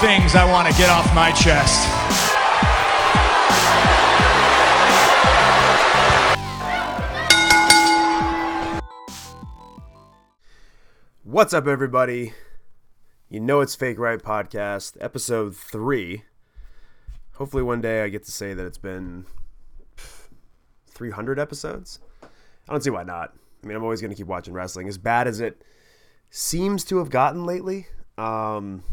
things 0.00 0.36
I 0.36 0.44
want 0.44 0.68
to 0.68 0.74
get 0.78 0.88
off 0.90 1.12
my 1.12 1.32
chest. 1.32 1.88
What's 11.24 11.52
up, 11.52 11.66
everybody? 11.66 12.32
You 13.28 13.40
know 13.40 13.60
it's 13.60 13.74
Fake 13.74 13.98
Right 13.98 14.22
Podcast, 14.22 14.96
episode 15.00 15.56
three. 15.56 16.22
Hopefully, 17.32 17.64
one 17.64 17.80
day 17.80 18.04
I 18.04 18.08
get 18.08 18.22
to 18.26 18.30
say 18.30 18.54
that 18.54 18.64
it's 18.64 18.78
been 18.78 19.26
300 20.90 21.40
episodes. 21.40 21.98
I 22.22 22.72
don't 22.72 22.84
see 22.84 22.90
why 22.90 23.02
not. 23.02 23.34
I 23.64 23.66
mean, 23.66 23.76
I'm 23.76 23.82
always 23.82 24.00
going 24.00 24.12
to 24.12 24.16
keep 24.16 24.28
watching 24.28 24.54
wrestling. 24.54 24.86
As 24.86 24.96
bad 24.96 25.26
as 25.26 25.40
it 25.40 25.64
seems 26.30 26.84
to 26.84 26.98
have 26.98 27.10
gotten 27.10 27.44
lately, 27.44 27.88
um, 28.16 28.84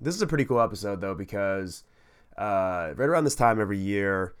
this 0.00 0.14
is 0.14 0.22
a 0.22 0.26
pretty 0.26 0.44
cool 0.44 0.60
episode, 0.60 1.00
though, 1.00 1.14
because 1.14 1.84
uh, 2.36 2.92
right 2.96 3.08
around 3.08 3.24
this 3.24 3.34
time 3.34 3.60
every 3.60 3.78
year, 3.78 4.34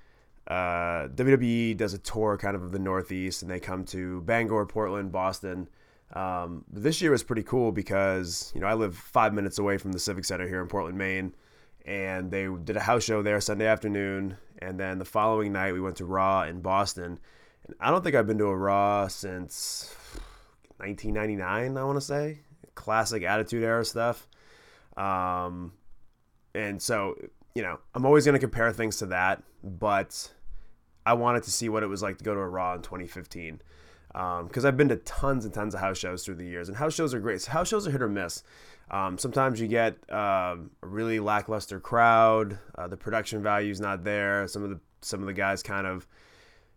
uh, 0.46 1.08
WWE 1.08 1.76
does 1.76 1.94
a 1.94 1.98
tour 1.98 2.38
kind 2.38 2.56
of 2.56 2.62
of 2.62 2.72
the 2.72 2.78
Northeast, 2.78 3.42
and 3.42 3.50
they 3.50 3.60
come 3.60 3.84
to 3.86 4.22
Bangor, 4.22 4.66
Portland, 4.66 5.12
Boston. 5.12 5.68
Um, 6.14 6.64
this 6.72 7.02
year 7.02 7.10
was 7.10 7.22
pretty 7.22 7.42
cool 7.42 7.70
because 7.70 8.50
you 8.54 8.60
know 8.60 8.66
I 8.66 8.74
live 8.74 8.96
five 8.96 9.34
minutes 9.34 9.58
away 9.58 9.76
from 9.76 9.92
the 9.92 9.98
Civic 9.98 10.24
Center 10.24 10.48
here 10.48 10.62
in 10.62 10.68
Portland, 10.68 10.96
Maine, 10.96 11.34
and 11.84 12.30
they 12.30 12.48
did 12.64 12.76
a 12.76 12.80
house 12.80 13.04
show 13.04 13.22
there 13.22 13.40
Sunday 13.40 13.66
afternoon, 13.66 14.36
and 14.60 14.80
then 14.80 14.98
the 14.98 15.04
following 15.04 15.52
night 15.52 15.72
we 15.72 15.80
went 15.80 15.96
to 15.96 16.06
Raw 16.06 16.44
in 16.44 16.62
Boston. 16.62 17.18
And 17.66 17.76
I 17.78 17.90
don't 17.90 18.02
think 18.02 18.16
I've 18.16 18.26
been 18.26 18.38
to 18.38 18.46
a 18.46 18.56
Raw 18.56 19.08
since 19.08 19.94
1999. 20.78 21.76
I 21.76 21.84
want 21.84 21.96
to 21.96 22.00
say 22.00 22.40
classic 22.74 23.22
Attitude 23.22 23.64
Era 23.64 23.84
stuff. 23.84 24.26
Um, 24.98 25.72
and 26.54 26.80
so 26.82 27.14
you 27.54 27.62
know 27.62 27.78
I'm 27.94 28.04
always 28.04 28.24
going 28.24 28.34
to 28.34 28.40
compare 28.40 28.72
things 28.72 28.96
to 28.98 29.06
that, 29.06 29.42
but 29.62 30.32
I 31.06 31.14
wanted 31.14 31.44
to 31.44 31.50
see 31.50 31.68
what 31.68 31.82
it 31.82 31.86
was 31.86 32.02
like 32.02 32.18
to 32.18 32.24
go 32.24 32.34
to 32.34 32.40
a 32.40 32.48
Raw 32.48 32.74
in 32.74 32.82
2015 32.82 33.62
because 34.08 34.64
um, 34.64 34.66
I've 34.66 34.76
been 34.76 34.88
to 34.88 34.96
tons 34.96 35.44
and 35.44 35.52
tons 35.52 35.74
of 35.74 35.80
house 35.80 35.98
shows 35.98 36.24
through 36.24 36.36
the 36.36 36.44
years, 36.44 36.68
and 36.68 36.76
house 36.76 36.94
shows 36.94 37.14
are 37.14 37.20
great. 37.20 37.40
So 37.42 37.52
house 37.52 37.68
shows 37.68 37.86
are 37.86 37.90
hit 37.90 38.02
or 38.02 38.08
miss. 38.08 38.42
Um, 38.90 39.18
sometimes 39.18 39.60
you 39.60 39.68
get 39.68 39.94
um, 40.10 40.70
a 40.82 40.86
really 40.86 41.20
lackluster 41.20 41.78
crowd. 41.78 42.58
Uh, 42.76 42.88
the 42.88 42.96
production 42.96 43.42
value 43.42 43.70
is 43.70 43.80
not 43.80 44.04
there. 44.04 44.48
Some 44.48 44.64
of 44.64 44.70
the 44.70 44.80
some 45.02 45.20
of 45.20 45.26
the 45.26 45.32
guys 45.32 45.62
kind 45.62 45.86
of 45.86 46.06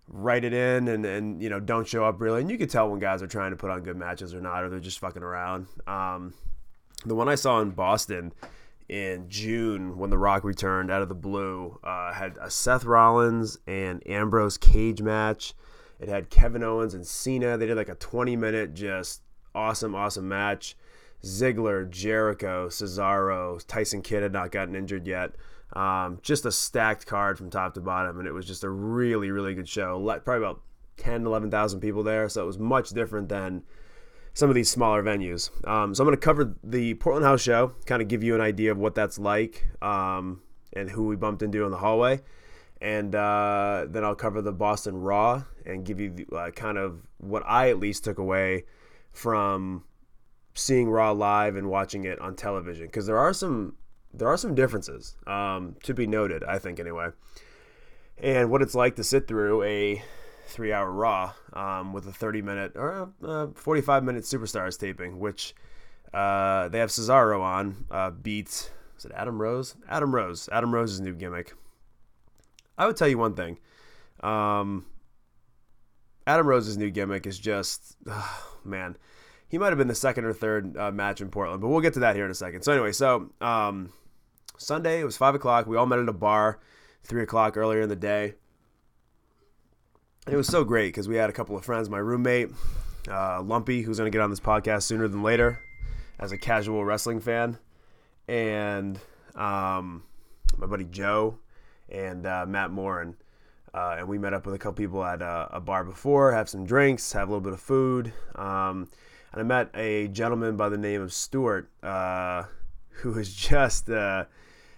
write 0.07 0.43
it 0.43 0.53
in 0.53 0.89
and, 0.89 1.05
and 1.05 1.41
you 1.41 1.49
know 1.49 1.59
don't 1.59 1.87
show 1.87 2.03
up 2.03 2.19
really, 2.19 2.41
and 2.41 2.51
you 2.51 2.57
can 2.57 2.67
tell 2.67 2.89
when 2.89 2.99
guys 2.99 3.23
are 3.23 3.27
trying 3.27 3.51
to 3.51 3.57
put 3.57 3.69
on 3.69 3.81
good 3.81 3.97
matches 3.97 4.35
or 4.35 4.41
not, 4.41 4.63
or 4.63 4.69
they're 4.69 4.79
just 4.79 4.99
fucking 4.99 5.23
around. 5.23 5.67
Um, 5.87 6.33
the 7.05 7.15
one 7.15 7.29
I 7.29 7.35
saw 7.35 7.59
in 7.61 7.71
Boston 7.71 8.33
in 8.87 9.29
June 9.29 9.97
when 9.97 10.09
The 10.09 10.17
Rock 10.17 10.43
returned 10.43 10.91
out 10.91 11.01
of 11.01 11.09
the 11.09 11.15
blue 11.15 11.79
uh, 11.83 12.13
had 12.13 12.37
a 12.41 12.49
Seth 12.49 12.83
Rollins 12.83 13.57
and 13.65 14.05
Ambrose 14.07 14.57
cage 14.57 15.01
match. 15.01 15.53
It 15.99 16.09
had 16.09 16.29
Kevin 16.29 16.63
Owens 16.63 16.93
and 16.93 17.05
Cena. 17.05 17.57
They 17.57 17.67
did 17.67 17.77
like 17.77 17.89
a 17.89 17.95
20 17.95 18.35
minute, 18.35 18.73
just 18.73 19.21
awesome, 19.55 19.95
awesome 19.95 20.27
match. 20.27 20.75
Ziggler, 21.23 21.89
Jericho, 21.89 22.67
Cesaro, 22.67 23.63
Tyson 23.67 24.01
Kidd 24.01 24.23
had 24.23 24.33
not 24.33 24.51
gotten 24.51 24.75
injured 24.75 25.05
yet. 25.05 25.35
Um, 25.73 26.19
just 26.21 26.45
a 26.45 26.51
stacked 26.51 27.05
card 27.05 27.37
from 27.37 27.49
top 27.49 27.75
to 27.75 27.81
bottom, 27.81 28.19
and 28.19 28.27
it 28.27 28.33
was 28.33 28.45
just 28.45 28.63
a 28.63 28.69
really, 28.69 29.31
really 29.31 29.53
good 29.53 29.69
show. 29.69 30.03
Probably 30.25 30.43
about 30.43 30.61
10, 30.97 31.25
11,000 31.25 31.79
people 31.79 32.03
there, 32.03 32.27
so 32.27 32.43
it 32.43 32.47
was 32.47 32.59
much 32.59 32.89
different 32.89 33.29
than 33.29 33.63
some 34.33 34.49
of 34.49 34.55
these 34.55 34.69
smaller 34.69 35.03
venues. 35.03 35.49
Um, 35.67 35.93
so 35.93 36.03
I'm 36.03 36.07
going 36.07 36.17
to 36.17 36.23
cover 36.23 36.55
the 36.63 36.93
Portland 36.95 37.25
House 37.25 37.41
show, 37.41 37.73
kind 37.85 38.01
of 38.01 38.07
give 38.07 38.23
you 38.23 38.35
an 38.35 38.41
idea 38.41 38.71
of 38.71 38.77
what 38.77 38.95
that's 38.95 39.19
like 39.19 39.67
um, 39.81 40.41
and 40.73 40.89
who 40.89 41.05
we 41.05 41.15
bumped 41.15 41.41
into 41.41 41.65
in 41.65 41.71
the 41.71 41.77
hallway. 41.77 42.21
And 42.81 43.13
uh, 43.13 43.85
then 43.89 44.03
I'll 44.03 44.15
cover 44.15 44.41
the 44.41 44.51
Boston 44.51 45.01
Raw 45.01 45.43
and 45.65 45.85
give 45.85 45.99
you 45.99 46.25
uh, 46.35 46.49
kind 46.51 46.77
of 46.77 47.01
what 47.17 47.43
I 47.45 47.69
at 47.69 47.77
least 47.77 48.03
took 48.03 48.17
away 48.17 48.65
from 49.11 49.83
seeing 50.55 50.89
Raw 50.89 51.11
live 51.11 51.55
and 51.55 51.69
watching 51.69 52.05
it 52.05 52.19
on 52.19 52.35
television. 52.35 52.87
Because 52.87 53.05
there 53.05 53.19
are 53.19 53.33
some 53.33 53.75
there 54.13 54.27
are 54.27 54.37
some 54.37 54.55
differences 54.55 55.15
um, 55.27 55.75
to 55.83 55.93
be 55.93 56.05
noted, 56.07 56.43
I 56.43 56.59
think 56.59 56.79
anyway, 56.79 57.09
and 58.17 58.49
what 58.49 58.61
it's 58.61 58.75
like 58.75 58.95
to 58.95 59.03
sit 59.03 59.27
through 59.27 59.63
a 59.63 60.03
three 60.51 60.73
hour 60.73 60.91
Raw 60.91 61.33
um, 61.53 61.93
with 61.93 62.05
a 62.07 62.11
30 62.11 62.41
minute 62.41 62.73
or 62.75 63.11
uh, 63.23 63.47
45 63.55 64.03
minute 64.03 64.23
Superstars 64.23 64.77
taping, 64.77 65.19
which 65.19 65.55
uh, 66.13 66.67
they 66.69 66.79
have 66.79 66.89
Cesaro 66.89 67.41
on, 67.41 67.85
uh, 67.89 68.11
beat, 68.11 68.71
is 68.97 69.05
it 69.05 69.11
Adam 69.15 69.41
Rose? 69.41 69.75
Adam 69.89 70.13
Rose. 70.13 70.49
Adam 70.51 70.73
Rose's 70.73 70.99
new 70.99 71.13
gimmick. 71.13 71.53
I 72.77 72.85
would 72.85 72.97
tell 72.97 73.07
you 73.07 73.17
one 73.17 73.33
thing. 73.33 73.57
Um, 74.21 74.85
Adam 76.27 76.47
Rose's 76.47 76.77
new 76.77 76.89
gimmick 76.91 77.25
is 77.25 77.39
just, 77.39 77.97
man, 78.65 78.97
he 79.47 79.57
might 79.57 79.69
have 79.69 79.77
been 79.77 79.87
the 79.87 79.95
second 79.95 80.25
or 80.25 80.33
third 80.33 80.77
uh, 80.77 80.91
match 80.91 81.21
in 81.21 81.29
Portland, 81.29 81.61
but 81.61 81.69
we'll 81.69 81.81
get 81.81 81.93
to 81.93 81.99
that 82.01 82.15
here 82.15 82.25
in 82.25 82.31
a 82.31 82.35
second. 82.35 82.61
So 82.61 82.71
anyway, 82.71 82.91
so 82.91 83.31
um, 83.41 83.91
Sunday 84.57 85.01
it 85.01 85.03
was 85.03 85.17
five 85.17 85.35
o'clock. 85.35 85.65
We 85.65 85.77
all 85.77 85.85
met 85.85 85.99
at 85.99 86.07
a 86.07 86.13
bar, 86.13 86.59
three 87.03 87.23
o'clock 87.23 87.57
earlier 87.57 87.81
in 87.81 87.89
the 87.89 87.95
day. 87.95 88.35
It 90.29 90.35
was 90.35 90.45
so 90.45 90.63
great 90.63 90.89
because 90.89 91.07
we 91.07 91.15
had 91.15 91.31
a 91.31 91.33
couple 91.33 91.57
of 91.57 91.65
friends. 91.65 91.89
My 91.89 91.97
roommate, 91.97 92.51
uh, 93.09 93.41
Lumpy, 93.41 93.81
who's 93.81 93.97
going 93.97 94.09
to 94.09 94.15
get 94.15 94.21
on 94.21 94.29
this 94.29 94.39
podcast 94.39 94.83
sooner 94.83 95.07
than 95.07 95.23
later, 95.23 95.59
as 96.19 96.31
a 96.31 96.37
casual 96.37 96.85
wrestling 96.85 97.19
fan, 97.19 97.57
and 98.27 98.99
um, 99.33 100.03
my 100.57 100.67
buddy 100.67 100.83
Joe 100.83 101.39
and 101.89 102.27
uh, 102.27 102.45
Matt 102.47 102.69
Morin. 102.69 103.15
Uh, 103.73 103.95
and 103.97 104.07
we 104.07 104.19
met 104.19 104.31
up 104.31 104.45
with 104.45 104.53
a 104.53 104.59
couple 104.59 104.73
people 104.73 105.03
at 105.03 105.23
a, 105.23 105.59
bar 105.59 105.83
before, 105.83 106.31
have 106.33 106.47
some 106.47 106.65
drinks, 106.65 107.13
have 107.13 107.27
a 107.27 107.31
little 107.31 107.41
bit 107.41 107.53
of 107.53 107.59
food. 107.59 108.13
Um, 108.35 108.89
and 109.31 109.41
I 109.41 109.43
met 109.43 109.69
a 109.73 110.07
gentleman 110.09 110.55
by 110.55 110.69
the 110.69 110.77
name 110.77 111.01
of 111.01 111.13
Stuart, 111.13 111.67
uh, 111.81 112.43
who 112.89 113.17
is 113.17 113.33
just 113.33 113.89
uh, 113.89 114.25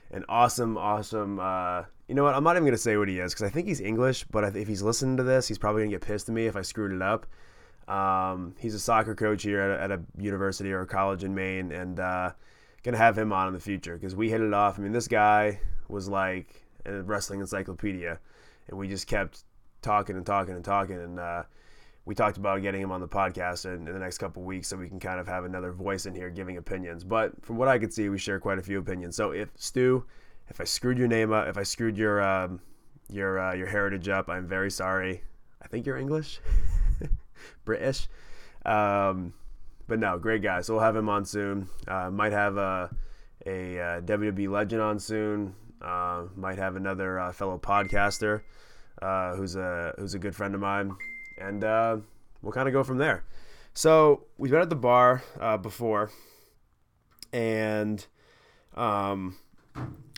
an 0.09 0.23
awesome, 0.29 0.77
awesome. 0.77 1.37
You 2.07 2.15
know 2.15 2.23
what? 2.23 2.35
I'm 2.35 2.43
not 2.43 2.57
even 2.57 2.71
to 2.71 2.77
say 2.77 2.97
what 2.97 3.07
he 3.07 3.19
is 3.19 3.33
because 3.33 3.47
I 3.47 3.49
think 3.49 3.67
he's 3.67 3.79
English, 3.79 4.25
but 4.25 4.55
if 4.55 4.67
he's 4.67 4.81
listening 4.81 5.17
to 5.17 5.23
this, 5.23 5.47
he's 5.47 5.57
probably 5.57 5.81
going 5.81 5.91
to 5.91 5.95
get 5.95 6.05
pissed 6.05 6.27
at 6.27 6.35
me 6.35 6.47
if 6.47 6.55
I 6.55 6.61
screwed 6.61 6.91
it 6.91 7.01
up. 7.01 7.25
Um, 7.87 8.55
he's 8.59 8.75
a 8.75 8.79
soccer 8.79 9.15
coach 9.15 9.43
here 9.43 9.59
at 9.59 9.79
a, 9.79 9.83
at 9.83 9.91
a, 9.91 10.01
university 10.17 10.71
or 10.71 10.81
a 10.81 10.87
college 10.87 11.23
in 11.23 11.35
Maine, 11.35 11.71
and 11.71 11.99
uh, 11.99 12.31
gonna 12.83 12.97
have 12.97 13.17
him 13.17 13.33
on 13.33 13.47
in 13.47 13.53
the 13.53 13.59
future 13.59 13.95
because 13.95 14.15
we 14.15 14.29
hit 14.29 14.41
it 14.41 14.53
off. 14.53 14.79
I 14.79 14.81
mean, 14.81 14.91
this 14.91 15.07
guy 15.07 15.59
was 15.89 16.07
like 16.07 16.63
a 16.85 17.01
wrestling 17.01 17.41
encyclopedia, 17.41 18.19
and 18.69 18.77
we 18.77 18.87
just 18.87 19.07
kept 19.07 19.43
talking 19.81 20.15
and 20.15 20.25
talking 20.25 20.55
and 20.55 20.63
talking, 20.63 20.95
and 20.95 21.19
uh, 21.19 21.43
we 22.05 22.15
talked 22.15 22.37
about 22.37 22.61
getting 22.61 22.81
him 22.81 22.91
on 22.91 23.01
the 23.01 23.07
podcast 23.07 23.65
in, 23.65 23.87
in 23.87 23.93
the 23.93 23.99
next 23.99 24.17
couple 24.17 24.43
weeks 24.43 24.67
so 24.67 24.77
we 24.77 24.87
can 24.87 24.99
kind 24.99 25.19
of 25.19 25.27
have 25.27 25.43
another 25.43 25.71
voice 25.71 26.05
in 26.05 26.15
here 26.15 26.29
giving 26.29 26.57
opinions. 26.57 27.03
But 27.03 27.33
from 27.43 27.57
what 27.57 27.67
I 27.67 27.79
could 27.79 27.93
see, 27.93 28.09
we 28.09 28.17
share 28.17 28.39
quite 28.39 28.59
a 28.59 28.63
few 28.63 28.79
opinions. 28.79 29.15
So 29.15 29.31
if 29.31 29.49
Stu, 29.55 30.05
if 30.53 30.61
I 30.61 30.65
screwed 30.65 30.99
your 30.99 31.07
name 31.07 31.33
up, 31.33 31.47
if 31.47 31.57
I 31.57 31.63
screwed 31.63 31.97
your 31.97 32.21
um, 32.21 32.61
your 33.09 33.39
uh, 33.39 33.55
your 33.55 33.67
heritage 33.67 34.07
up, 34.07 34.29
I'm 34.29 34.47
very 34.47 34.69
sorry. 34.69 35.23
I 35.61 35.67
think 35.67 35.87
you're 35.87 35.97
English, 35.97 36.39
British. 37.65 38.07
Um, 38.63 39.33
but 39.87 39.97
no, 39.99 40.19
great 40.19 40.43
guy. 40.43 40.61
So 40.61 40.75
we'll 40.75 40.83
have 40.83 40.95
him 40.95 41.09
on 41.09 41.25
soon. 41.25 41.67
Uh, 41.87 42.09
might 42.11 42.31
have 42.31 42.57
a, 42.57 42.89
a, 43.45 43.79
uh, 43.79 44.01
WWE 44.01 44.49
legend 44.49 44.81
on 44.81 44.99
soon. 44.99 45.55
Uh, 45.81 46.25
might 46.35 46.57
have 46.57 46.75
another 46.75 47.19
uh, 47.19 47.33
fellow 47.33 47.57
podcaster 47.57 48.41
uh, 49.01 49.35
who's 49.35 49.55
a 49.55 49.95
who's 49.97 50.13
a 50.13 50.19
good 50.19 50.35
friend 50.35 50.53
of 50.53 50.61
mine, 50.61 50.95
and 51.39 51.63
uh, 51.63 51.97
we'll 52.43 52.53
kind 52.53 52.67
of 52.67 52.73
go 52.73 52.83
from 52.83 52.99
there. 52.99 53.23
So 53.73 54.25
we've 54.37 54.51
been 54.51 54.61
at 54.61 54.69
the 54.69 54.75
bar 54.75 55.23
uh, 55.39 55.57
before, 55.57 56.11
and 57.33 58.05
um, 58.75 59.35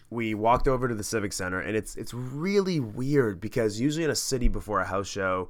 we 0.10 0.34
walked 0.34 0.68
over 0.68 0.88
to 0.88 0.96
the 0.96 1.04
Civic 1.04 1.34
Center, 1.34 1.60
and 1.60 1.76
it's 1.76 1.96
it's 1.96 2.14
really 2.14 2.80
weird 2.80 3.40
because 3.40 3.80
usually 3.80 4.06
in 4.06 4.12
a 4.12 4.16
city 4.16 4.48
before 4.48 4.80
a 4.80 4.86
house 4.86 5.08
show, 5.08 5.50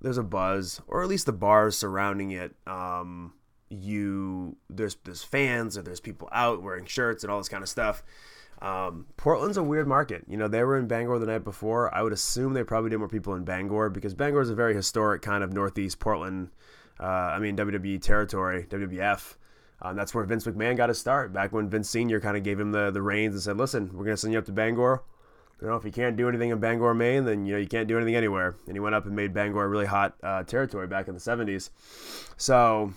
there's 0.00 0.18
a 0.18 0.22
buzz, 0.22 0.80
or 0.86 1.02
at 1.02 1.08
least 1.08 1.26
the 1.26 1.32
bars 1.32 1.76
surrounding 1.76 2.30
it. 2.30 2.54
Um, 2.66 3.34
you 3.68 4.56
there's 4.68 4.96
there's 5.04 5.22
fans 5.22 5.78
or 5.78 5.82
there's 5.82 6.00
people 6.00 6.28
out 6.32 6.62
wearing 6.62 6.84
shirts 6.84 7.24
and 7.24 7.30
all 7.30 7.38
this 7.38 7.48
kind 7.48 7.62
of 7.62 7.68
stuff 7.68 8.02
um, 8.62 9.06
Portland's 9.16 9.56
a 9.56 9.62
weird 9.62 9.88
market. 9.88 10.24
You 10.28 10.36
know, 10.36 10.46
they 10.46 10.62
were 10.62 10.78
in 10.78 10.86
Bangor 10.86 11.18
the 11.18 11.26
night 11.26 11.42
before. 11.42 11.92
I 11.92 12.00
would 12.00 12.12
assume 12.12 12.54
they 12.54 12.62
probably 12.62 12.90
did 12.90 12.98
more 12.98 13.08
people 13.08 13.34
in 13.34 13.44
Bangor 13.44 13.90
because 13.90 14.14
Bangor 14.14 14.40
is 14.40 14.50
a 14.50 14.54
very 14.54 14.72
historic 14.72 15.20
kind 15.20 15.42
of 15.42 15.52
Northeast 15.52 15.98
Portland. 15.98 16.50
Uh, 17.00 17.06
I 17.06 17.40
mean 17.40 17.56
WWE 17.56 18.00
territory, 18.00 18.66
WWF. 18.70 19.34
Um, 19.82 19.96
that's 19.96 20.14
where 20.14 20.24
Vince 20.24 20.44
McMahon 20.44 20.76
got 20.76 20.88
his 20.88 20.98
start. 20.98 21.32
Back 21.32 21.52
when 21.52 21.68
Vince 21.68 21.90
Senior 21.90 22.20
kind 22.20 22.36
of 22.36 22.44
gave 22.44 22.58
him 22.58 22.70
the 22.70 22.90
the 22.90 23.02
reins 23.02 23.34
and 23.34 23.42
said, 23.42 23.58
"Listen, 23.58 23.90
we're 23.92 24.04
gonna 24.04 24.16
send 24.16 24.32
you 24.32 24.38
up 24.38 24.44
to 24.46 24.52
Bangor. 24.52 25.02
You 25.60 25.68
know, 25.68 25.76
if 25.76 25.84
you 25.84 25.92
can't 25.92 26.16
do 26.16 26.28
anything 26.28 26.50
in 26.50 26.58
Bangor, 26.60 26.94
Maine, 26.94 27.24
then 27.24 27.44
you 27.46 27.54
know 27.54 27.58
you 27.58 27.66
can't 27.66 27.88
do 27.88 27.96
anything 27.96 28.14
anywhere." 28.14 28.54
And 28.66 28.76
he 28.76 28.80
went 28.80 28.94
up 28.94 29.06
and 29.06 29.16
made 29.16 29.34
Bangor 29.34 29.64
a 29.64 29.68
really 29.68 29.86
hot 29.86 30.14
uh, 30.22 30.44
territory 30.44 30.86
back 30.86 31.08
in 31.08 31.14
the 31.14 31.20
'70s. 31.20 31.70
So 32.36 32.92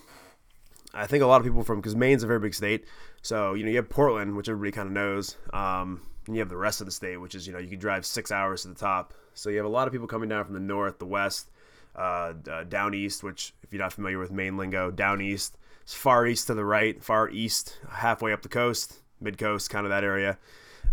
I 0.93 1.07
think 1.07 1.23
a 1.23 1.27
lot 1.27 1.41
of 1.41 1.43
people 1.45 1.63
from 1.63 1.79
because 1.79 1.95
Maine's 1.95 2.23
a 2.23 2.27
very 2.27 2.39
big 2.39 2.53
state, 2.53 2.85
so 3.23 3.55
you 3.55 3.63
know 3.63 3.71
you 3.71 3.77
have 3.77 3.89
Portland, 3.89 4.37
which 4.37 4.47
everybody 4.47 4.71
kind 4.71 4.87
of 4.87 4.93
knows, 4.93 5.37
um, 5.53 6.01
and 6.27 6.35
you 6.35 6.39
have 6.39 6.49
the 6.49 6.57
rest 6.57 6.81
of 6.81 6.85
the 6.85 6.91
state, 6.91 7.17
which 7.17 7.33
is 7.33 7.47
you 7.47 7.53
know 7.53 7.59
you 7.59 7.69
can 7.69 7.79
drive 7.79 8.05
six 8.05 8.31
hours 8.31 8.61
to 8.61 8.67
the 8.67 8.75
top. 8.75 9.11
So 9.33 9.49
you 9.49 9.57
have 9.57 9.65
a 9.65 9.69
lot 9.69 9.87
of 9.87 9.91
people 9.91 10.07
coming 10.07 10.29
down 10.29 10.45
from 10.45 10.53
the 10.53 10.59
north, 10.59 10.99
the 10.99 11.07
west, 11.07 11.49
uh, 11.95 12.33
uh, 12.49 12.63
down 12.65 12.93
east. 12.93 13.23
Which, 13.23 13.55
if 13.63 13.73
you're 13.73 13.81
not 13.81 13.91
familiar 13.91 14.19
with 14.19 14.31
Maine 14.31 14.55
lingo, 14.55 14.91
down 14.91 15.19
east 15.19 15.57
is 15.85 15.93
far 15.93 16.25
east 16.25 16.47
to 16.47 16.53
the 16.53 16.65
right, 16.65 17.03
far 17.03 17.29
east, 17.29 17.77
halfway 17.89 18.33
up 18.33 18.41
the 18.41 18.49
coast, 18.49 18.99
mid 19.19 19.37
coast, 19.37 19.69
kind 19.69 19.85
of 19.85 19.89
that 19.89 20.03
area, 20.03 20.37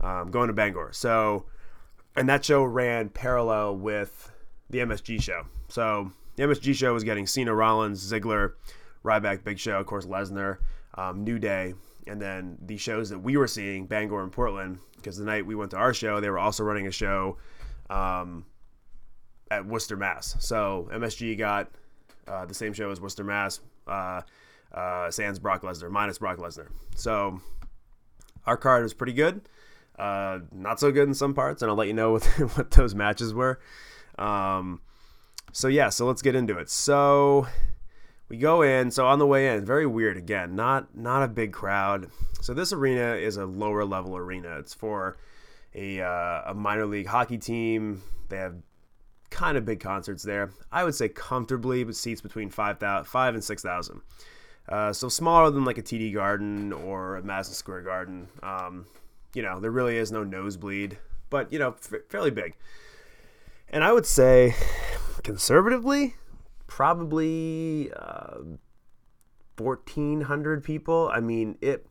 um, 0.00 0.30
going 0.30 0.48
to 0.48 0.54
Bangor. 0.54 0.90
So, 0.92 1.46
and 2.16 2.28
that 2.28 2.44
show 2.44 2.62
ran 2.64 3.08
parallel 3.08 3.76
with 3.76 4.30
the 4.70 4.78
MSG 4.78 5.22
show. 5.22 5.44
So 5.68 6.12
the 6.36 6.44
MSG 6.44 6.74
show 6.74 6.94
was 6.94 7.04
getting 7.04 7.26
Cena, 7.26 7.54
Rollins, 7.54 8.10
Ziggler. 8.10 8.52
Ryback, 9.04 9.44
Big 9.44 9.58
Show, 9.58 9.78
of 9.78 9.86
course, 9.86 10.06
Lesnar, 10.06 10.58
um, 10.94 11.24
New 11.24 11.38
Day, 11.38 11.74
and 12.06 12.20
then 12.20 12.58
the 12.64 12.76
shows 12.76 13.10
that 13.10 13.18
we 13.18 13.36
were 13.36 13.46
seeing, 13.46 13.86
Bangor 13.86 14.22
and 14.22 14.32
Portland, 14.32 14.78
because 14.96 15.16
the 15.16 15.24
night 15.24 15.44
we 15.44 15.54
went 15.54 15.70
to 15.72 15.76
our 15.76 15.94
show, 15.94 16.20
they 16.20 16.30
were 16.30 16.38
also 16.38 16.64
running 16.64 16.86
a 16.86 16.90
show 16.90 17.36
um, 17.90 18.44
at 19.50 19.66
Worcester, 19.66 19.96
Mass. 19.96 20.36
So 20.40 20.88
MSG 20.92 21.36
got 21.36 21.70
uh, 22.28 22.46
the 22.46 22.54
same 22.54 22.72
show 22.72 22.90
as 22.90 23.00
Worcester, 23.00 23.24
Mass, 23.24 23.60
uh, 23.86 24.22
uh, 24.72 25.10
sans 25.10 25.38
Brock 25.38 25.62
Lesnar, 25.62 25.90
minus 25.90 26.18
Brock 26.18 26.38
Lesnar. 26.38 26.68
So 26.96 27.40
our 28.46 28.56
card 28.56 28.82
was 28.82 28.94
pretty 28.94 29.12
good. 29.12 29.42
Uh, 29.98 30.40
not 30.50 30.80
so 30.80 30.90
good 30.90 31.06
in 31.06 31.14
some 31.14 31.34
parts, 31.34 31.62
and 31.62 31.70
I'll 31.70 31.76
let 31.76 31.88
you 31.88 31.94
know 31.94 32.12
what, 32.12 32.24
what 32.56 32.70
those 32.72 32.94
matches 32.94 33.34
were. 33.34 33.60
Um, 34.18 34.80
so 35.52 35.68
yeah, 35.68 35.90
so 35.90 36.06
let's 36.06 36.22
get 36.22 36.34
into 36.34 36.58
it. 36.58 36.70
So 36.70 37.46
we 38.32 38.38
go 38.38 38.62
in 38.62 38.90
so 38.90 39.06
on 39.06 39.18
the 39.18 39.26
way 39.26 39.54
in 39.54 39.62
very 39.62 39.86
weird 39.86 40.16
again 40.16 40.56
not 40.56 40.96
not 40.96 41.22
a 41.22 41.28
big 41.28 41.52
crowd 41.52 42.08
so 42.40 42.54
this 42.54 42.72
arena 42.72 43.14
is 43.14 43.36
a 43.36 43.44
lower 43.44 43.84
level 43.84 44.16
arena 44.16 44.58
it's 44.58 44.72
for 44.72 45.18
a, 45.74 46.00
uh, 46.00 46.42
a 46.46 46.54
minor 46.54 46.86
league 46.86 47.06
hockey 47.06 47.36
team 47.36 48.02
they 48.30 48.38
have 48.38 48.54
kind 49.28 49.58
of 49.58 49.66
big 49.66 49.80
concerts 49.80 50.22
there 50.22 50.50
i 50.72 50.82
would 50.82 50.94
say 50.94 51.10
comfortably 51.10 51.84
but 51.84 51.94
seats 51.94 52.22
between 52.22 52.48
5, 52.48 53.06
5 53.06 53.34
and 53.34 53.44
6000 53.44 54.00
uh, 54.68 54.92
so 54.92 55.08
smaller 55.08 55.50
than 55.50 55.64
like 55.64 55.78
a 55.78 55.82
td 55.82 56.12
garden 56.14 56.72
or 56.72 57.16
a 57.16 57.22
madison 57.22 57.54
square 57.54 57.82
garden. 57.82 58.28
Um, 58.42 58.86
you 59.34 59.42
know 59.42 59.60
there 59.60 59.70
really 59.70 59.96
is 59.96 60.12
no 60.12 60.24
nosebleed 60.24 60.98
but 61.30 61.52
you 61.52 61.58
know 61.58 61.70
f- 61.70 62.02
fairly 62.08 62.30
big. 62.30 62.56
And 63.68 63.82
i 63.82 63.92
would 63.92 64.06
say 64.06 64.54
conservatively 65.22 66.14
probably 66.66 67.90
uh, 67.94 68.38
1400 69.58 70.64
people. 70.64 71.10
I 71.12 71.20
mean 71.20 71.58
it 71.60 71.86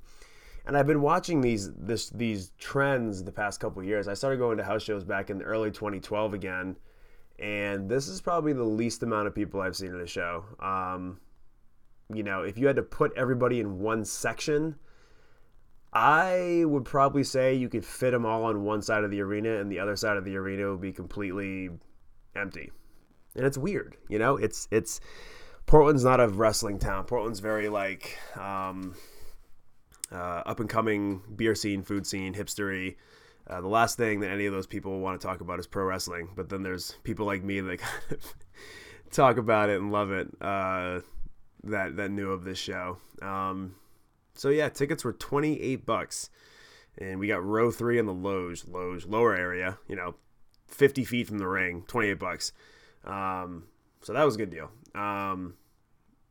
and 0.65 0.77
i've 0.77 0.87
been 0.87 1.01
watching 1.01 1.41
these 1.41 1.73
this 1.73 2.09
these 2.09 2.51
trends 2.57 3.23
the 3.23 3.31
past 3.31 3.59
couple 3.59 3.83
years. 3.83 4.07
I 4.07 4.13
started 4.13 4.37
going 4.37 4.57
to 4.57 4.63
house 4.63 4.83
shows 4.83 5.03
back 5.03 5.29
in 5.29 5.41
early 5.41 5.71
2012 5.71 6.33
again 6.33 6.77
and 7.39 7.89
this 7.89 8.07
is 8.07 8.21
probably 8.21 8.53
the 8.53 8.63
least 8.63 9.01
amount 9.01 9.27
of 9.27 9.33
people 9.33 9.59
i've 9.61 9.75
seen 9.75 9.93
at 9.93 10.01
a 10.01 10.07
show. 10.07 10.45
Um, 10.59 11.19
you 12.15 12.23
know 12.23 12.43
if 12.43 12.57
you 12.57 12.67
had 12.67 12.75
to 12.75 12.83
put 12.83 13.11
everybody 13.17 13.59
in 13.59 13.79
one 13.79 14.05
section 14.05 14.75
i 15.93 16.63
would 16.65 16.85
probably 16.85 17.23
say 17.23 17.53
you 17.53 17.69
could 17.69 17.85
fit 17.85 18.11
them 18.11 18.25
all 18.25 18.43
on 18.43 18.63
one 18.63 18.81
side 18.81 19.03
of 19.03 19.11
the 19.11 19.21
arena 19.21 19.57
and 19.57 19.71
the 19.71 19.79
other 19.79 19.95
side 19.95 20.17
of 20.17 20.25
the 20.25 20.35
arena 20.35 20.69
would 20.69 20.81
be 20.81 20.91
completely 20.91 21.69
empty 22.35 22.71
and 23.35 23.45
it's 23.45 23.57
weird. 23.57 23.97
You 24.09 24.19
know, 24.19 24.37
it's 24.37 24.67
it's 24.71 24.99
Portland's 25.65 26.03
not 26.03 26.19
a 26.19 26.27
wrestling 26.27 26.79
town. 26.79 27.05
Portland's 27.05 27.39
very 27.39 27.69
like 27.69 28.17
um, 28.37 28.95
uh, 30.11 30.43
up 30.45 30.59
and 30.59 30.69
coming 30.69 31.21
beer 31.35 31.55
scene, 31.55 31.83
food 31.83 32.05
scene, 32.05 32.33
hipstery. 32.33 32.95
Uh, 33.47 33.61
the 33.61 33.67
last 33.67 33.97
thing 33.97 34.19
that 34.19 34.29
any 34.29 34.45
of 34.45 34.53
those 34.53 34.67
people 34.67 34.99
want 34.99 35.19
to 35.19 35.25
talk 35.25 35.41
about 35.41 35.59
is 35.59 35.67
pro 35.67 35.83
wrestling. 35.83 36.29
But 36.35 36.49
then 36.49 36.63
there's 36.63 36.95
people 37.03 37.25
like 37.25 37.43
me 37.43 37.59
that 37.61 37.79
kind 37.79 38.03
of 38.11 38.33
talk 39.11 39.37
about 39.37 39.69
it 39.69 39.79
and 39.79 39.91
love 39.91 40.11
it. 40.11 40.27
Uh, 40.39 40.99
that 41.63 41.95
that 41.97 42.11
knew 42.11 42.31
of 42.31 42.43
this 42.43 42.57
show. 42.57 42.97
Um, 43.21 43.75
so 44.33 44.49
yeah, 44.49 44.69
tickets 44.69 45.03
were 45.03 45.13
twenty 45.13 45.61
eight 45.61 45.85
bucks, 45.85 46.29
and 46.97 47.19
we 47.19 47.27
got 47.27 47.43
row 47.43 47.71
three 47.71 47.97
in 47.99 48.05
the 48.05 48.13
loge, 48.13 48.65
loge 48.67 49.05
lower 49.05 49.35
area. 49.35 49.77
You 49.87 49.95
know, 49.95 50.15
fifty 50.67 51.03
feet 51.03 51.27
from 51.27 51.37
the 51.37 51.47
ring, 51.47 51.83
twenty 51.87 52.09
eight 52.09 52.19
bucks. 52.19 52.53
Um, 53.03 53.65
so 54.01 54.13
that 54.13 54.23
was 54.23 54.35
a 54.35 54.37
good 54.37 54.49
deal. 54.49 54.71
Um, 54.95 55.55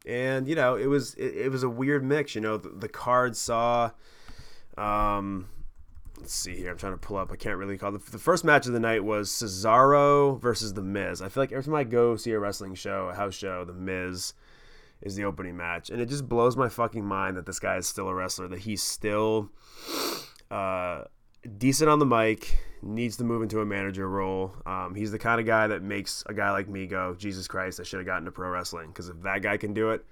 and 0.07 0.49
you 0.49 0.55
know, 0.55 0.77
it 0.77 0.87
was 0.87 1.15
it, 1.15 1.37
it, 1.37 1.51
was 1.51 1.63
a 1.63 1.69
weird 1.69 2.05
mix. 2.05 2.35
You 2.35 2.41
know, 2.41 2.57
the, 2.57 2.71
the 2.71 2.89
card 2.89 3.37
saw. 3.37 3.91
Um, 4.77 5.49
let's 6.19 6.35
see 6.35 6.57
here. 6.57 6.71
I'm 6.71 6.79
trying 6.79 6.93
to 6.93 6.99
pull 6.99 7.17
up. 7.17 7.31
I 7.33 7.37
can't 7.37 7.59
really 7.59 7.77
call 7.77 7.93
the, 7.93 8.11
the 8.11 8.19
first 8.19 8.45
match 8.45 8.67
of 8.67 8.73
the 8.73 8.81
night 8.81 9.05
was 9.05 9.31
Cesaro 9.31 10.41
versus 10.41 10.75
The 10.75 10.83
Miz. 10.83 11.21
I 11.21 11.29
feel 11.29 11.43
like 11.43 11.53
every 11.53 11.65
time 11.65 11.75
I 11.75 11.85
go 11.85 12.17
see 12.17 12.33
a 12.33 12.39
wrestling 12.39 12.75
show, 12.75 13.09
a 13.11 13.15
house 13.15 13.35
show, 13.35 13.65
The 13.65 13.73
Miz 13.73 14.35
is 15.03 15.17
the 15.17 15.25
opening 15.25 15.57
match, 15.57 15.91
and 15.91 16.01
it 16.01 16.07
just 16.07 16.29
blows 16.29 16.57
my 16.57 16.69
fucking 16.69 17.05
mind 17.05 17.37
that 17.37 17.47
this 17.47 17.59
guy 17.59 17.77
is 17.77 17.87
still 17.87 18.09
a 18.09 18.15
wrestler. 18.15 18.49
That 18.49 18.61
he's 18.61 18.83
still 18.83 19.51
uh, 20.51 21.05
decent 21.59 21.89
on 21.89 21.99
the 21.99 22.07
mic 22.07 22.59
needs 22.83 23.17
to 23.19 23.25
move 23.25 23.43
into 23.43 23.61
a 23.61 23.67
manager 23.67 24.09
role. 24.09 24.55
Um, 24.67 24.95
he's 24.95 25.13
the 25.13 25.19
kind 25.19 25.41
of 25.41 25.47
guy 25.47 25.67
that 25.67 25.83
makes 25.83 26.25
a 26.27 26.35
guy 26.35 26.51
like 26.51 26.69
me 26.69 26.87
go, 26.87 27.15
Jesus 27.15 27.47
Christ, 27.47 27.81
I 27.81 27.83
should 27.83 27.99
have 27.99 28.07
gotten 28.07 28.25
to 28.25 28.31
pro 28.31 28.49
wrestling. 28.49 28.89
Because 28.89 29.09
if 29.09 29.21
that 29.23 29.43
guy 29.43 29.57
can 29.57 29.75
do 29.75 29.91
it, 29.91 30.05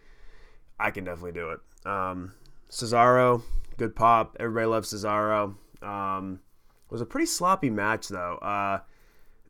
I 0.78 0.90
can 0.90 1.04
definitely 1.04 1.32
do 1.32 1.50
it. 1.50 1.60
Um, 1.86 2.32
Cesaro, 2.70 3.42
good 3.76 3.96
pop. 3.96 4.36
Everybody 4.38 4.66
loves 4.66 4.92
Cesaro. 4.92 5.54
Um, 5.82 6.40
it 6.86 6.92
was 6.92 7.00
a 7.00 7.06
pretty 7.06 7.26
sloppy 7.26 7.70
match 7.70 8.08
though. 8.08 8.36
Uh, 8.36 8.80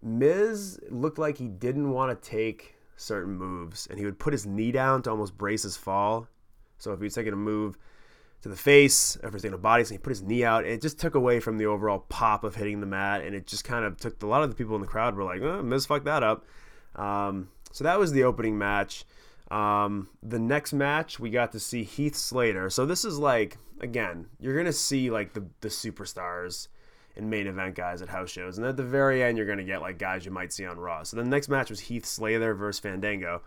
Miz 0.02 0.78
looked 0.90 1.18
like 1.18 1.38
he 1.38 1.48
didn't 1.48 1.90
want 1.90 2.10
to 2.22 2.30
take 2.30 2.76
certain 2.98 3.36
moves, 3.36 3.86
and 3.88 3.98
he 3.98 4.04
would 4.04 4.18
put 4.18 4.32
his 4.32 4.46
knee 4.46 4.72
down 4.72 5.02
to 5.02 5.10
almost 5.10 5.38
brace 5.38 5.62
his 5.62 5.76
fall. 5.76 6.28
So 6.78 6.92
if 6.92 6.98
he 6.98 7.04
was 7.04 7.14
taking 7.14 7.32
a 7.32 7.36
move 7.36 7.78
to 8.42 8.48
the 8.48 8.56
face, 8.56 9.16
everything 9.22 9.50
the 9.50 9.58
body, 9.58 9.84
so 9.84 9.94
he 9.94 9.98
put 9.98 10.10
his 10.10 10.22
knee 10.22 10.44
out. 10.44 10.64
And 10.64 10.72
it 10.72 10.82
just 10.82 10.98
took 10.98 11.14
away 11.14 11.40
from 11.40 11.58
the 11.58 11.66
overall 11.66 12.04
pop 12.08 12.44
of 12.44 12.54
hitting 12.54 12.80
the 12.80 12.86
mat, 12.86 13.22
and 13.22 13.34
it 13.34 13.46
just 13.46 13.64
kind 13.64 13.84
of 13.84 13.96
took 13.96 14.22
a 14.22 14.26
lot 14.26 14.42
of 14.42 14.50
the 14.50 14.54
people 14.54 14.74
in 14.74 14.80
the 14.80 14.86
crowd 14.86 15.16
were 15.16 15.24
like, 15.24 15.40
oh, 15.40 15.80
fucked 15.80 16.04
that 16.04 16.22
up. 16.22 16.44
Um, 16.96 17.48
so 17.72 17.84
that 17.84 17.98
was 17.98 18.12
the 18.12 18.24
opening 18.24 18.58
match. 18.58 19.04
Um, 19.50 20.08
the 20.22 20.38
next 20.38 20.72
match, 20.72 21.18
we 21.18 21.30
got 21.30 21.52
to 21.52 21.60
see 21.60 21.82
Heath 21.82 22.14
Slater. 22.14 22.68
So 22.70 22.84
this 22.84 23.04
is 23.04 23.18
like, 23.18 23.56
again, 23.80 24.26
you're 24.38 24.56
gonna 24.56 24.72
see 24.72 25.10
like 25.10 25.32
the 25.32 25.46
the 25.60 25.68
superstars 25.68 26.68
and 27.18 27.28
main 27.28 27.46
event 27.46 27.74
guys 27.74 28.00
at 28.00 28.08
house 28.08 28.30
shows, 28.30 28.58
and 28.58 28.66
at 28.66 28.76
the 28.76 28.84
very 28.84 29.22
end, 29.22 29.36
you're 29.36 29.46
gonna 29.46 29.64
get 29.64 29.82
like 29.82 29.98
guys 29.98 30.24
you 30.24 30.30
might 30.30 30.52
see 30.52 30.64
on 30.64 30.78
Raw. 30.78 31.02
So 31.02 31.16
the 31.16 31.24
next 31.24 31.48
match 31.48 31.70
was 31.70 31.80
Heath 31.80 32.06
Slater 32.06 32.54
versus 32.54 32.80
Fandango. 32.80 33.42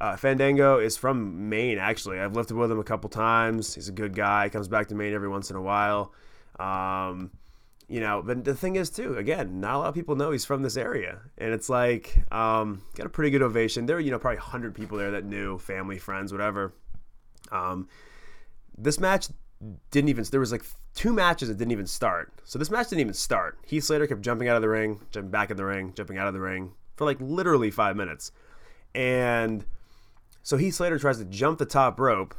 Uh, 0.00 0.16
Fandango 0.16 0.78
is 0.78 0.96
from 0.96 1.48
Maine, 1.48 1.78
actually. 1.78 2.20
I've 2.20 2.36
lifted 2.36 2.54
with 2.54 2.70
him 2.70 2.78
a 2.78 2.84
couple 2.84 3.08
times. 3.08 3.74
He's 3.74 3.88
a 3.88 3.92
good 3.92 4.14
guy. 4.14 4.48
Comes 4.50 4.68
back 4.68 4.88
to 4.88 4.94
Maine 4.94 5.14
every 5.14 5.28
once 5.28 5.50
in 5.50 5.56
a 5.56 5.62
while. 5.62 6.12
Um, 6.60 7.30
you 7.88 8.00
know, 8.00 8.22
but 8.22 8.44
the 8.44 8.54
thing 8.54 8.76
is, 8.76 8.90
too, 8.90 9.16
again, 9.16 9.60
not 9.60 9.74
a 9.74 9.78
lot 9.78 9.88
of 9.88 9.94
people 9.94 10.16
know 10.16 10.32
he's 10.32 10.44
from 10.44 10.62
this 10.62 10.76
area. 10.76 11.20
And 11.38 11.52
it's 11.54 11.70
like, 11.70 12.24
um, 12.30 12.82
got 12.94 13.06
a 13.06 13.10
pretty 13.10 13.30
good 13.30 13.42
ovation. 13.42 13.86
There 13.86 13.96
were, 13.96 14.00
you 14.00 14.10
know, 14.10 14.18
probably 14.18 14.38
100 14.38 14.74
people 14.74 14.98
there 14.98 15.12
that 15.12 15.24
knew, 15.24 15.56
family, 15.58 15.98
friends, 15.98 16.32
whatever. 16.32 16.74
Um, 17.50 17.88
this 18.76 19.00
match 19.00 19.28
didn't 19.90 20.10
even, 20.10 20.24
there 20.30 20.40
was 20.40 20.52
like 20.52 20.64
two 20.96 21.12
matches 21.12 21.48
that 21.48 21.58
didn't 21.58 21.72
even 21.72 21.86
start. 21.86 22.32
So 22.42 22.58
this 22.58 22.70
match 22.70 22.88
didn't 22.88 23.02
even 23.02 23.14
start. 23.14 23.58
Heath 23.64 23.84
Slater 23.84 24.08
kept 24.08 24.22
jumping 24.22 24.48
out 24.48 24.56
of 24.56 24.62
the 24.62 24.68
ring, 24.68 24.98
jumping 25.12 25.30
back 25.30 25.50
in 25.50 25.56
the 25.56 25.64
ring, 25.64 25.92
jumping 25.94 26.18
out 26.18 26.26
of 26.26 26.34
the 26.34 26.40
ring 26.40 26.72
for 26.96 27.04
like 27.04 27.18
literally 27.20 27.70
five 27.70 27.96
minutes. 27.96 28.32
And 28.94 29.64
so 30.42 30.56
Heath 30.56 30.74
Slater 30.74 30.98
tries 30.98 31.18
to 31.18 31.24
jump 31.26 31.58
the 31.58 31.66
top 31.66 32.00
rope, 32.00 32.34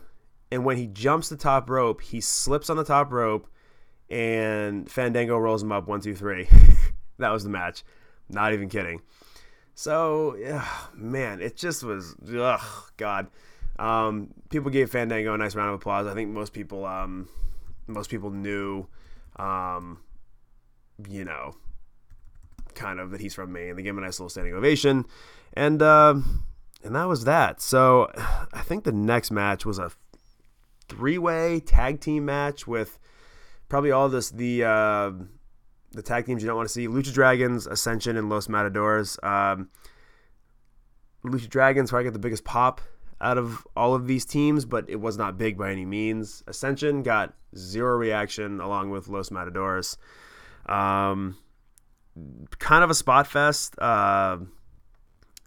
and 0.51 0.65
when 0.65 0.75
he 0.77 0.87
jumps 0.87 1.29
the 1.29 1.37
top 1.37 1.69
rope, 1.69 2.01
he 2.01 2.19
slips 2.19 2.69
on 2.69 2.77
the 2.77 2.83
top 2.83 3.11
rope, 3.11 3.47
and 4.09 4.89
Fandango 4.89 5.37
rolls 5.37 5.61
him 5.61 5.71
up 5.71 5.87
one, 5.87 6.01
two, 6.01 6.15
three. 6.15 6.49
that 7.19 7.29
was 7.29 7.43
the 7.43 7.49
match. 7.49 7.83
Not 8.29 8.53
even 8.53 8.69
kidding. 8.69 9.01
So, 9.75 10.35
yeah, 10.39 10.65
man, 10.95 11.41
it 11.41 11.55
just 11.55 11.83
was, 11.83 12.15
ugh, 12.35 12.91
God. 12.97 13.27
Um, 13.77 14.33
people 14.49 14.71
gave 14.71 14.89
Fandango 14.89 15.35
a 15.35 15.37
nice 15.37 15.53
round 15.53 15.69
of 15.69 15.75
applause. 15.75 16.07
I 16.07 16.15
think 16.15 16.31
most 16.31 16.53
people, 16.53 16.85
um, 16.85 17.29
most 17.88 18.10
people 18.10 18.29
knew, 18.29 18.88
um, 19.38 20.00
you 21.10 21.24
know, 21.25 21.56
kind 22.75 23.00
of 23.00 23.12
that 23.12 23.22
he's 23.22 23.34
from 23.34 23.51
Maine. 23.51 23.75
They 23.75 23.84
gave 23.84 23.94
him 23.94 24.00
a 24.00 24.01
nice 24.01 24.20
little 24.20 24.29
standing 24.29 24.53
ovation, 24.53 25.06
and 25.53 25.82
uh, 25.82 26.15
and 26.84 26.96
that 26.96 27.06
was 27.06 27.25
that. 27.25 27.62
So 27.62 28.12
I 28.53 28.62
think 28.62 28.84
the 28.84 28.91
next 28.91 29.32
match 29.32 29.65
was 29.65 29.79
a 29.79 29.91
three-way 30.88 31.60
tag 31.60 32.00
team 32.00 32.25
match 32.25 32.67
with 32.67 33.00
probably 33.70 33.91
all 33.91 34.10
this 34.10 34.29
the 34.29 34.63
uh, 34.63 35.12
the 35.91 36.01
tag 36.01 36.25
teams 36.25 36.41
you 36.41 36.48
don't 36.48 36.58
want 36.58 36.67
to 36.67 36.74
see: 36.74 36.88
Lucha 36.88 37.13
Dragons, 37.13 37.67
Ascension, 37.67 38.17
and 38.17 38.29
Los 38.29 38.48
Matadors. 38.48 39.17
Um, 39.24 39.70
Lucha 41.25 41.50
Dragons 41.50 41.89
probably 41.89 42.06
get 42.06 42.13
the 42.13 42.20
biggest 42.20 42.44
pop 42.44 42.82
out 43.19 43.38
of 43.38 43.67
all 43.75 43.93
of 43.93 44.07
these 44.07 44.25
teams, 44.25 44.65
but 44.65 44.89
it 44.89 44.97
was 44.97 45.17
not 45.17 45.38
big 45.38 45.57
by 45.57 45.71
any 45.71 45.86
means. 45.86 46.43
Ascension 46.47 47.03
got 47.03 47.33
zero 47.55 47.95
reaction 47.95 48.59
along 48.59 48.89
with 48.89 49.07
Los 49.07 49.31
Matadores. 49.31 49.97
Um, 50.67 51.38
kind 52.59 52.83
of 52.83 52.89
a 52.89 52.95
spot 52.95 53.27
fest. 53.27 53.77
Uh, 53.79 54.38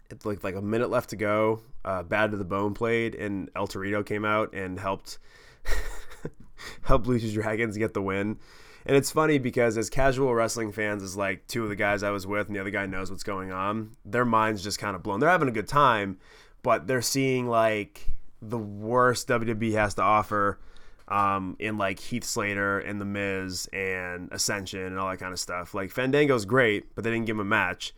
it 0.09 0.25
looked 0.25 0.43
like 0.43 0.55
a 0.55 0.61
minute 0.61 0.89
left 0.89 1.11
to 1.11 1.15
go. 1.15 1.61
Uh, 1.85 2.03
Bad 2.03 2.31
to 2.31 2.37
the 2.37 2.45
Bone 2.45 2.73
played, 2.73 3.15
and 3.15 3.49
El 3.55 3.67
Torito 3.67 4.05
came 4.05 4.25
out 4.25 4.53
and 4.53 4.79
helped 4.79 5.17
help 6.83 7.05
Lucha 7.05 7.33
Dragons 7.33 7.77
get 7.77 7.93
the 7.93 8.01
win. 8.01 8.37
And 8.85 8.95
it's 8.95 9.11
funny 9.11 9.37
because 9.37 9.77
as 9.77 9.89
casual 9.89 10.33
wrestling 10.33 10.71
fans, 10.71 11.03
as 11.03 11.15
like 11.15 11.47
two 11.47 11.63
of 11.63 11.69
the 11.69 11.75
guys 11.75 12.03
I 12.03 12.09
was 12.09 12.25
with, 12.25 12.47
and 12.47 12.55
the 12.55 12.59
other 12.59 12.71
guy 12.71 12.85
knows 12.85 13.11
what's 13.11 13.23
going 13.23 13.51
on, 13.51 13.91
their 14.03 14.25
minds 14.25 14.63
just 14.63 14.79
kind 14.79 14.95
of 14.95 15.03
blown. 15.03 15.19
They're 15.19 15.29
having 15.29 15.47
a 15.47 15.53
good 15.53 15.67
time, 15.67 16.17
but 16.63 16.87
they're 16.87 17.01
seeing 17.01 17.47
like 17.47 18.09
the 18.41 18.57
worst 18.57 19.27
WWE 19.27 19.73
has 19.73 19.95
to 19.95 20.01
offer 20.01 20.59
um, 21.07 21.57
in 21.59 21.77
like 21.77 21.99
Heath 21.99 22.23
Slater 22.23 22.79
and 22.79 22.99
The 22.99 23.05
Miz 23.05 23.67
and 23.73 24.31
Ascension 24.31 24.81
and 24.81 24.97
all 24.97 25.09
that 25.09 25.17
kind 25.17 25.33
of 25.33 25.39
stuff. 25.39 25.73
Like 25.73 25.91
Fandango's 25.91 26.45
great, 26.45 26.95
but 26.95 27.03
they 27.03 27.11
didn't 27.11 27.25
give 27.25 27.35
him 27.35 27.41
a 27.41 27.45
match. 27.45 27.93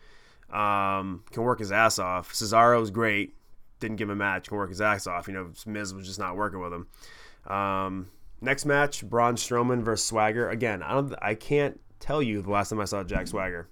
Um, 0.50 1.24
can 1.30 1.42
work 1.42 1.60
his 1.60 1.72
ass 1.72 1.98
off. 1.98 2.32
Cesaro's 2.32 2.90
great, 2.90 3.34
didn't 3.80 3.96
give 3.96 4.08
him 4.08 4.12
a 4.12 4.16
match. 4.16 4.48
Can 4.48 4.56
work 4.56 4.70
his 4.70 4.80
ass 4.80 5.06
off. 5.06 5.28
You 5.28 5.34
know, 5.34 5.50
Miz 5.66 5.94
was 5.94 6.06
just 6.06 6.18
not 6.18 6.36
working 6.36 6.60
with 6.60 6.72
him. 6.72 7.52
Um, 7.52 8.08
next 8.40 8.64
match, 8.64 9.04
Braun 9.04 9.36
Strowman 9.36 9.82
versus 9.82 10.06
Swagger. 10.06 10.48
Again, 10.48 10.82
I 10.82 10.92
don't. 10.92 11.14
I 11.20 11.34
can't 11.34 11.80
tell 12.00 12.22
you 12.22 12.42
the 12.42 12.50
last 12.50 12.70
time 12.70 12.80
I 12.80 12.84
saw 12.84 13.04
Jack 13.04 13.26
Swagger. 13.28 13.68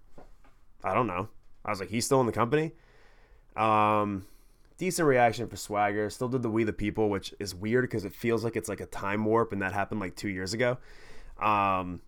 I 0.85 0.95
don't 0.95 1.07
know. 1.07 1.29
I 1.65 1.71
was 1.71 1.81
like, 1.81 1.91
he's 1.91 2.05
still 2.05 2.21
in 2.21 2.27
the 2.27 2.33
company. 2.33 2.73
Um, 3.57 4.25
decent 4.79 5.07
reaction 5.07 5.49
for 5.49 5.57
Swagger. 5.57 6.11
Still 6.11 6.29
did 6.29 6.43
the 6.43 6.51
We 6.51 6.65
the 6.65 6.73
People, 6.73 7.11
which 7.11 7.35
is 7.39 7.55
weird 7.55 7.85
because 7.85 8.05
it 8.05 8.15
feels 8.15 8.45
like 8.45 8.57
it's 8.57 8.69
like 8.69 8.81
a 8.81 8.87
time 8.87 9.25
warp, 9.25 9.53
and 9.53 9.63
that 9.63 9.73
happened 9.73 10.01
like 10.01 10.17
two 10.17 10.29
years 10.29 10.53
ago. 10.53 10.79
Um, 11.41 12.01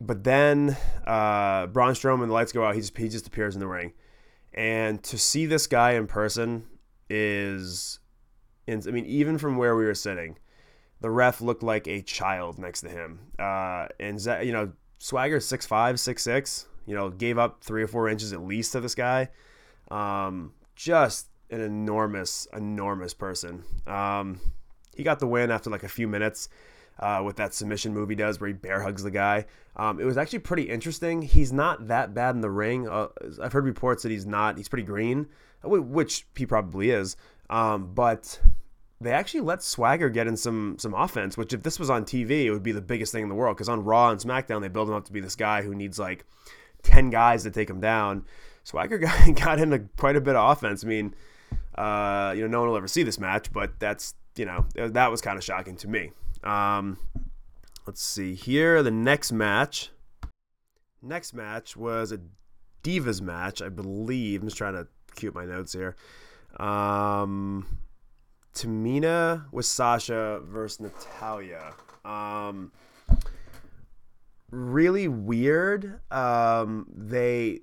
but 0.00 0.24
then 0.24 0.76
uh, 1.06 1.66
Braun 1.66 1.94
Strowman, 1.94 2.28
the 2.28 2.32
lights 2.32 2.52
go 2.52 2.64
out. 2.64 2.74
He 2.74 2.80
just 2.80 2.96
he 2.96 3.08
just 3.08 3.26
appears 3.26 3.54
in 3.54 3.60
the 3.60 3.66
ring, 3.66 3.92
and 4.54 5.02
to 5.04 5.18
see 5.18 5.46
this 5.46 5.66
guy 5.66 5.92
in 5.92 6.06
person 6.06 6.66
is, 7.08 7.98
I 8.68 8.76
mean, 8.76 9.06
even 9.06 9.38
from 9.38 9.56
where 9.56 9.76
we 9.76 9.84
were 9.84 9.94
sitting, 9.94 10.38
the 11.00 11.10
ref 11.10 11.40
looked 11.40 11.62
like 11.62 11.86
a 11.86 12.02
child 12.02 12.58
next 12.58 12.82
to 12.82 12.88
him. 12.88 13.20
Uh, 13.38 13.88
and 13.98 14.20
you 14.44 14.52
know, 14.52 14.72
Swagger 14.98 15.40
six 15.40 15.66
five, 15.66 15.98
six 15.98 16.22
six. 16.22 16.66
You 16.86 16.94
know, 16.96 17.10
gave 17.10 17.38
up 17.38 17.62
three 17.62 17.82
or 17.82 17.86
four 17.86 18.08
inches 18.08 18.32
at 18.32 18.42
least 18.42 18.72
to 18.72 18.80
this 18.80 18.94
guy. 18.94 19.28
Um, 19.90 20.54
just 20.74 21.29
an 21.50 21.60
enormous, 21.60 22.46
enormous 22.52 23.14
person. 23.14 23.64
Um, 23.86 24.40
he 24.96 25.02
got 25.02 25.18
the 25.18 25.26
win 25.26 25.50
after 25.50 25.70
like 25.70 25.82
a 25.82 25.88
few 25.88 26.08
minutes 26.08 26.48
uh, 26.98 27.22
with 27.24 27.36
that 27.36 27.54
submission 27.54 27.94
move 27.94 28.08
he 28.08 28.14
does 28.14 28.40
where 28.40 28.48
he 28.48 28.54
bear 28.54 28.82
hugs 28.82 29.02
the 29.02 29.10
guy. 29.10 29.46
Um, 29.76 30.00
it 30.00 30.04
was 30.04 30.18
actually 30.18 30.40
pretty 30.40 30.64
interesting. 30.64 31.22
He's 31.22 31.52
not 31.52 31.88
that 31.88 32.14
bad 32.14 32.34
in 32.34 32.40
the 32.40 32.50
ring. 32.50 32.88
Uh, 32.88 33.08
I've 33.42 33.52
heard 33.52 33.64
reports 33.64 34.02
that 34.02 34.10
he's 34.10 34.26
not. 34.26 34.56
He's 34.58 34.68
pretty 34.68 34.84
green, 34.84 35.28
which 35.62 36.26
he 36.36 36.44
probably 36.44 36.90
is. 36.90 37.16
Um, 37.48 37.94
but 37.94 38.40
they 39.00 39.12
actually 39.12 39.40
let 39.40 39.62
Swagger 39.62 40.10
get 40.10 40.26
in 40.26 40.36
some 40.36 40.76
some 40.78 40.94
offense. 40.94 41.36
Which 41.36 41.52
if 41.52 41.62
this 41.62 41.78
was 41.78 41.88
on 41.88 42.04
TV, 42.04 42.44
it 42.44 42.50
would 42.50 42.62
be 42.62 42.72
the 42.72 42.82
biggest 42.82 43.12
thing 43.12 43.22
in 43.22 43.28
the 43.28 43.34
world. 43.34 43.56
Because 43.56 43.68
on 43.68 43.84
Raw 43.84 44.10
and 44.10 44.20
SmackDown, 44.20 44.60
they 44.60 44.68
build 44.68 44.88
him 44.88 44.94
up 44.94 45.06
to 45.06 45.12
be 45.12 45.20
this 45.20 45.36
guy 45.36 45.62
who 45.62 45.74
needs 45.74 45.98
like 45.98 46.26
ten 46.82 47.10
guys 47.10 47.44
to 47.44 47.50
take 47.50 47.70
him 47.70 47.80
down. 47.80 48.26
Swagger 48.64 48.98
got, 48.98 49.34
got 49.36 49.58
into 49.58 49.78
quite 49.96 50.16
a 50.16 50.20
bit 50.20 50.36
of 50.36 50.50
offense. 50.50 50.84
I 50.84 50.88
mean, 50.88 51.14
uh, 51.80 52.32
you 52.32 52.42
know, 52.42 52.48
no 52.48 52.60
one 52.60 52.68
will 52.68 52.76
ever 52.76 52.88
see 52.88 53.02
this 53.02 53.18
match, 53.18 53.50
but 53.52 53.80
that's 53.80 54.14
you 54.36 54.44
know 54.44 54.66
that 54.74 55.10
was 55.10 55.22
kind 55.22 55.38
of 55.38 55.44
shocking 55.44 55.76
to 55.76 55.88
me. 55.88 56.12
Um, 56.44 56.98
let's 57.86 58.02
see 58.02 58.34
here. 58.34 58.82
The 58.82 58.90
next 58.90 59.32
match, 59.32 59.90
next 61.02 61.32
match 61.32 61.76
was 61.76 62.12
a 62.12 62.20
Divas 62.82 63.22
match, 63.22 63.62
I 63.62 63.70
believe. 63.70 64.42
I'm 64.42 64.48
just 64.48 64.58
trying 64.58 64.74
to 64.74 64.86
cue 65.16 65.32
my 65.34 65.46
notes 65.46 65.72
here. 65.72 65.96
Um, 66.58 67.78
Tamina 68.54 69.50
with 69.50 69.66
Sasha 69.66 70.40
versus 70.44 70.80
Natalya. 70.80 71.74
Um, 72.04 72.72
really 74.50 75.08
weird. 75.08 76.00
Um, 76.10 76.86
they 76.94 77.60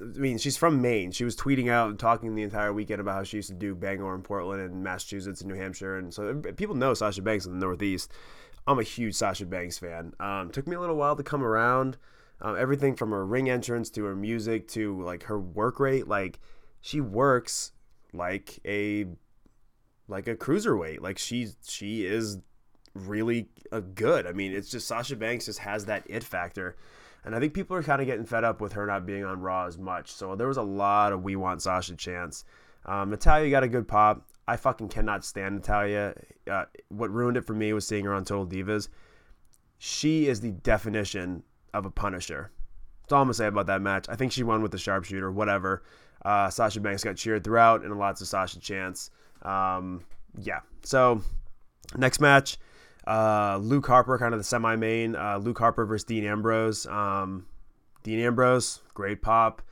I 0.00 0.18
mean, 0.18 0.38
she's 0.38 0.56
from 0.56 0.80
Maine. 0.80 1.12
She 1.12 1.24
was 1.24 1.36
tweeting 1.36 1.70
out 1.70 1.90
and 1.90 1.98
talking 1.98 2.34
the 2.34 2.42
entire 2.42 2.72
weekend 2.72 3.00
about 3.00 3.14
how 3.14 3.22
she 3.24 3.38
used 3.38 3.48
to 3.48 3.54
do 3.54 3.74
Bangor 3.74 4.14
in 4.14 4.22
Portland 4.22 4.62
and 4.62 4.82
Massachusetts 4.82 5.40
and 5.40 5.50
New 5.50 5.56
Hampshire, 5.56 5.98
and 5.98 6.12
so 6.12 6.34
people 6.56 6.74
know 6.74 6.94
Sasha 6.94 7.22
Banks 7.22 7.46
in 7.46 7.52
the 7.52 7.64
Northeast. 7.64 8.12
I'm 8.66 8.78
a 8.78 8.82
huge 8.82 9.14
Sasha 9.14 9.46
Banks 9.46 9.78
fan. 9.78 10.12
Um, 10.18 10.50
took 10.50 10.66
me 10.66 10.76
a 10.76 10.80
little 10.80 10.96
while 10.96 11.16
to 11.16 11.22
come 11.22 11.42
around. 11.42 11.96
Um, 12.40 12.56
everything 12.58 12.96
from 12.96 13.10
her 13.10 13.24
ring 13.24 13.48
entrance 13.48 13.88
to 13.90 14.04
her 14.04 14.16
music 14.16 14.68
to 14.68 15.00
like 15.02 15.24
her 15.24 15.38
work 15.38 15.80
rate, 15.80 16.06
like 16.06 16.40
she 16.80 17.00
works 17.00 17.72
like 18.12 18.58
a 18.64 19.06
like 20.08 20.26
a 20.26 20.34
cruiserweight. 20.34 21.00
Like 21.00 21.18
she 21.18 21.48
she 21.66 22.04
is 22.04 22.38
really 22.94 23.48
a 23.72 23.80
good. 23.80 24.26
I 24.26 24.32
mean, 24.32 24.52
it's 24.52 24.70
just 24.70 24.88
Sasha 24.88 25.16
Banks 25.16 25.46
just 25.46 25.60
has 25.60 25.86
that 25.86 26.04
it 26.06 26.24
factor 26.24 26.76
and 27.26 27.34
I 27.34 27.40
think 27.40 27.54
people 27.54 27.76
are 27.76 27.82
kind 27.82 28.00
of 28.00 28.06
getting 28.06 28.24
fed 28.24 28.44
up 28.44 28.60
with 28.60 28.72
her 28.74 28.86
not 28.86 29.04
being 29.04 29.24
on 29.24 29.40
Raw 29.40 29.66
as 29.66 29.76
much. 29.76 30.12
So 30.12 30.36
there 30.36 30.46
was 30.46 30.58
a 30.58 30.62
lot 30.62 31.12
of 31.12 31.24
we 31.24 31.34
want 31.34 31.60
Sasha 31.60 31.96
chance. 31.96 32.44
Um, 32.86 33.10
Natalya 33.10 33.50
got 33.50 33.64
a 33.64 33.68
good 33.68 33.88
pop. 33.88 34.24
I 34.46 34.56
fucking 34.56 34.88
cannot 34.90 35.24
stand 35.24 35.56
Natalya. 35.56 36.14
Uh, 36.48 36.66
what 36.88 37.10
ruined 37.10 37.36
it 37.36 37.44
for 37.44 37.52
me 37.52 37.72
was 37.72 37.84
seeing 37.84 38.04
her 38.04 38.14
on 38.14 38.24
Total 38.24 38.46
Divas. 38.46 38.88
She 39.78 40.28
is 40.28 40.40
the 40.40 40.52
definition 40.52 41.42
of 41.74 41.84
a 41.84 41.90
Punisher. 41.90 42.52
That's 43.02 43.12
all 43.12 43.22
I'm 43.22 43.26
gonna 43.26 43.34
say 43.34 43.48
about 43.48 43.66
that 43.66 43.82
match. 43.82 44.06
I 44.08 44.14
think 44.14 44.30
she 44.30 44.44
won 44.44 44.62
with 44.62 44.70
the 44.70 44.78
sharpshooter, 44.78 45.32
whatever. 45.32 45.82
Uh, 46.24 46.48
Sasha 46.48 46.80
Banks 46.80 47.02
got 47.02 47.16
cheered 47.16 47.42
throughout, 47.42 47.84
and 47.84 47.98
lots 47.98 48.20
of 48.20 48.28
Sasha 48.28 48.60
chants. 48.60 49.10
Um, 49.42 50.04
yeah. 50.38 50.60
So 50.84 51.22
next 51.96 52.20
match, 52.20 52.56
uh, 53.06 53.58
Luke 53.62 53.86
Harper, 53.86 54.18
kind 54.18 54.34
of 54.34 54.40
the 54.40 54.44
semi-main. 54.44 55.14
Uh, 55.14 55.38
Luke 55.38 55.58
Harper 55.58 55.86
versus 55.86 56.04
Dean 56.04 56.24
Ambrose. 56.24 56.86
Um, 56.86 57.46
Dean 58.02 58.20
Ambrose, 58.20 58.80
great 58.94 59.22
pop. 59.22 59.62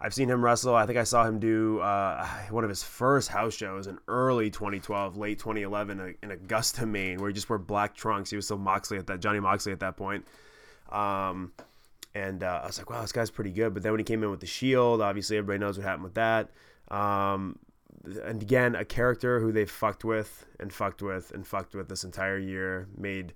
I've 0.00 0.12
seen 0.12 0.28
him 0.28 0.44
wrestle. 0.44 0.74
I 0.74 0.84
think 0.84 0.98
I 0.98 1.04
saw 1.04 1.24
him 1.24 1.38
do 1.38 1.78
uh, 1.78 2.26
one 2.50 2.64
of 2.64 2.70
his 2.70 2.82
first 2.82 3.28
house 3.28 3.54
shows 3.54 3.86
in 3.86 3.98
early 4.08 4.50
2012, 4.50 5.16
late 5.16 5.38
2011 5.38 6.16
in 6.22 6.30
Augusta, 6.30 6.84
Maine, 6.84 7.18
where 7.18 7.28
he 7.28 7.34
just 7.34 7.48
wore 7.48 7.58
black 7.58 7.94
trunks. 7.94 8.30
He 8.30 8.36
was 8.36 8.46
still 8.46 8.58
Moxley 8.58 8.98
at 8.98 9.06
that 9.06 9.20
Johnny 9.20 9.40
Moxley 9.40 9.72
at 9.72 9.80
that 9.80 9.96
point. 9.96 10.26
Um, 10.90 11.52
and 12.14 12.42
uh, 12.42 12.60
I 12.62 12.66
was 12.66 12.78
like, 12.78 12.90
wow, 12.90 13.00
this 13.00 13.12
guy's 13.12 13.30
pretty 13.30 13.52
good. 13.52 13.72
But 13.72 13.82
then 13.82 13.92
when 13.92 14.00
he 14.00 14.04
came 14.04 14.22
in 14.22 14.30
with 14.30 14.40
the 14.40 14.46
Shield, 14.46 15.00
obviously 15.00 15.38
everybody 15.38 15.58
knows 15.60 15.78
what 15.78 15.86
happened 15.86 16.04
with 16.04 16.14
that. 16.14 16.50
Um, 16.88 17.58
and 18.04 18.42
again, 18.42 18.74
a 18.74 18.84
character 18.84 19.40
who 19.40 19.52
they 19.52 19.64
fucked 19.64 20.04
with 20.04 20.46
and 20.58 20.72
fucked 20.72 21.02
with 21.02 21.30
and 21.32 21.46
fucked 21.46 21.74
with 21.74 21.88
this 21.88 22.04
entire 22.04 22.38
year, 22.38 22.88
made 22.96 23.34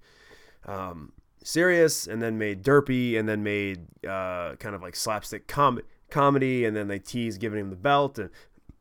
um, 0.66 1.12
serious 1.42 2.06
and 2.06 2.20
then 2.20 2.38
made 2.38 2.62
derpy 2.62 3.18
and 3.18 3.28
then 3.28 3.42
made 3.42 3.86
uh, 4.06 4.56
kind 4.56 4.74
of 4.74 4.82
like 4.82 4.96
slapstick 4.96 5.46
com- 5.46 5.80
comedy 6.10 6.64
and 6.64 6.76
then 6.76 6.88
they 6.88 6.98
teased 6.98 7.40
giving 7.40 7.60
him 7.60 7.70
the 7.70 7.76
belt 7.76 8.18
and 8.18 8.30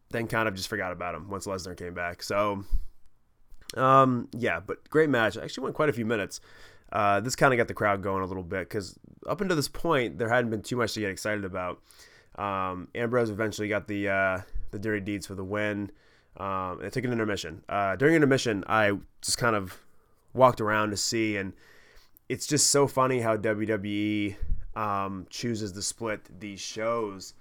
then 0.09 0.27
kind 0.27 0.47
of 0.47 0.55
just 0.55 0.67
forgot 0.67 0.91
about 0.91 1.15
him 1.15 1.29
once 1.29 1.45
Lesnar 1.45 1.77
came 1.77 1.93
back. 1.93 2.23
So, 2.23 2.63
um, 3.77 4.29
yeah, 4.35 4.59
but 4.59 4.89
great 4.89 5.09
match. 5.09 5.37
Actually 5.37 5.65
went 5.65 5.75
quite 5.75 5.89
a 5.89 5.93
few 5.93 6.05
minutes. 6.05 6.41
Uh, 6.91 7.19
this 7.19 7.35
kind 7.35 7.53
of 7.53 7.57
got 7.57 7.67
the 7.67 7.73
crowd 7.73 8.01
going 8.01 8.23
a 8.23 8.25
little 8.25 8.43
bit 8.43 8.69
because 8.69 8.97
up 9.27 9.41
until 9.41 9.55
this 9.55 9.67
point 9.67 10.17
there 10.17 10.29
hadn't 10.29 10.49
been 10.49 10.61
too 10.61 10.77
much 10.77 10.93
to 10.93 10.99
get 10.99 11.09
excited 11.09 11.45
about. 11.45 11.81
Um, 12.35 12.89
Ambrose 12.95 13.29
eventually 13.29 13.67
got 13.67 13.87
the 13.87 14.09
uh, 14.09 14.41
the 14.75 14.79
Dirty 14.79 15.01
Deeds 15.01 15.25
for 15.25 15.35
the 15.35 15.43
win. 15.43 15.89
Um, 16.37 16.79
and 16.79 16.85
I 16.85 16.89
took 16.89 17.05
an 17.05 17.11
intermission. 17.11 17.63
Uh, 17.69 17.95
during 17.95 18.13
intermission, 18.13 18.63
I 18.67 18.91
just 19.21 19.37
kind 19.37 19.55
of 19.55 19.79
walked 20.33 20.59
around 20.59 20.89
to 20.89 20.97
see, 20.97 21.37
and 21.37 21.53
it's 22.27 22.45
just 22.45 22.67
so 22.67 22.87
funny 22.87 23.21
how 23.21 23.37
WWE 23.37 24.35
um, 24.75 25.27
chooses 25.29 25.71
to 25.71 25.81
split 25.81 26.39
these 26.39 26.59
shows. 26.59 27.33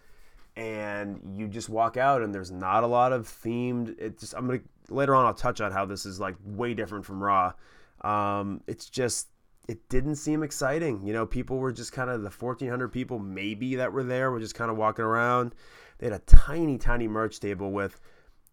And 0.56 1.20
you 1.36 1.48
just 1.48 1.68
walk 1.68 1.96
out, 1.96 2.22
and 2.22 2.32
there's 2.32 2.52
not 2.52 2.84
a 2.84 2.86
lot 2.86 3.12
of 3.12 3.26
themed. 3.26 3.98
It 4.00 4.20
just 4.20 4.34
I'm 4.34 4.46
gonna 4.46 4.60
later 4.88 5.16
on. 5.16 5.26
I'll 5.26 5.34
touch 5.34 5.60
on 5.60 5.72
how 5.72 5.84
this 5.84 6.06
is 6.06 6.20
like 6.20 6.36
way 6.44 6.74
different 6.74 7.04
from 7.04 7.20
Raw. 7.20 7.54
Um, 8.02 8.60
it's 8.68 8.88
just 8.88 9.26
it 9.66 9.88
didn't 9.88 10.14
seem 10.16 10.44
exciting. 10.44 11.04
You 11.04 11.12
know, 11.12 11.26
people 11.26 11.58
were 11.58 11.72
just 11.72 11.92
kind 11.92 12.08
of 12.08 12.22
the 12.22 12.30
1,400 12.30 12.88
people 12.88 13.18
maybe 13.18 13.74
that 13.76 13.92
were 13.92 14.04
there 14.04 14.30
were 14.30 14.38
just 14.38 14.54
kind 14.54 14.70
of 14.70 14.76
walking 14.76 15.04
around. 15.04 15.56
They 15.98 16.06
had 16.06 16.14
a 16.14 16.18
tiny, 16.20 16.78
tiny 16.78 17.08
merch 17.08 17.40
table 17.40 17.70
with 17.70 18.00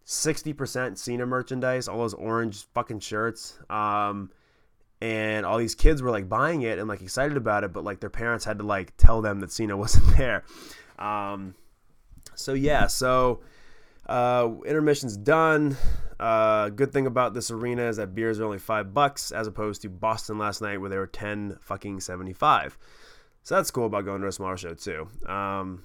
60% 0.05 0.97
Cena 0.97 1.25
merchandise, 1.25 1.87
all 1.87 1.99
those 1.99 2.13
orange 2.13 2.65
fucking 2.73 2.99
shirts. 2.99 3.57
Um, 3.69 4.31
and 5.01 5.45
all 5.45 5.57
these 5.57 5.75
kids 5.75 6.01
were 6.01 6.11
like 6.11 6.29
buying 6.29 6.61
it 6.61 6.77
and 6.77 6.87
like 6.87 7.01
excited 7.01 7.37
about 7.37 7.63
it, 7.63 7.73
but 7.73 7.83
like 7.83 7.99
their 7.99 8.09
parents 8.09 8.45
had 8.45 8.59
to 8.59 8.63
like 8.63 8.95
tell 8.97 9.21
them 9.21 9.39
that 9.39 9.51
Cena 9.51 9.75
wasn't 9.77 10.15
there. 10.17 10.43
Um, 10.99 11.55
so 12.35 12.53
yeah, 12.53 12.87
so 12.87 13.41
uh, 14.07 14.49
intermission's 14.65 15.17
done. 15.17 15.77
Uh, 16.19 16.69
good 16.69 16.93
thing 16.93 17.07
about 17.07 17.33
this 17.33 17.49
arena 17.49 17.87
is 17.87 17.97
that 17.97 18.13
beers 18.13 18.39
are 18.39 18.45
only 18.45 18.59
five 18.59 18.93
bucks 18.93 19.31
as 19.31 19.47
opposed 19.47 19.81
to 19.81 19.89
Boston 19.89 20.37
last 20.37 20.61
night 20.61 20.79
where 20.79 20.89
they 20.89 20.97
were 20.97 21.07
ten 21.07 21.57
fucking 21.61 21.99
seventy 21.99 22.33
five. 22.33 22.77
So 23.43 23.55
that's 23.55 23.71
cool 23.71 23.87
about 23.87 24.05
going 24.05 24.21
to 24.21 24.27
a 24.27 24.31
smaller 24.31 24.57
show 24.57 24.75
too. 24.75 25.07
Um, 25.25 25.83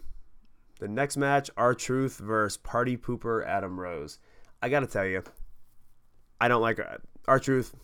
the 0.79 0.89
next 0.89 1.17
match, 1.17 1.51
R-Truth 1.57 2.19
versus 2.19 2.57
Party 2.59 2.97
Pooper 2.97 3.47
Adam 3.47 3.79
Rose. 3.79 4.19
I 4.63 4.69
gotta 4.69 4.87
tell 4.87 5.07
you, 5.07 5.23
I 6.41 6.49
don't 6.49 6.63
like 6.63 6.81
R-Truth. 7.27 7.75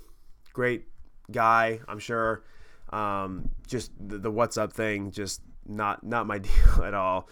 Great 0.53 0.87
guy, 1.31 1.81
I'm 1.89 1.99
sure. 1.99 2.45
Um, 2.91 3.49
just 3.67 3.91
the, 3.99 4.19
the, 4.19 4.31
what's 4.31 4.59
up 4.59 4.73
thing, 4.73 5.11
just 5.11 5.41
not 5.67 6.05
not 6.05 6.27
my 6.27 6.39
deal 6.39 6.85
at 6.85 6.95
all. 6.95 7.29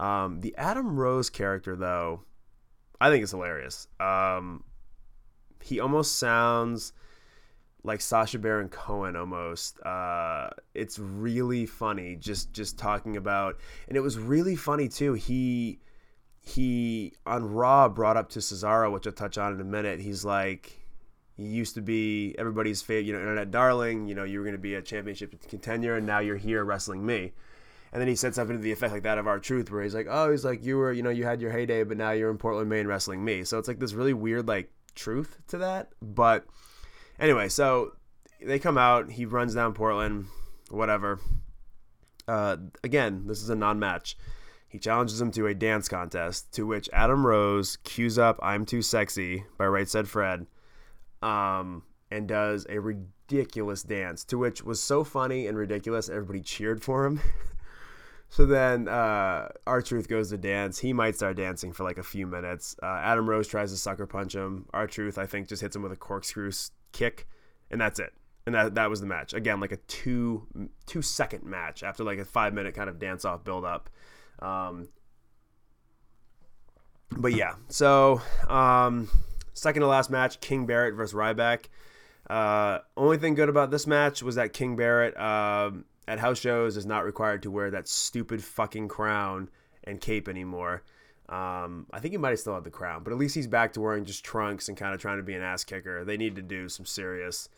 Um, 0.00 0.40
the 0.40 0.54
Adam 0.56 0.96
Rose 0.96 1.30
character, 1.30 1.76
though, 1.76 2.22
I 3.00 3.10
think 3.10 3.22
is 3.22 3.30
hilarious. 3.30 3.86
Um, 4.00 4.64
he 5.62 5.78
almost 5.78 6.18
sounds 6.18 6.92
like 7.84 8.00
Sacha 8.00 8.38
Baron 8.38 8.70
Cohen 8.70 9.14
almost. 9.14 9.78
Uh, 9.82 10.48
it's 10.74 10.98
really 10.98 11.66
funny 11.66 12.16
just 12.16 12.52
just 12.52 12.78
talking 12.78 13.16
about, 13.16 13.58
and 13.86 13.96
it 13.96 14.00
was 14.00 14.18
really 14.18 14.56
funny 14.56 14.88
too. 14.88 15.12
He 15.12 15.78
he 16.40 17.12
on 17.26 17.52
Raw 17.52 17.88
brought 17.88 18.16
up 18.16 18.30
to 18.30 18.40
Cesaro, 18.40 18.92
which 18.92 19.06
I'll 19.06 19.12
touch 19.12 19.38
on 19.38 19.54
in 19.54 19.60
a 19.60 19.64
minute. 19.64 20.00
He's 20.00 20.24
like, 20.24 20.80
he 21.36 21.44
used 21.44 21.74
to 21.74 21.82
be 21.82 22.34
everybody's 22.38 22.82
favorite, 22.82 23.06
you 23.06 23.12
know, 23.12 23.20
internet 23.20 23.50
darling. 23.50 24.08
You 24.08 24.14
know, 24.14 24.24
you 24.24 24.38
were 24.38 24.44
going 24.44 24.56
to 24.56 24.58
be 24.58 24.74
a 24.74 24.82
championship 24.82 25.34
contender, 25.48 25.96
and 25.96 26.06
now 26.06 26.18
you're 26.18 26.36
here 26.36 26.64
wrestling 26.64 27.04
me. 27.04 27.32
And 27.92 28.00
then 28.00 28.08
he 28.08 28.16
said 28.16 28.34
something 28.34 28.56
to 28.56 28.62
the 28.62 28.72
effect 28.72 28.92
like 28.92 29.04
that 29.04 29.18
of 29.18 29.28
R-Truth, 29.28 29.70
where 29.70 29.82
he's 29.82 29.94
like, 29.94 30.08
"Oh, 30.10 30.30
he's 30.30 30.44
like, 30.44 30.64
you 30.64 30.78
were, 30.78 30.92
you 30.92 31.02
know, 31.02 31.10
you 31.10 31.24
had 31.24 31.40
your 31.40 31.52
heyday, 31.52 31.84
but 31.84 31.96
now 31.96 32.10
you're 32.10 32.30
in 32.30 32.38
Portland, 32.38 32.68
Maine, 32.68 32.86
wrestling 32.86 33.24
me." 33.24 33.44
So 33.44 33.58
it's 33.58 33.68
like 33.68 33.78
this 33.78 33.92
really 33.92 34.14
weird 34.14 34.48
like 34.48 34.70
truth 34.94 35.38
to 35.48 35.58
that. 35.58 35.92
But 36.02 36.46
anyway, 37.18 37.48
so 37.48 37.92
they 38.40 38.58
come 38.58 38.78
out. 38.78 39.10
He 39.10 39.26
runs 39.26 39.54
down 39.54 39.74
Portland, 39.74 40.26
whatever. 40.70 41.20
Uh, 42.26 42.56
again, 42.82 43.26
this 43.26 43.42
is 43.42 43.50
a 43.50 43.54
non-match. 43.54 44.16
He 44.68 44.78
challenges 44.78 45.20
him 45.20 45.30
to 45.32 45.46
a 45.46 45.54
dance 45.54 45.88
contest, 45.88 46.52
to 46.54 46.66
which 46.66 46.88
Adam 46.92 47.26
Rose 47.26 47.76
cues 47.84 48.18
up 48.18 48.38
"I'm 48.42 48.64
Too 48.64 48.82
Sexy" 48.82 49.44
by 49.56 49.66
Right 49.66 49.88
Said 49.88 50.08
Fred, 50.08 50.46
um, 51.22 51.84
and 52.10 52.26
does 52.26 52.66
a 52.68 52.80
ridiculous 52.80 53.82
dance, 53.82 54.24
to 54.24 54.38
which 54.38 54.64
was 54.64 54.80
so 54.80 55.04
funny 55.04 55.46
and 55.46 55.56
ridiculous. 55.56 56.08
Everybody 56.08 56.40
cheered 56.40 56.82
for 56.82 57.04
him. 57.04 57.20
So 58.34 58.46
then 58.46 58.88
uh, 58.88 59.48
R-Truth 59.64 60.08
goes 60.08 60.30
to 60.30 60.36
dance. 60.36 60.80
He 60.80 60.92
might 60.92 61.14
start 61.14 61.36
dancing 61.36 61.72
for 61.72 61.84
like 61.84 61.98
a 61.98 62.02
few 62.02 62.26
minutes. 62.26 62.74
Uh, 62.82 62.86
Adam 62.86 63.30
Rose 63.30 63.46
tries 63.46 63.70
to 63.70 63.76
sucker 63.76 64.06
punch 64.06 64.34
him. 64.34 64.66
R-Truth, 64.74 65.18
I 65.18 65.26
think, 65.26 65.48
just 65.48 65.62
hits 65.62 65.76
him 65.76 65.82
with 65.82 65.92
a 65.92 65.96
corkscrew 65.96 66.50
kick, 66.94 67.28
and 67.70 67.78
that's 67.78 67.98
it. 68.00 68.14
And 68.46 68.54
that 68.54 68.74
that 68.76 68.88
was 68.88 69.00
the 69.00 69.06
match. 69.06 69.34
Again, 69.34 69.60
like 69.60 69.72
a 69.72 69.76
two 69.76 70.46
two 70.86 71.02
second 71.02 71.44
match 71.44 71.82
after 71.82 72.04
like 72.04 72.18
a 72.18 72.24
five 72.24 72.54
minute 72.54 72.74
kind 72.74 72.88
of 72.88 72.98
dance 72.98 73.26
off 73.26 73.44
build 73.44 73.64
up. 73.64 73.90
Um, 74.38 74.88
but 77.10 77.34
yeah, 77.34 77.54
so 77.68 78.22
um, 78.48 79.10
second 79.52 79.82
to 79.82 79.88
last 79.88 80.10
match, 80.10 80.40
King 80.40 80.66
Barrett 80.66 80.94
versus 80.94 81.14
Ryback. 81.14 81.66
Uh, 82.28 82.78
only 82.96 83.18
thing 83.18 83.34
good 83.34 83.50
about 83.50 83.70
this 83.70 83.86
match 83.86 84.22
was 84.22 84.36
that 84.36 84.54
King 84.54 84.76
Barrett. 84.76 85.16
Um, 85.18 85.84
at 86.06 86.18
house 86.18 86.38
shows 86.38 86.76
is 86.76 86.86
not 86.86 87.04
required 87.04 87.42
to 87.42 87.50
wear 87.50 87.70
that 87.70 87.88
stupid 87.88 88.42
fucking 88.42 88.88
crown 88.88 89.48
and 89.84 90.00
cape 90.00 90.28
anymore. 90.28 90.82
Um, 91.28 91.86
I 91.90 92.00
think 92.00 92.12
he 92.12 92.18
might 92.18 92.30
have 92.30 92.38
still 92.38 92.54
had 92.54 92.64
the 92.64 92.70
crown, 92.70 93.02
but 93.02 93.12
at 93.12 93.18
least 93.18 93.34
he's 93.34 93.46
back 93.46 93.72
to 93.74 93.80
wearing 93.80 94.04
just 94.04 94.24
trunks 94.24 94.68
and 94.68 94.76
kind 94.76 94.94
of 94.94 95.00
trying 95.00 95.16
to 95.16 95.22
be 95.22 95.34
an 95.34 95.42
ass 95.42 95.64
kicker. 95.64 96.04
They 96.04 96.16
need 96.16 96.36
to 96.36 96.42
do 96.42 96.68
some 96.68 96.84
serious 96.84 97.48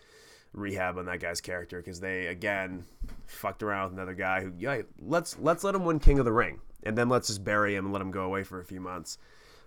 rehab 0.52 0.96
on 0.96 1.06
that 1.06 1.20
guy's 1.20 1.40
character 1.40 1.78
because 1.78 2.00
they 2.00 2.26
again 2.28 2.84
fucked 3.26 3.62
around 3.62 3.84
with 3.84 3.92
another 3.94 4.14
guy 4.14 4.40
who 4.40 4.52
yeah 4.58 4.80
let's 5.02 5.36
let's 5.38 5.62
let 5.64 5.74
him 5.74 5.84
win 5.84 5.98
King 5.98 6.18
of 6.18 6.24
the 6.24 6.32
Ring 6.32 6.60
and 6.84 6.96
then 6.96 7.08
let's 7.08 7.26
just 7.26 7.44
bury 7.44 7.74
him 7.74 7.84
and 7.84 7.92
let 7.92 8.00
him 8.00 8.10
go 8.10 8.22
away 8.22 8.44
for 8.44 8.60
a 8.60 8.64
few 8.64 8.80
months. 8.80 9.18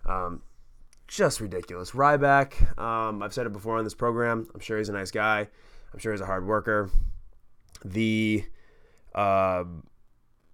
Um, 0.05 0.41
just 1.07 1.41
ridiculous. 1.41 1.91
Ryback, 1.91 2.79
um, 2.79 3.21
I've 3.21 3.33
said 3.33 3.45
it 3.45 3.53
before 3.53 3.77
on 3.77 3.83
this 3.83 3.93
program. 3.93 4.47
I'm 4.53 4.59
sure 4.59 4.77
he's 4.77 4.89
a 4.89 4.93
nice 4.93 5.11
guy. 5.11 5.47
I'm 5.91 5.99
sure 5.99 6.13
he's 6.13 6.21
a 6.21 6.25
hard 6.25 6.47
worker. 6.47 6.89
The 7.83 8.45
uh, 9.13 9.65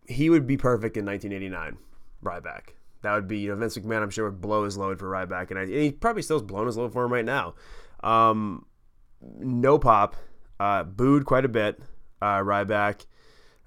he 0.08 0.30
would 0.30 0.48
be 0.48 0.58
perfect 0.58 0.98
in 0.98 1.06
1989, 1.06 1.78
Ryback. 2.24 2.74
That 3.06 3.14
would 3.14 3.28
be, 3.28 3.40
you 3.40 3.50
know, 3.50 3.56
Vince 3.56 3.78
McMahon, 3.78 4.04
I'm 4.04 4.10
sure, 4.10 4.26
would 4.26 4.42
blow 4.42 4.66
his 4.66 4.78
load 4.78 5.00
for 5.00 5.10
Ryback. 5.10 5.50
And, 5.50 5.60
I, 5.60 5.64
and 5.64 5.72
he 5.72 5.92
probably 5.92 6.22
still 6.22 6.38
is 6.38 6.44
blowing 6.44 6.68
his 6.68 6.78
load 6.78 6.92
for 6.92 7.06
him 7.06 7.14
right 7.14 7.26
now. 7.26 7.56
Um, 8.04 8.66
no 9.22 9.80
pop. 9.80 10.16
Uh, 10.60 10.84
booed 10.84 11.26
quite 11.26 11.46
a 11.46 11.50
bit, 11.50 11.80
uh, 12.22 12.40
Ryback. 12.40 13.06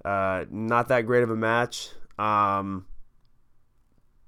Uh, 0.05 0.45
not 0.51 0.89
that 0.89 1.03
great 1.03 1.23
of 1.23 1.31
a 1.31 1.37
match. 1.37 1.91
Um, 2.19 2.87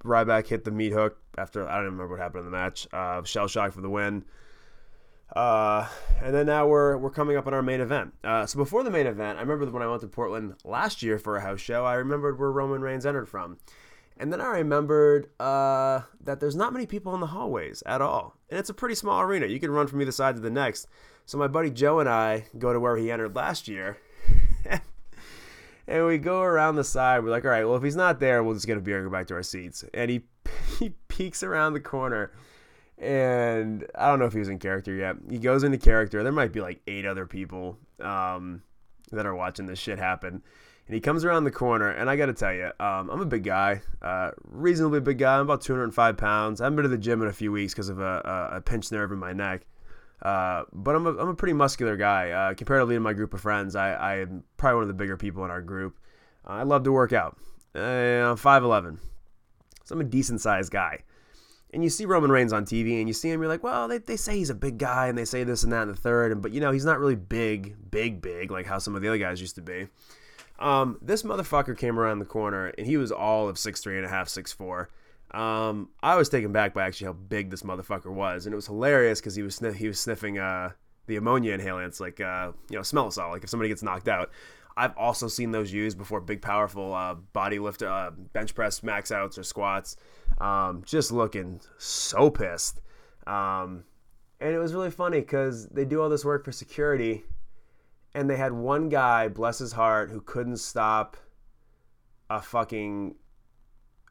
Ryback 0.05 0.47
hit 0.47 0.65
the 0.65 0.71
meat 0.71 0.93
hook 0.93 1.19
after, 1.39 1.67
I 1.69 1.77
don't 1.77 1.87
even 1.87 1.93
remember 1.99 2.15
what 2.15 2.23
happened 2.23 2.47
in 2.47 2.51
the 2.51 2.57
match. 2.57 2.87
Uh, 2.93 3.23
shell 3.25 3.49
shock 3.49 3.73
for 3.73 3.81
the 3.81 3.91
win. 3.91 4.25
Uh, 5.35 5.87
and 6.23 6.35
then 6.35 6.47
now 6.47 6.67
we're 6.67 6.97
we're 6.97 7.11
coming 7.11 7.37
up 7.37 7.47
on 7.47 7.55
our 7.55 7.63
main 7.63 7.81
event. 7.81 8.13
Uh, 8.25 8.45
so 8.47 8.59
before 8.59 8.83
the 8.83 8.91
main 8.91 9.07
event, 9.07 9.39
I 9.39 9.43
remember 9.43 9.65
when 9.67 9.83
I 9.83 9.87
went 9.87 10.01
to 10.01 10.09
Portland 10.09 10.55
last 10.65 11.03
year 11.03 11.19
for 11.19 11.37
a 11.37 11.41
house 11.41 11.61
show. 11.61 11.85
I 11.85 11.95
remembered 11.95 12.39
where 12.39 12.51
Roman 12.51 12.81
Reigns 12.81 13.07
entered 13.07 13.29
from, 13.29 13.59
and 14.21 14.33
then 14.33 14.41
I 14.41 14.59
remembered 14.59 15.31
uh, 15.41 16.03
that 16.25 16.39
there's 16.39 16.55
not 16.55 16.73
many 16.73 16.87
people 16.87 17.15
in 17.15 17.21
the 17.21 17.27
hallways 17.27 17.83
at 17.87 18.01
all, 18.01 18.37
and 18.49 18.59
it's 18.59 18.71
a 18.71 18.75
pretty 18.75 18.95
small 18.95 19.21
arena. 19.21 19.47
You 19.47 19.59
can 19.59 19.71
run 19.71 19.87
from 19.87 20.01
either 20.01 20.13
side 20.13 20.37
to 20.37 20.41
the 20.41 20.51
next. 20.51 20.87
So 21.27 21.39
my 21.39 21.49
buddy 21.49 21.71
Joe 21.71 22.01
and 22.01 22.09
I 22.09 22.47
go 22.59 22.73
to 22.73 22.81
where 22.81 22.97
he 22.97 23.11
entered 23.11 23.35
last 23.35 23.67
year. 23.67 23.99
and 25.87 26.07
we 26.07 26.19
go 26.19 26.43
around 26.43 26.77
the 26.77 26.85
side. 26.85 27.25
We're 27.25 27.31
like, 27.31 27.45
all 27.45 27.51
right, 27.51 27.65
well, 27.65 27.77
if 27.77 27.83
he's 27.83 27.97
not 27.97 28.21
there, 28.21 28.43
we'll 28.43 28.55
just 28.55 28.67
get 28.67 28.77
a 28.77 28.81
beer 28.81 28.99
and 28.99 29.07
go 29.07 29.13
back 29.13 29.27
to 29.29 29.35
our 29.35 29.43
seats. 29.43 29.85
And 29.95 30.11
he 30.11 30.23
he 30.79 30.91
peeks 31.09 31.43
around 31.43 31.73
the 31.73 31.81
corner 31.81 32.33
and 33.01 33.87
I 33.95 34.09
don't 34.09 34.19
know 34.19 34.27
if 34.27 34.35
he 34.35 34.39
was 34.39 34.49
in 34.49 34.59
character 34.59 34.95
yet. 34.95 35.17
He 35.29 35.39
goes 35.39 35.65
into 35.65 35.79
character. 35.79 36.23
There 36.23 36.33
might 36.33 36.53
be 36.53 36.61
like 36.61 36.83
eight 36.87 37.07
other 37.07 37.27
people 37.27 37.79
um, 37.99 38.63
that 39.11 39.25
are 39.25 39.35
watching 39.35 39.67
this 39.67 39.79
shit 39.79 39.99
happen. 39.99 40.43
And 40.91 40.95
he 40.97 41.01
comes 41.01 41.25
around 41.25 41.45
the 41.45 41.53
corner, 41.53 41.89
and 41.89 42.11
I 42.11 42.17
got 42.17 42.27
to 42.27 42.33
tell 42.33 42.53
you, 42.53 42.65
um, 42.81 43.11
I'm 43.11 43.21
a 43.21 43.25
big 43.25 43.45
guy, 43.45 43.81
uh, 44.03 44.33
reasonably 44.43 44.99
big 44.99 45.19
guy. 45.19 45.37
I'm 45.37 45.43
about 45.43 45.61
205 45.61 46.17
pounds. 46.17 46.61
I 46.61 46.65
haven't 46.65 46.75
been 46.75 46.83
to 46.83 46.89
the 46.89 46.99
gym 46.99 47.23
in 47.23 47.29
a 47.29 47.33
few 47.33 47.53
weeks 47.53 47.73
because 47.73 47.91
of 47.91 48.01
a, 48.01 48.51
a, 48.55 48.61
pinched 48.61 48.91
nerve 48.91 49.13
in 49.13 49.19
my 49.19 49.33
neck. 49.33 49.69
Uh, 50.21 50.65
but 50.73 50.97
I'm 50.97 51.07
a, 51.07 51.11
I'm 51.11 51.29
a 51.29 51.35
pretty 51.37 51.53
muscular 51.53 51.97
guy. 51.97 52.33
Uh, 52.33 52.55
comparatively 52.55 52.97
to 52.97 53.01
my 53.01 53.13
group 53.13 53.33
of 53.35 53.41
friends, 53.41 53.77
I, 53.77 53.93
I 53.93 54.17
am 54.17 54.43
probably 54.57 54.75
one 54.75 54.83
of 54.83 54.89
the 54.89 54.95
bigger 54.95 55.17
people 55.17 55.45
in 55.45 55.53
our 55.53 55.63
group. 55.63 55.97
I 56.45 56.65
love 56.65 56.83
to 56.83 56.91
work 56.91 57.13
out. 57.13 57.39
Uh, 57.73 57.79
I'm 57.79 58.37
5'11, 58.37 58.99
so 59.85 59.95
I'm 59.95 60.01
a 60.01 60.05
decent 60.05 60.41
sized 60.41 60.73
guy 60.73 61.05
and 61.73 61.85
you 61.85 61.89
see 61.89 62.05
Roman 62.05 62.33
Reigns 62.33 62.53
on 62.53 62.65
TV 62.65 62.99
and 62.99 63.07
you 63.07 63.15
see 63.15 63.31
him, 63.31 63.41
you're 63.41 63.49
like, 63.49 63.63
well, 63.63 63.87
they, 63.87 63.99
they 63.99 64.17
say 64.17 64.37
he's 64.37 64.51
a 64.51 64.57
big 64.57 64.77
guy 64.79 65.07
and 65.07 65.17
they 65.17 65.25
say 65.25 65.45
this 65.45 65.63
and 65.63 65.73
that 65.73 65.83
and 65.83 65.93
the 65.93 66.01
third, 66.01 66.33
and 66.33 66.43
but 66.43 66.51
you 66.51 66.61
know 66.61 66.73
he's 66.73 66.85
not 66.85 66.99
really 66.99 67.15
big, 67.15 67.77
big, 67.93 68.21
big 68.21 68.51
like 68.51 68.67
how 68.67 68.79
some 68.79 68.97
of 68.97 69.03
the 69.03 69.09
other 69.09 69.19
guys 69.19 69.41
used 69.41 69.55
to 69.55 69.63
be. 69.63 69.87
Um, 70.61 70.99
this 71.01 71.23
motherfucker 71.23 71.77
came 71.77 71.99
around 71.99 72.19
the 72.19 72.27
corner 72.27 72.67
and 72.69 72.87
he 72.87 72.97
was 72.97 73.11
all 73.11 73.49
of 73.49 73.59
six 73.59 73.81
three 73.81 73.97
and 73.97 74.07
a 74.07 74.09
half, 74.09 74.29
six 74.29 74.53
four. 74.53 74.91
Um, 75.33 75.91
I 76.03 76.17
was 76.17 76.29
taken 76.29 76.53
back 76.53 76.75
by 76.75 76.87
actually 76.87 77.07
how 77.07 77.13
big 77.15 77.51
this 77.51 77.63
motherfucker 77.63 78.13
was, 78.13 78.47
and 78.47 78.53
it 78.53 78.57
was 78.57 78.67
hilarious 78.67 79.21
because 79.21 79.35
he 79.35 79.43
was 79.43 79.55
sniff- 79.55 79.77
he 79.77 79.89
was 79.89 79.99
sniffing 79.99 80.39
uh, 80.39 80.71
the 81.07 81.17
ammonia 81.17 81.57
inhalants, 81.57 82.01
like 82.01 82.21
uh, 82.21 82.53
you 82.69 82.77
know, 82.77 82.83
smell 82.83 83.11
salt, 83.11 83.33
like 83.33 83.45
if 83.45 83.51
somebody 83.51 83.69
gets 83.69 83.83
knocked 83.83 84.09
out. 84.09 84.31
I've 84.77 84.97
also 84.97 85.29
seen 85.29 85.51
those 85.51 85.73
used 85.73 85.99
before 85.99 86.21
big, 86.21 86.41
powerful 86.41 86.95
uh, 86.95 87.15
body 87.15 87.59
lift, 87.59 87.83
uh, 87.83 88.13
bench 88.33 88.55
press 88.55 88.83
max 88.83 89.13
outs 89.13 89.37
or 89.37 89.43
squats. 89.43 89.97
Um, 90.39 90.83
just 90.87 91.13
looking 91.13 91.61
so 91.79 92.31
pissed. 92.31 92.81
Um, 93.27 93.85
and 94.41 94.55
it 94.55 94.59
was 94.59 94.73
really 94.73 94.91
funny 94.91 95.21
because 95.21 95.67
they 95.69 95.85
do 95.85 96.01
all 96.01 96.09
this 96.09 96.25
work 96.25 96.45
for 96.45 96.53
security, 96.53 97.25
and 98.15 98.29
they 98.29 98.37
had 98.37 98.53
one 98.53 98.89
guy, 98.89 99.29
bless 99.29 99.59
his 99.59 99.73
heart, 99.73 100.11
who 100.11 100.21
couldn't 100.21 100.59
stop 100.59 101.17
a 102.29 102.41
fucking 102.41 103.17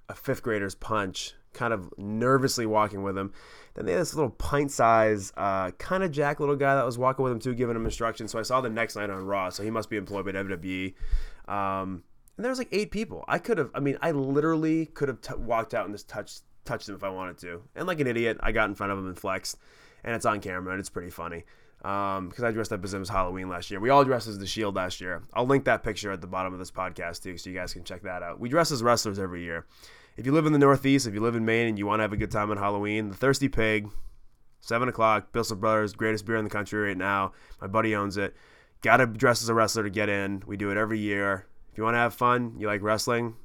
a 0.07 0.15
fifth 0.15 0.41
grader's 0.41 0.75
punch, 0.75 1.33
kind 1.53 1.71
of 1.71 1.93
nervously 1.97 2.65
walking 2.65 3.03
with 3.03 3.17
him. 3.17 3.31
Then 3.75 3.85
they 3.85 3.91
had 3.91 4.01
this 4.01 4.15
little 4.15 4.31
pint 4.31 4.71
size, 4.71 5.31
uh, 5.38 5.71
kind 5.71 6.03
of 6.03 6.12
jack 6.12 6.39
little 6.39 6.55
guy 6.55 6.75
that 6.75 6.85
was 6.85 6.97
walking 6.97 7.23
with 7.23 7.31
him 7.31 7.39
too, 7.39 7.53
giving 7.53 7.75
him 7.75 7.85
instructions. 7.85 8.31
So 8.31 8.39
I 8.39 8.41
saw 8.41 8.59
the 8.59 8.69
next 8.69 8.95
night 8.95 9.09
on 9.09 9.25
Raw, 9.25 9.49
so 9.49 9.63
he 9.63 9.69
must 9.69 9.89
be 9.89 9.97
employed 9.97 10.25
by 10.25 10.31
WWE. 10.31 10.95
Um, 11.47 12.03
and 12.38 12.45
there 12.45 12.49
was 12.49 12.57
like 12.57 12.69
eight 12.71 12.89
people. 12.89 13.23
I 13.27 13.38
could 13.38 13.57
have, 13.57 13.69
I 13.75 13.79
mean, 13.79 13.97
I 14.01 14.12
literally 14.12 14.88
could 14.88 15.09
have 15.09 15.21
t- 15.21 15.33
walked 15.35 15.73
out 15.73 15.85
and 15.85 15.93
just 15.93 16.09
touched 16.09 16.41
touched 16.65 16.89
him 16.89 16.95
if 16.95 17.03
I 17.03 17.09
wanted 17.09 17.38
to. 17.39 17.62
And 17.75 17.88
like 17.88 17.99
an 17.99 18.07
idiot, 18.07 18.38
I 18.41 18.51
got 18.51 18.69
in 18.69 18.75
front 18.75 18.91
of 18.91 18.97
him 18.99 19.07
and 19.07 19.17
flexed, 19.17 19.57
and 20.03 20.15
it's 20.15 20.25
on 20.25 20.39
camera 20.39 20.71
and 20.71 20.79
it's 20.79 20.89
pretty 20.89 21.09
funny. 21.09 21.45
Um, 21.81 22.27
because 22.27 22.43
I 22.43 22.51
dressed 22.51 22.73
up 22.73 22.83
as 22.83 22.93
him 22.93 23.01
as 23.01 23.09
Halloween 23.09 23.47
last 23.47 23.71
year. 23.71 23.79
We 23.79 23.89
all 23.89 24.03
dressed 24.03 24.27
as 24.27 24.37
the 24.37 24.45
Shield 24.45 24.75
last 24.75 24.99
year. 24.99 25.23
I'll 25.33 25.45
link 25.45 25.63
that 25.63 25.81
picture 25.81 26.11
at 26.11 26.19
the 26.19 26.27
bottom 26.27 26.51
of 26.51 26.59
this 26.59 26.71
podcast 26.71 27.23
too, 27.23 27.37
so 27.37 27.49
you 27.49 27.55
guys 27.55 27.73
can 27.73 27.85
check 27.85 28.01
that 28.01 28.21
out. 28.21 28.39
We 28.39 28.49
dress 28.49 28.71
as 28.71 28.83
wrestlers 28.83 29.17
every 29.17 29.43
year. 29.43 29.65
If 30.17 30.25
you 30.25 30.33
live 30.33 30.45
in 30.45 30.51
the 30.51 30.59
Northeast, 30.59 31.07
if 31.07 31.13
you 31.13 31.21
live 31.21 31.35
in 31.35 31.45
Maine 31.45 31.67
and 31.67 31.79
you 31.79 31.85
want 31.85 31.99
to 31.99 32.01
have 32.01 32.11
a 32.11 32.17
good 32.17 32.31
time 32.31 32.51
on 32.51 32.57
Halloween, 32.57 33.07
the 33.07 33.15
Thirsty 33.15 33.47
Pig, 33.47 33.89
Seven 34.61 34.89
o'clock. 34.89 35.31
Bissell 35.31 35.57
Brothers, 35.57 35.93
greatest 35.93 36.25
beer 36.25 36.35
in 36.35 36.43
the 36.43 36.49
country 36.49 36.79
right 36.79 36.97
now. 36.97 37.31
My 37.61 37.67
buddy 37.67 37.95
owns 37.95 38.17
it. 38.17 38.35
Got 38.81 38.97
to 38.97 39.07
dress 39.07 39.41
as 39.41 39.49
a 39.49 39.53
wrestler 39.53 39.83
to 39.83 39.89
get 39.89 40.09
in. 40.09 40.43
We 40.45 40.57
do 40.57 40.71
it 40.71 40.77
every 40.77 40.99
year. 40.99 41.45
If 41.71 41.77
you 41.77 41.83
want 41.83 41.95
to 41.95 41.99
have 41.99 42.13
fun, 42.13 42.55
you 42.57 42.67
like 42.67 42.81
wrestling, 42.81 43.35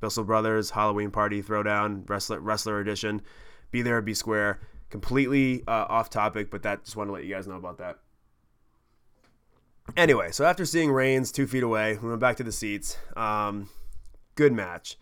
Bissell 0.00 0.24
Brothers 0.24 0.70
Halloween 0.70 1.10
Party 1.10 1.42
Throwdown 1.42 2.08
Wrestler 2.08 2.40
Wrestler 2.40 2.80
Edition. 2.80 3.22
Be 3.70 3.82
there, 3.82 4.00
be 4.00 4.14
square. 4.14 4.60
Completely 4.90 5.62
uh, 5.66 5.86
off 5.88 6.10
topic, 6.10 6.50
but 6.50 6.62
that 6.62 6.84
just 6.84 6.96
wanted 6.96 7.08
to 7.08 7.12
let 7.14 7.24
you 7.24 7.34
guys 7.34 7.46
know 7.46 7.56
about 7.56 7.78
that. 7.78 7.98
Anyway, 9.96 10.30
so 10.30 10.44
after 10.44 10.64
seeing 10.64 10.90
Reigns 10.90 11.32
two 11.32 11.46
feet 11.46 11.62
away, 11.62 11.98
we 12.00 12.08
went 12.08 12.20
back 12.20 12.36
to 12.36 12.44
the 12.44 12.52
seats. 12.52 12.98
Um, 13.16 13.70
good 14.34 14.52
match. 14.52 14.98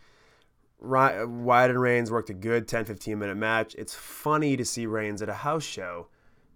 Wyatt 0.79 1.70
and 1.70 1.81
Reigns 1.81 2.11
worked 2.11 2.31
a 2.31 2.35
good 2.35 2.68
10 2.68 2.85
15 2.85 3.18
minute 3.18 3.37
match. 3.37 3.75
It's 3.77 3.94
funny 3.94 4.57
to 4.57 4.64
see 4.64 4.87
Reigns 4.87 5.22
at 5.22 5.29
a 5.29 5.35
house 5.35 5.64
show. 5.64 6.09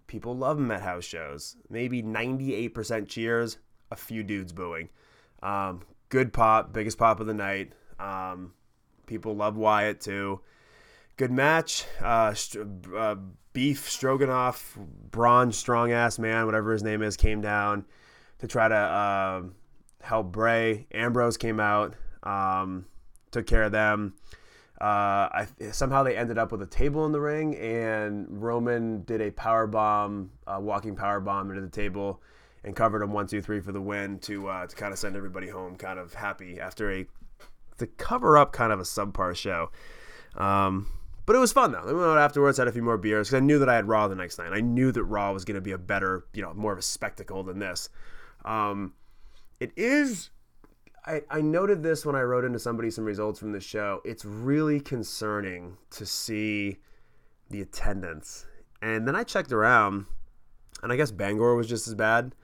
People 0.07 0.35
love 0.35 0.59
him 0.59 0.71
at 0.71 0.81
house 0.81 1.05
shows. 1.05 1.55
Maybe 1.69 2.03
98% 2.03 3.07
cheers, 3.07 3.57
a 3.91 3.95
few 3.95 4.23
dudes 4.23 4.53
booing. 4.53 4.89
Um, 5.41 5.81
good 6.09 6.33
pop, 6.33 6.73
biggest 6.73 6.97
pop 6.97 7.19
of 7.19 7.27
the 7.27 7.33
night. 7.33 7.73
Um, 7.99 8.53
people 9.07 9.35
love 9.35 9.57
Wyatt 9.57 10.01
too. 10.01 10.41
Good 11.17 11.31
match. 11.31 11.85
Uh, 12.01 12.33
uh, 12.95 13.15
Beef 13.53 13.89
Stroganoff, 13.89 14.77
Braun 15.11 15.51
Strong 15.51 15.91
Ass 15.91 16.17
Man, 16.17 16.45
whatever 16.45 16.71
his 16.71 16.83
name 16.83 17.01
is, 17.01 17.17
came 17.17 17.41
down 17.41 17.85
to 18.39 18.47
try 18.47 18.67
to 18.67 18.75
uh, 18.75 19.41
help 20.01 20.31
Bray. 20.31 20.87
Ambrose 20.93 21.37
came 21.37 21.59
out, 21.59 21.95
um, 22.23 22.85
took 23.31 23.45
care 23.45 23.63
of 23.63 23.71
them. 23.71 24.13
Uh, 24.79 25.29
I, 25.31 25.47
somehow 25.71 26.01
they 26.01 26.17
ended 26.17 26.39
up 26.39 26.51
with 26.51 26.61
a 26.63 26.65
table 26.67 27.05
in 27.05 27.11
the 27.11 27.21
ring, 27.21 27.55
and 27.55 28.25
Roman 28.41 29.03
did 29.03 29.21
a 29.21 29.29
power 29.31 29.67
bomb, 29.67 30.31
uh, 30.47 30.57
walking 30.59 30.95
power 30.95 31.19
bomb 31.19 31.51
into 31.51 31.61
the 31.61 31.69
table, 31.69 32.21
and 32.63 32.75
covered 32.75 33.03
him 33.03 33.11
one, 33.11 33.27
two, 33.27 33.41
three 33.41 33.59
for 33.59 33.71
the 33.71 33.81
win 33.81 34.17
to 34.19 34.47
uh, 34.47 34.65
to 34.65 34.75
kind 34.75 34.91
of 34.91 34.97
send 34.97 35.15
everybody 35.15 35.49
home, 35.49 35.75
kind 35.75 35.99
of 35.99 36.15
happy 36.15 36.59
after 36.59 36.91
a 36.91 37.05
to 37.77 37.85
cover 37.85 38.37
up 38.37 38.53
kind 38.53 38.71
of 38.71 38.79
a 38.79 38.83
subpar 38.83 39.35
show. 39.35 39.69
Um, 40.35 40.87
but 41.31 41.37
it 41.37 41.39
was 41.39 41.53
fun 41.53 41.71
though. 41.71 41.79
I 41.79 41.93
went 41.93 42.09
out 42.09 42.17
afterwards, 42.17 42.57
had 42.57 42.67
a 42.67 42.73
few 42.73 42.81
more 42.81 42.97
beers 42.97 43.29
because 43.29 43.41
I 43.41 43.45
knew 43.45 43.57
that 43.59 43.69
I 43.69 43.75
had 43.75 43.87
Raw 43.87 44.09
the 44.09 44.15
next 44.15 44.37
night. 44.37 44.51
I 44.51 44.59
knew 44.59 44.91
that 44.91 45.05
Raw 45.05 45.31
was 45.31 45.45
going 45.45 45.55
to 45.55 45.61
be 45.61 45.71
a 45.71 45.77
better, 45.77 46.25
you 46.33 46.41
know, 46.41 46.53
more 46.53 46.73
of 46.73 46.77
a 46.77 46.81
spectacle 46.81 47.41
than 47.41 47.57
this. 47.57 47.87
Um, 48.43 48.95
it 49.61 49.71
is. 49.77 50.29
I, 51.05 51.21
I 51.29 51.39
noted 51.39 51.83
this 51.83 52.05
when 52.05 52.17
I 52.17 52.21
wrote 52.23 52.43
into 52.43 52.59
somebody 52.59 52.91
some 52.91 53.05
results 53.05 53.39
from 53.39 53.53
the 53.53 53.61
show. 53.61 54.01
It's 54.03 54.25
really 54.25 54.81
concerning 54.81 55.77
to 55.91 56.05
see 56.05 56.79
the 57.49 57.61
attendance. 57.61 58.45
And 58.81 59.07
then 59.07 59.15
I 59.15 59.23
checked 59.23 59.53
around, 59.53 60.07
and 60.83 60.91
I 60.91 60.97
guess 60.97 61.11
Bangor 61.11 61.55
was 61.55 61.69
just 61.69 61.87
as 61.87 61.95
bad. 61.95 62.35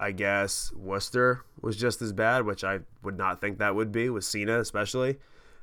I 0.00 0.10
guess 0.10 0.72
Worcester 0.74 1.44
was 1.60 1.76
just 1.76 2.02
as 2.02 2.12
bad, 2.12 2.46
which 2.46 2.64
I 2.64 2.80
would 3.04 3.16
not 3.16 3.40
think 3.40 3.58
that 3.58 3.76
would 3.76 3.92
be 3.92 4.10
with 4.10 4.24
Cena, 4.24 4.58
especially. 4.58 5.18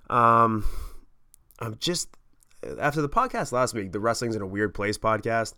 Um, 0.10 0.63
I'm 1.60 1.75
just 1.77 2.15
after 2.80 3.02
the 3.02 3.10
podcast 3.10 3.52
last 3.52 3.74
week, 3.74 3.91
the 3.91 4.00
Wrestling's 4.00 4.36
in 4.36 4.41
a 4.41 4.47
Weird 4.47 4.74
Place 4.74 4.97
podcast. 4.97 5.56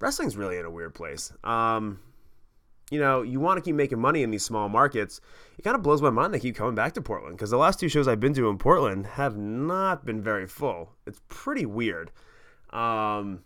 Wrestling's 0.00 0.36
really 0.36 0.58
in 0.58 0.64
a 0.64 0.70
weird 0.70 0.94
place. 0.94 1.32
Um, 1.44 2.00
you 2.90 2.98
know, 2.98 3.22
you 3.22 3.40
want 3.40 3.56
to 3.56 3.62
keep 3.62 3.74
making 3.74 4.00
money 4.00 4.22
in 4.22 4.30
these 4.30 4.44
small 4.44 4.68
markets. 4.68 5.20
It 5.58 5.62
kind 5.62 5.76
of 5.76 5.82
blows 5.82 6.02
my 6.02 6.10
mind 6.10 6.34
they 6.34 6.40
keep 6.40 6.56
coming 6.56 6.74
back 6.74 6.92
to 6.94 7.00
Portland 7.00 7.36
because 7.36 7.50
the 7.50 7.56
last 7.56 7.80
two 7.80 7.88
shows 7.88 8.06
I've 8.06 8.20
been 8.20 8.34
to 8.34 8.48
in 8.48 8.58
Portland 8.58 9.06
have 9.06 9.36
not 9.36 10.04
been 10.04 10.20
very 10.20 10.46
full. 10.46 10.90
It's 11.06 11.20
pretty 11.28 11.64
weird. 11.64 12.10
Um, 12.70 13.44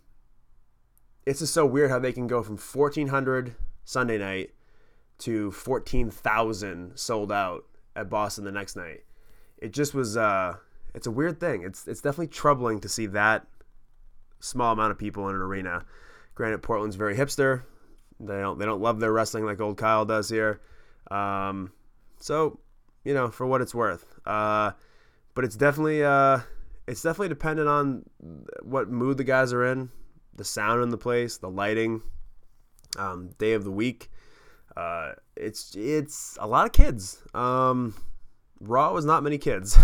it's 1.26 1.40
just 1.40 1.54
so 1.54 1.66
weird 1.66 1.90
how 1.90 1.98
they 1.98 2.12
can 2.12 2.26
go 2.26 2.42
from 2.42 2.56
1,400 2.56 3.54
Sunday 3.84 4.18
night 4.18 4.50
to 5.18 5.50
14,000 5.52 6.96
sold 6.96 7.30
out 7.30 7.66
at 7.94 8.10
Boston 8.10 8.44
the 8.44 8.52
next 8.52 8.76
night. 8.76 9.04
It 9.58 9.72
just 9.72 9.94
was, 9.94 10.16
uh, 10.16 10.56
it's 10.96 11.06
a 11.06 11.10
weird 11.10 11.38
thing. 11.38 11.62
It's, 11.62 11.86
it's 11.86 12.00
definitely 12.00 12.28
troubling 12.28 12.80
to 12.80 12.88
see 12.88 13.06
that 13.06 13.46
small 14.40 14.72
amount 14.72 14.90
of 14.90 14.98
people 14.98 15.28
in 15.28 15.34
an 15.34 15.40
arena. 15.40 15.84
Granted, 16.34 16.62
Portland's 16.62 16.96
very 16.96 17.16
hipster. 17.16 17.62
They 18.18 18.38
don't 18.38 18.58
they 18.58 18.64
don't 18.64 18.80
love 18.80 18.98
their 18.98 19.12
wrestling 19.12 19.44
like 19.44 19.60
old 19.60 19.76
Kyle 19.76 20.06
does 20.06 20.28
here. 20.28 20.60
Um, 21.10 21.70
so 22.18 22.58
you 23.04 23.14
know, 23.14 23.30
for 23.30 23.46
what 23.46 23.60
it's 23.60 23.74
worth. 23.74 24.06
Uh, 24.26 24.72
but 25.34 25.44
it's 25.44 25.56
definitely 25.56 26.02
uh, 26.02 26.40
it's 26.86 27.02
definitely 27.02 27.28
dependent 27.28 27.68
on 27.68 28.04
what 28.62 28.88
mood 28.88 29.18
the 29.18 29.24
guys 29.24 29.52
are 29.52 29.64
in, 29.66 29.90
the 30.34 30.44
sound 30.44 30.82
in 30.82 30.88
the 30.88 30.98
place, 30.98 31.36
the 31.36 31.50
lighting, 31.50 32.02
um, 32.98 33.30
day 33.38 33.52
of 33.52 33.64
the 33.64 33.70
week. 33.70 34.10
Uh, 34.76 35.12
it's 35.36 35.74
it's 35.76 36.38
a 36.40 36.46
lot 36.46 36.66
of 36.66 36.72
kids. 36.72 37.22
Um, 37.34 37.94
Raw 38.60 38.92
was 38.92 39.04
not 39.04 39.22
many 39.22 39.38
kids, 39.38 39.78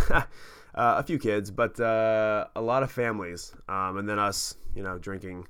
uh, 0.74 0.96
a 0.98 1.02
few 1.02 1.18
kids, 1.18 1.50
but 1.50 1.78
uh, 1.80 2.46
a 2.56 2.60
lot 2.60 2.82
of 2.82 2.90
families, 2.90 3.54
um, 3.68 3.98
and 3.98 4.08
then 4.08 4.18
us, 4.18 4.56
you 4.74 4.82
know, 4.82 4.98
drinking 4.98 5.46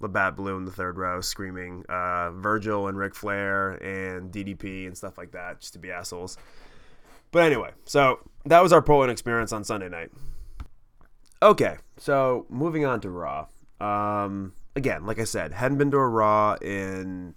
Labatt 0.00 0.36
Blue 0.36 0.56
in 0.56 0.64
the 0.64 0.70
third 0.70 0.98
row 0.98 1.20
screaming 1.20 1.84
uh, 1.88 2.30
Virgil 2.32 2.88
and 2.88 2.98
Ric 2.98 3.14
Flair 3.14 3.72
and 3.72 4.32
DDP 4.32 4.86
and 4.86 4.96
stuff 4.96 5.16
like 5.16 5.32
that 5.32 5.60
just 5.60 5.72
to 5.74 5.78
be 5.78 5.90
assholes. 5.90 6.36
But 7.30 7.44
anyway, 7.44 7.70
so 7.84 8.18
that 8.44 8.62
was 8.62 8.72
our 8.72 8.82
Portland 8.82 9.10
experience 9.10 9.52
on 9.52 9.64
Sunday 9.64 9.88
night. 9.88 10.10
Okay, 11.42 11.76
so 11.96 12.46
moving 12.48 12.84
on 12.84 13.00
to 13.00 13.10
Raw. 13.10 13.46
Um, 13.80 14.52
again, 14.76 15.06
like 15.06 15.18
I 15.18 15.24
said, 15.24 15.52
hadn't 15.52 15.78
been 15.78 15.90
to 15.90 15.96
a 15.96 16.06
Raw 16.06 16.54
in 16.60 17.34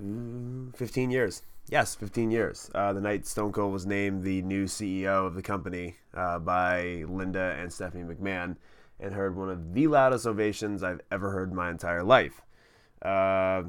mm, 0.00 0.74
15 0.76 1.10
years. 1.10 1.42
Yes, 1.68 1.96
15 1.96 2.30
years. 2.30 2.70
Uh, 2.74 2.92
the 2.92 3.00
night 3.00 3.26
Stone 3.26 3.50
Cold 3.50 3.72
was 3.72 3.86
named 3.86 4.22
the 4.22 4.40
new 4.42 4.66
CEO 4.66 5.26
of 5.26 5.34
the 5.34 5.42
company 5.42 5.96
uh, 6.14 6.38
by 6.38 7.04
Linda 7.08 7.56
and 7.58 7.72
Stephanie 7.72 8.04
McMahon 8.04 8.56
and 9.00 9.14
heard 9.14 9.36
one 9.36 9.50
of 9.50 9.74
the 9.74 9.88
loudest 9.88 10.26
ovations 10.26 10.84
I've 10.84 11.00
ever 11.10 11.32
heard 11.32 11.50
in 11.50 11.56
my 11.56 11.68
entire 11.68 12.04
life. 12.04 12.40
Uh, 13.02 13.64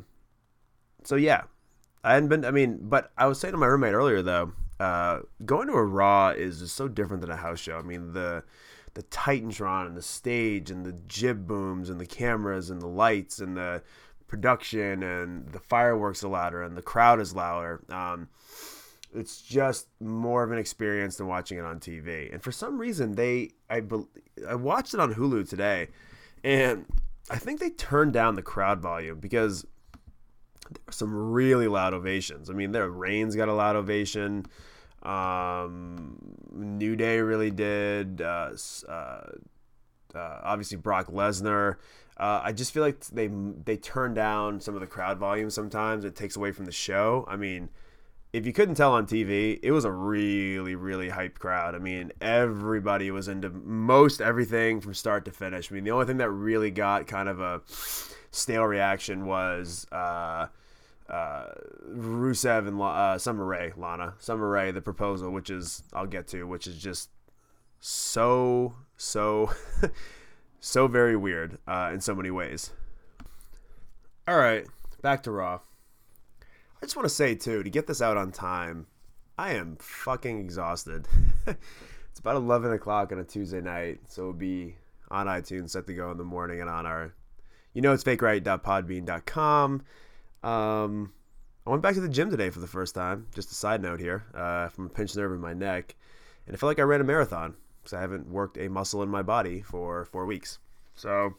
so 1.03 1.15
yeah, 1.15 1.43
I 2.03 2.13
hadn't 2.13 2.29
been. 2.29 2.45
I 2.45 2.51
mean, 2.51 2.77
but 2.83 3.11
I 3.17 3.25
was 3.25 3.39
saying 3.39 3.53
to 3.53 3.57
my 3.57 3.65
roommate 3.65 3.93
earlier 3.93 4.21
though, 4.21 4.53
uh, 4.79 5.21
going 5.43 5.67
to 5.67 5.73
a 5.73 5.83
Raw 5.83 6.29
is 6.29 6.59
just 6.59 6.75
so 6.75 6.87
different 6.87 7.21
than 7.21 7.31
a 7.31 7.35
house 7.35 7.59
show. 7.59 7.77
I 7.77 7.81
mean 7.81 8.13
the 8.13 8.43
the 8.93 9.03
Titantron 9.03 9.87
and 9.87 9.97
the 9.97 10.01
stage 10.01 10.71
and 10.71 10.85
the 10.85 10.93
jib 11.07 11.47
booms 11.47 11.89
and 11.89 11.99
the 11.99 12.05
cameras 12.05 12.69
and 12.69 12.81
the 12.81 12.87
lights 12.87 13.39
and 13.39 13.57
the 13.57 13.81
production 14.27 15.03
and 15.03 15.51
the 15.51 15.59
fireworks 15.59 16.23
are 16.23 16.27
louder 16.27 16.61
and 16.61 16.77
the 16.77 16.81
crowd 16.81 17.19
is 17.19 17.35
louder. 17.35 17.81
Um, 17.89 18.29
it's 19.13 19.41
just 19.41 19.87
more 19.99 20.43
of 20.43 20.51
an 20.51 20.57
experience 20.57 21.17
than 21.17 21.27
watching 21.27 21.57
it 21.57 21.65
on 21.65 21.79
TV. 21.79 22.31
And 22.31 22.41
for 22.41 22.51
some 22.51 22.77
reason, 22.77 23.15
they 23.15 23.51
I 23.69 23.81
I 24.47 24.55
watched 24.55 24.93
it 24.93 24.99
on 24.99 25.13
Hulu 25.13 25.47
today, 25.49 25.87
and 26.43 26.85
I 27.29 27.37
think 27.37 27.59
they 27.59 27.69
turned 27.71 28.13
down 28.13 28.35
the 28.35 28.41
crowd 28.41 28.79
volume 28.79 29.19
because 29.19 29.63
there 30.69 30.81
were 30.85 30.91
some 30.91 31.31
really 31.31 31.67
loud 31.67 31.93
ovations. 31.93 32.49
I 32.49 32.53
mean, 32.53 32.71
there 32.71 32.89
Reigns 32.89 33.35
got 33.35 33.47
a 33.47 33.53
loud 33.53 33.75
ovation. 33.75 34.45
Um, 35.03 36.17
New 36.51 36.95
Day 36.95 37.19
really 37.19 37.51
did. 37.51 38.21
Uh, 38.21 38.51
uh, 38.87 38.91
uh, 40.15 40.39
obviously, 40.43 40.77
Brock 40.77 41.07
Lesnar. 41.07 41.77
Uh, 42.19 42.41
I 42.43 42.51
just 42.51 42.73
feel 42.73 42.83
like 42.83 42.99
they 43.07 43.27
they 43.27 43.77
turn 43.77 44.13
down 44.13 44.59
some 44.59 44.73
of 44.75 44.81
the 44.81 44.87
crowd 44.87 45.17
volume 45.19 45.49
sometimes. 45.49 46.03
It 46.03 46.15
takes 46.15 46.35
away 46.35 46.51
from 46.51 46.65
the 46.65 46.71
show. 46.71 47.25
I 47.27 47.35
mean 47.35 47.69
if 48.33 48.45
you 48.45 48.53
couldn't 48.53 48.75
tell 48.75 48.93
on 48.93 49.07
TV, 49.07 49.59
it 49.63 49.71
was 49.71 49.85
a 49.85 49.91
really, 49.91 50.75
really 50.75 51.09
hyped 51.09 51.39
crowd. 51.39 51.75
I 51.75 51.79
mean, 51.79 52.11
everybody 52.21 53.09
was 53.09 53.27
into 53.27 53.49
most 53.49 54.21
everything 54.21 54.81
from 54.81 54.93
start 54.93 55.25
to 55.25 55.31
finish. 55.31 55.71
I 55.71 55.75
mean, 55.75 55.83
the 55.83 55.91
only 55.91 56.05
thing 56.05 56.17
that 56.17 56.29
really 56.29 56.69
got 56.69 57.07
kind 57.07 57.29
of 57.29 57.39
a 57.39 57.61
stale 58.31 58.65
reaction 58.65 59.25
was 59.25 59.87
uh, 59.91 60.47
uh, 61.09 61.45
Rusev 61.89 62.67
and 62.67 62.81
uh, 62.81 63.17
Summer 63.17 63.45
Rae, 63.45 63.71
Lana, 63.77 64.15
Summer 64.19 64.49
Rae, 64.49 64.71
the 64.71 64.81
proposal, 64.81 65.31
which 65.31 65.49
is 65.49 65.83
I'll 65.93 66.05
get 66.05 66.27
to, 66.27 66.43
which 66.43 66.67
is 66.67 66.77
just 66.77 67.09
so, 67.79 68.75
so, 68.97 69.51
so 70.59 70.87
very 70.87 71.15
weird 71.15 71.57
uh, 71.67 71.91
in 71.93 72.01
so 72.01 72.15
many 72.15 72.31
ways. 72.31 72.71
All 74.27 74.37
right, 74.37 74.65
back 75.01 75.23
to 75.23 75.31
Raw. 75.31 75.59
I 76.81 76.85
just 76.85 76.95
want 76.95 77.07
to 77.07 77.13
say 77.13 77.35
too, 77.35 77.63
to 77.63 77.69
get 77.69 77.87
this 77.87 78.01
out 78.01 78.17
on 78.17 78.31
time, 78.31 78.87
I 79.37 79.53
am 79.53 79.77
fucking 79.79 80.39
exhausted. 80.39 81.07
it's 81.47 82.19
about 82.19 82.35
eleven 82.35 82.71
o'clock 82.71 83.11
on 83.11 83.19
a 83.19 83.23
Tuesday 83.23 83.61
night, 83.61 84.01
so 84.07 84.23
it'll 84.23 84.33
be 84.33 84.75
on 85.09 85.27
iTunes, 85.27 85.71
set 85.71 85.87
to 85.87 85.93
go 85.93 86.11
in 86.11 86.17
the 86.17 86.23
morning, 86.23 86.59
and 86.61 86.69
on 86.69 86.85
our, 86.85 87.13
you 87.73 87.81
know, 87.81 87.93
it's 87.93 88.03
fakeright.podbean.com. 88.03 89.83
Um, 90.43 91.13
I 91.65 91.69
went 91.69 91.81
back 91.81 91.95
to 91.95 92.01
the 92.01 92.09
gym 92.09 92.29
today 92.29 92.49
for 92.49 92.59
the 92.59 92.67
first 92.67 92.95
time. 92.95 93.27
Just 93.33 93.51
a 93.51 93.55
side 93.55 93.81
note 93.81 93.99
here, 93.99 94.25
uh, 94.33 94.69
from 94.69 94.87
a 94.87 94.89
pinched 94.89 95.15
nerve 95.15 95.31
in 95.31 95.39
my 95.39 95.53
neck, 95.53 95.95
and 96.45 96.55
I 96.55 96.57
felt 96.57 96.69
like 96.69 96.79
I 96.79 96.83
ran 96.83 97.01
a 97.01 97.05
marathon 97.05 97.55
because 97.87 97.97
I 97.97 98.01
haven't 98.01 98.27
worked 98.27 98.57
a 98.57 98.67
muscle 98.67 99.01
in 99.01 99.07
my 99.07 99.21
body 99.21 99.61
for 99.61 100.03
four 100.03 100.25
weeks. 100.25 100.59
So 100.95 101.35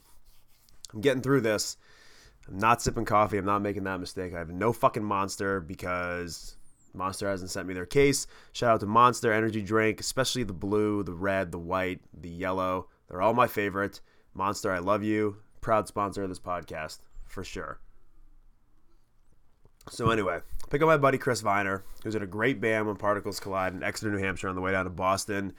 I'm 0.94 1.02
getting 1.02 1.20
through 1.20 1.42
this. 1.42 1.76
I'm 2.48 2.56
not 2.56 2.80
sipping 2.80 3.04
coffee. 3.04 3.36
I'm 3.36 3.44
not 3.44 3.60
making 3.60 3.84
that 3.84 4.00
mistake. 4.00 4.32
I 4.32 4.38
have 4.38 4.48
no 4.48 4.72
fucking 4.72 5.04
monster 5.04 5.60
because 5.60 6.56
Monster 6.94 7.28
hasn't 7.28 7.50
sent 7.50 7.68
me 7.68 7.74
their 7.74 7.84
case. 7.84 8.26
Shout 8.52 8.70
out 8.70 8.80
to 8.80 8.86
Monster 8.86 9.30
Energy 9.30 9.60
Drink, 9.60 10.00
especially 10.00 10.42
the 10.42 10.54
blue, 10.54 11.02
the 11.02 11.12
red, 11.12 11.52
the 11.52 11.58
white, 11.58 12.00
the 12.18 12.30
yellow. 12.30 12.88
They're 13.10 13.20
all 13.20 13.34
my 13.34 13.46
favorite. 13.46 14.00
Monster, 14.32 14.72
I 14.72 14.78
love 14.78 15.04
you. 15.04 15.36
Proud 15.60 15.86
sponsor 15.86 16.22
of 16.22 16.30
this 16.30 16.40
podcast, 16.40 17.00
for 17.26 17.44
sure. 17.44 17.78
So 19.90 20.08
anyway, 20.08 20.40
pick 20.70 20.80
up 20.80 20.88
my 20.88 20.96
buddy 20.96 21.18
Chris 21.18 21.42
Viner, 21.42 21.84
who's 22.02 22.14
in 22.14 22.22
a 22.22 22.26
great 22.26 22.58
band 22.58 22.86
when 22.86 22.96
particles 22.96 23.38
collide 23.38 23.74
in 23.74 23.82
Exeter, 23.82 24.10
New 24.10 24.18
Hampshire 24.18 24.48
on 24.48 24.54
the 24.54 24.62
way 24.62 24.72
down 24.72 24.84
to 24.84 24.90
Boston. 24.90 25.52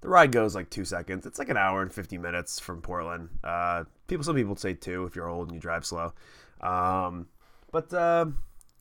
The 0.00 0.08
ride 0.08 0.32
goes 0.32 0.54
like 0.54 0.70
two 0.70 0.84
seconds. 0.84 1.26
It's 1.26 1.38
like 1.38 1.48
an 1.48 1.56
hour 1.56 1.82
and 1.82 1.92
50 1.92 2.18
minutes 2.18 2.60
from 2.60 2.80
Portland. 2.82 3.30
Uh, 3.42 3.84
people, 4.06 4.24
some 4.24 4.36
people 4.36 4.56
say 4.56 4.74
two 4.74 5.04
if 5.04 5.16
you're 5.16 5.28
old 5.28 5.48
and 5.48 5.54
you 5.54 5.60
drive 5.60 5.84
slow. 5.84 6.12
Um, 6.60 7.26
but, 7.72 7.92
uh, 7.92 8.26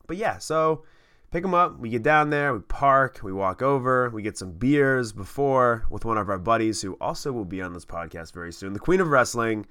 but 0.06 0.18
yeah, 0.18 0.38
so 0.38 0.84
pick 1.32 1.42
them 1.42 1.54
up. 1.54 1.80
We 1.80 1.90
get 1.90 2.04
down 2.04 2.30
there, 2.30 2.54
we 2.54 2.60
park, 2.60 3.20
we 3.24 3.34
walk 3.34 3.62
over, 3.62 4.10
we 4.10 4.22
get 4.22 4.38
some 4.38 4.52
beers 4.52 5.12
before 5.12 5.86
with 5.90 6.06
one 6.06 6.18
of 6.18 6.30
our 6.30 6.38
buddies 6.38 6.82
who 6.82 6.94
also 7.02 7.32
will 7.32 7.46
be 7.46 7.62
on 7.62 7.74
this 7.74 7.86
podcast 7.86 8.34
very 8.34 8.54
soon. 8.54 8.74
The 8.74 8.80
Queen 8.80 9.02
of 9.02 9.08
Wrestling. 9.08 9.66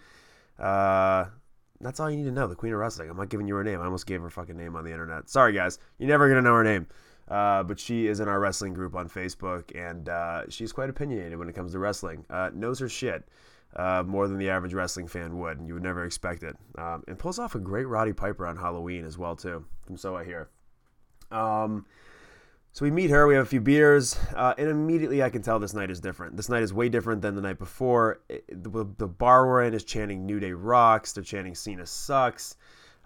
Uh, 0.59 1.27
that's 1.81 2.01
all 2.01 2.11
you 2.11 2.17
need 2.17 2.25
to 2.25 2.33
know. 2.33 2.47
The 2.47 2.55
Queen 2.55 2.73
of 2.73 2.79
Wrestling. 2.79 3.11
I'm 3.11 3.17
not 3.17 3.29
giving 3.29 3.47
you 3.47 3.55
her 3.57 3.65
name. 3.65 3.81
I 3.81 3.85
almost 3.85 4.07
gave 4.07 4.21
her 4.23 4.31
fucking 4.31 4.57
name 4.57 4.77
on 4.77 4.85
the 4.85 4.93
internet. 4.93 5.29
Sorry, 5.29 5.53
guys. 5.53 5.79
You're 5.99 6.09
never 6.09 6.29
gonna 6.29 6.43
know 6.43 6.55
her 6.55 6.65
name. 6.65 6.87
Uh, 7.29 7.63
but 7.65 7.81
she 7.81 8.07
is 8.07 8.21
in 8.21 8.29
our 8.29 8.39
wrestling 8.39 8.73
group 8.73 8.95
on 8.95 9.09
Facebook, 9.09 9.75
and 9.75 10.09
uh, 10.09 10.49
she's 10.49 10.73
quite 10.73 10.89
opinionated 10.89 11.39
when 11.39 11.49
it 11.49 11.55
comes 11.55 11.73
to 11.73 11.79
wrestling. 11.79 12.25
Uh, 12.31 12.51
knows 12.55 12.79
her 12.79 12.89
shit 12.89 13.29
uh, 13.75 14.03
more 14.07 14.29
than 14.29 14.39
the 14.39 14.49
average 14.49 14.75
wrestling 14.75 15.09
fan 15.09 15.39
would, 15.39 15.59
and 15.59 15.67
you 15.67 15.75
would 15.75 15.83
never 15.83 16.05
expect 16.05 16.43
it. 16.43 16.57
Um, 16.79 17.03
and 17.09 17.19
pulls 17.19 17.39
off 17.39 17.55
a 17.55 17.59
great 17.59 17.87
Roddy 17.87 18.13
Piper 18.13 18.47
on 18.47 18.57
Halloween 18.57 19.05
as 19.05 19.19
well 19.19 19.37
too, 19.37 19.65
from 19.85 19.97
so 19.97 20.17
I 20.17 20.25
hear. 20.25 20.49
Um, 21.31 21.85
so 22.73 22.85
we 22.85 22.91
meet 22.91 23.11
her, 23.11 23.27
we 23.27 23.35
have 23.35 23.47
a 23.47 23.49
few 23.49 23.61
beers, 23.61 24.19
uh, 24.35 24.55
and 24.59 24.69
immediately 24.69 25.23
I 25.23 25.31
can 25.31 25.43
tell 25.43 25.59
this 25.59 25.75
night 25.75 25.91
is 25.91 25.99
different. 25.99 26.37
This 26.37 26.49
night 26.49 26.63
is 26.63 26.73
way 26.73 26.89
different 26.89 27.23
than 27.23 27.35
the 27.35 27.43
night 27.43 27.59
before. 27.59 28.21
It, 28.29 28.45
the, 28.49 28.87
the, 28.99 29.09
bar 29.09 29.47
we're 29.47 29.65
in 29.65 29.75
is 29.75 29.83
chanting 29.83 30.27
New 30.27 30.39
Day 30.39 30.53
rocks. 30.53 31.13
They're 31.13 31.25
chanting 31.25 31.55
Cena 31.55 31.87
sucks. 31.87 32.57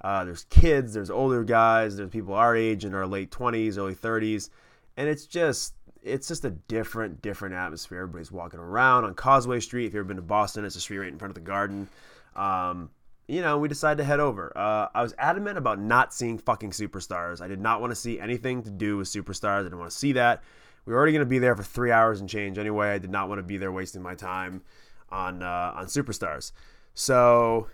Uh, 0.01 0.25
there's 0.25 0.45
kids, 0.45 0.95
there's 0.95 1.11
older 1.11 1.45
guys, 1.45 1.97
there's 1.97 2.11
people 2.11 2.35
our 2.35 2.57
age 2.57 2.85
in 2.85 2.95
our 2.95 3.07
late 3.07 3.31
20s, 3.31 3.77
early 3.77 3.95
30s, 3.95 4.49
and 4.97 5.09
it's 5.09 5.27
just 5.27 5.75
it's 6.03 6.29
just 6.29 6.45
a 6.45 6.51
different, 6.51 7.21
different 7.21 7.55
atmosphere. 7.55 7.99
Everybody's 8.01 8.33
walking 8.33 8.59
around 8.59 9.05
on 9.05 9.15
Causeway 9.15 9.61
Street. 9.61 9.87
If 9.87 9.93
you've 9.93 10.01
ever 10.01 10.09
been 10.09 10.17
to 10.17 10.23
Boston, 10.23 10.65
it's 10.65 10.77
a 10.77 10.81
street 10.81 10.99
right 10.99 11.09
in 11.09 11.19
front 11.19 11.31
of 11.31 11.35
the 11.35 11.43
Garden. 11.43 11.89
Um, 12.35 12.89
you 13.29 13.43
know, 13.43 13.59
we 13.59 13.69
decided 13.69 13.99
to 13.99 14.05
head 14.05 14.19
over. 14.19 14.53
Uh, 14.57 14.89
I 14.95 15.03
was 15.03 15.15
adamant 15.19 15.59
about 15.59 15.79
not 15.79 16.13
seeing 16.13 16.39
fucking 16.39 16.71
superstars. 16.71 17.41
I 17.41 17.49
did 17.49 17.61
not 17.61 17.81
want 17.81 17.91
to 17.91 17.95
see 17.95 18.19
anything 18.19 18.63
to 18.63 18.71
do 18.71 18.97
with 18.97 19.09
superstars. 19.09 19.61
I 19.61 19.63
didn't 19.65 19.79
want 19.79 19.91
to 19.91 19.97
see 19.97 20.13
that. 20.13 20.43
We 20.85 20.93
were 20.93 20.99
already 20.99 21.13
going 21.13 21.21
to 21.21 21.31
be 21.31 21.39
there 21.39 21.55
for 21.55 21.63
three 21.63 21.93
hours 21.93 22.21
and 22.21 22.29
change 22.29 22.59
anyway. 22.59 22.89
I 22.89 22.99
did 22.99 23.11
not 23.11 23.29
want 23.29 23.39
to 23.39 23.43
be 23.43 23.59
there 23.59 23.71
wasting 23.71 24.03
my 24.03 24.15
time 24.15 24.63
on 25.11 25.43
uh, 25.43 25.75
on 25.77 25.87
superstars. 25.87 26.53
So 26.95 27.69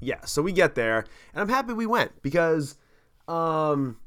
yeah, 0.00 0.24
so 0.24 0.42
we 0.42 0.52
get 0.52 0.74
there, 0.74 1.04
and 1.34 1.42
I'm 1.42 1.48
happy 1.48 1.72
we 1.72 1.86
went 1.86 2.22
because 2.22 2.76
um, 3.28 3.98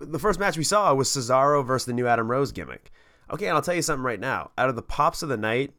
the 0.00 0.18
first 0.18 0.40
match 0.40 0.56
we 0.56 0.64
saw 0.64 0.92
was 0.94 1.08
Cesaro 1.08 1.64
versus 1.64 1.86
the 1.86 1.92
new 1.92 2.06
Adam 2.06 2.30
Rose 2.30 2.52
gimmick. 2.52 2.90
Okay, 3.30 3.46
and 3.46 3.56
I'll 3.56 3.62
tell 3.62 3.74
you 3.74 3.82
something 3.82 4.04
right 4.04 4.20
now. 4.20 4.50
Out 4.58 4.68
of 4.68 4.76
the 4.76 4.82
pops 4.82 5.22
of 5.22 5.28
the 5.28 5.36
night, 5.36 5.72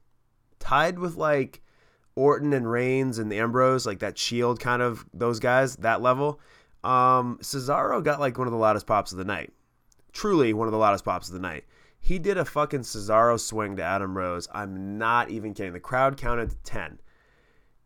tied 0.60 0.98
with 0.98 1.16
like 1.16 1.62
Orton 2.16 2.54
and 2.54 2.70
Reigns 2.70 3.20
and 3.20 3.32
the 3.32 3.40
Ambrose, 3.40 3.86
like 3.86 4.00
that 4.00 4.18
Shield 4.18 4.60
kind 4.60 4.82
of 4.82 5.06
those 5.14 5.40
guys, 5.40 5.76
that 5.78 6.02
level. 6.02 6.40
Um, 6.84 7.40
Cesaro 7.42 8.04
got 8.04 8.20
like 8.20 8.38
one 8.38 8.48
of 8.48 8.54
the 8.54 8.60
loudest 8.60 8.88
pops 8.88 9.12
of 9.12 9.18
the 9.18 9.26
night. 9.26 9.52
Truly 10.14 10.54
one 10.54 10.68
of 10.68 10.72
the 10.72 10.78
loudest 10.78 11.04
pops 11.04 11.28
of 11.28 11.34
the 11.34 11.40
night. 11.40 11.66
He 12.00 12.20
did 12.20 12.38
a 12.38 12.46
fucking 12.46 12.82
Cesaro 12.82 13.40
swing 13.40 13.76
to 13.78 13.84
Adam 13.84 14.16
Rose. 14.16 14.48
I'm 14.54 14.98
not 14.98 15.30
even 15.30 15.54
kidding. 15.54 15.74
The 15.74 15.80
crowd 15.80 16.18
counted 16.18 16.52
to 16.52 16.58
10. 16.58 17.00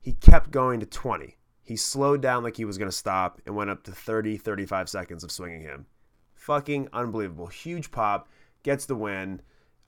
He 0.10 0.16
kept 0.16 0.50
going 0.50 0.80
to 0.80 0.88
20. 0.88 1.38
He 1.62 1.76
slowed 1.76 2.20
down 2.20 2.42
like 2.42 2.58
he 2.58 2.66
was 2.66 2.80
going 2.80 2.90
to 2.90 2.98
stop 2.98 3.40
and 3.46 3.56
went 3.56 3.70
up 3.70 3.84
to 3.84 3.92
30, 3.92 4.38
35 4.38 4.90
seconds 4.90 5.24
of 5.24 5.30
swinging 5.30 5.62
him. 5.62 5.86
Fucking 6.34 6.90
unbelievable. 6.92 7.46
Huge 7.46 7.92
pop. 7.92 8.28
Gets 8.64 8.88
the 8.88 8.96
win. 8.96 9.40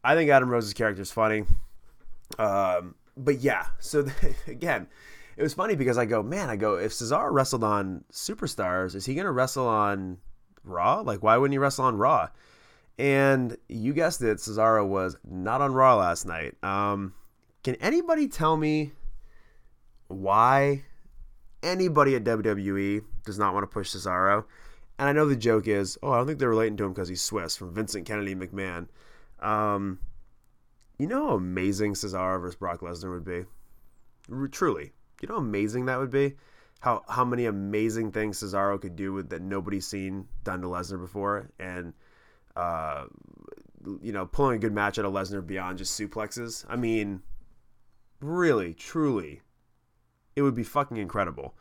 I 0.03 0.13
think 0.13 0.29
Adam 0.29 0.49
Rose's 0.49 0.75
character 0.75 1.01
is 1.01 1.11
funny. 1.11 1.45
Um, 2.37 2.93
but 3.17 3.39
yeah, 3.39 3.65
so 3.79 4.05
again, 4.47 4.85
it 5.37 5.41
was 5.41 5.55
funny 5.55 5.73
because 5.75 5.97
I 5.97 6.05
go, 6.05 6.21
man, 6.21 6.51
I 6.51 6.55
go, 6.55 6.75
if 6.75 6.91
Cesaro 6.91 7.31
wrestled 7.31 7.63
on 7.63 8.03
Superstars, 8.13 8.93
is 8.93 9.07
he 9.07 9.15
going 9.15 9.25
to 9.25 9.31
wrestle 9.31 9.67
on 9.67 10.19
Raw? 10.63 10.99
Like, 10.99 11.23
why 11.23 11.35
wouldn't 11.35 11.55
he 11.55 11.57
wrestle 11.57 11.85
on 11.85 11.97
Raw? 11.97 12.29
And 12.99 13.57
you 13.67 13.93
guessed 13.93 14.21
it, 14.21 14.37
Cesaro 14.37 14.87
was 14.87 15.17
not 15.27 15.61
on 15.61 15.73
Raw 15.73 15.95
last 15.95 16.27
night. 16.27 16.63
Um, 16.63 17.15
can 17.63 17.73
anybody 17.77 18.27
tell 18.27 18.55
me 18.55 18.91
why 20.13 20.83
anybody 21.63 22.15
at 22.15 22.23
WWE 22.23 23.03
does 23.25 23.37
not 23.39 23.53
want 23.53 23.63
to 23.63 23.67
push 23.67 23.95
Cesaro? 23.95 24.45
And 24.99 25.09
I 25.09 25.13
know 25.13 25.25
the 25.25 25.35
joke 25.35 25.67
is, 25.67 25.97
oh, 26.03 26.11
I 26.11 26.17
don't 26.17 26.27
think 26.27 26.39
they're 26.39 26.49
relating 26.49 26.77
to 26.77 26.83
him 26.85 26.93
because 26.93 27.09
he's 27.09 27.21
Swiss 27.21 27.55
from 27.55 27.73
Vincent 27.73 28.05
Kennedy 28.05 28.35
McMahon. 28.35 28.87
Um, 29.39 29.99
you 30.99 31.07
know 31.07 31.29
how 31.29 31.35
amazing 31.35 31.93
Cesaro 31.93 32.39
versus 32.39 32.55
Brock 32.55 32.81
Lesnar 32.81 33.11
would 33.11 33.25
be? 33.25 33.45
Truly. 34.51 34.91
You 35.21 35.27
know 35.27 35.35
how 35.35 35.41
amazing 35.41 35.85
that 35.85 35.99
would 35.99 36.11
be? 36.11 36.35
How 36.79 37.03
how 37.07 37.25
many 37.25 37.45
amazing 37.45 38.11
things 38.11 38.39
Cesaro 38.41 38.79
could 38.79 38.95
do 38.95 39.13
with 39.13 39.29
that 39.29 39.41
nobody's 39.41 39.87
seen 39.87 40.27
done 40.43 40.61
to 40.61 40.67
Lesnar 40.67 40.99
before 40.99 41.49
and 41.59 41.93
uh 42.55 43.05
you 44.01 44.11
know, 44.11 44.25
pulling 44.25 44.57
a 44.57 44.59
good 44.59 44.73
match 44.73 44.99
out 44.99 45.05
of 45.05 45.13
Lesnar 45.13 45.45
beyond 45.45 45.77
just 45.77 45.99
suplexes. 45.99 46.65
I 46.69 46.75
mean, 46.75 47.21
really, 48.19 48.73
truly, 48.73 49.41
it 50.35 50.41
would 50.41 50.55
be 50.55 50.63
fucking 50.63 50.97
incredible. 50.97 51.55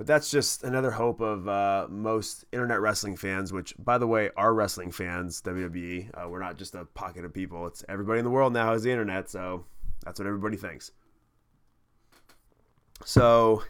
But 0.00 0.06
that's 0.06 0.30
just 0.30 0.64
another 0.64 0.92
hope 0.92 1.20
of 1.20 1.46
uh, 1.46 1.86
most 1.90 2.46
internet 2.52 2.80
wrestling 2.80 3.16
fans, 3.16 3.52
which, 3.52 3.74
by 3.78 3.98
the 3.98 4.06
way, 4.06 4.30
are 4.34 4.54
wrestling 4.54 4.92
fans, 4.92 5.42
WWE. 5.42 6.08
Uh, 6.14 6.26
we're 6.26 6.40
not 6.40 6.56
just 6.56 6.74
a 6.74 6.86
pocket 6.86 7.26
of 7.26 7.34
people. 7.34 7.66
It's 7.66 7.84
everybody 7.86 8.18
in 8.18 8.24
the 8.24 8.30
world 8.30 8.54
now 8.54 8.72
has 8.72 8.82
the 8.82 8.90
internet, 8.90 9.28
so 9.28 9.66
that's 10.02 10.18
what 10.18 10.26
everybody 10.26 10.56
thinks. 10.56 10.92
So, 13.04 13.62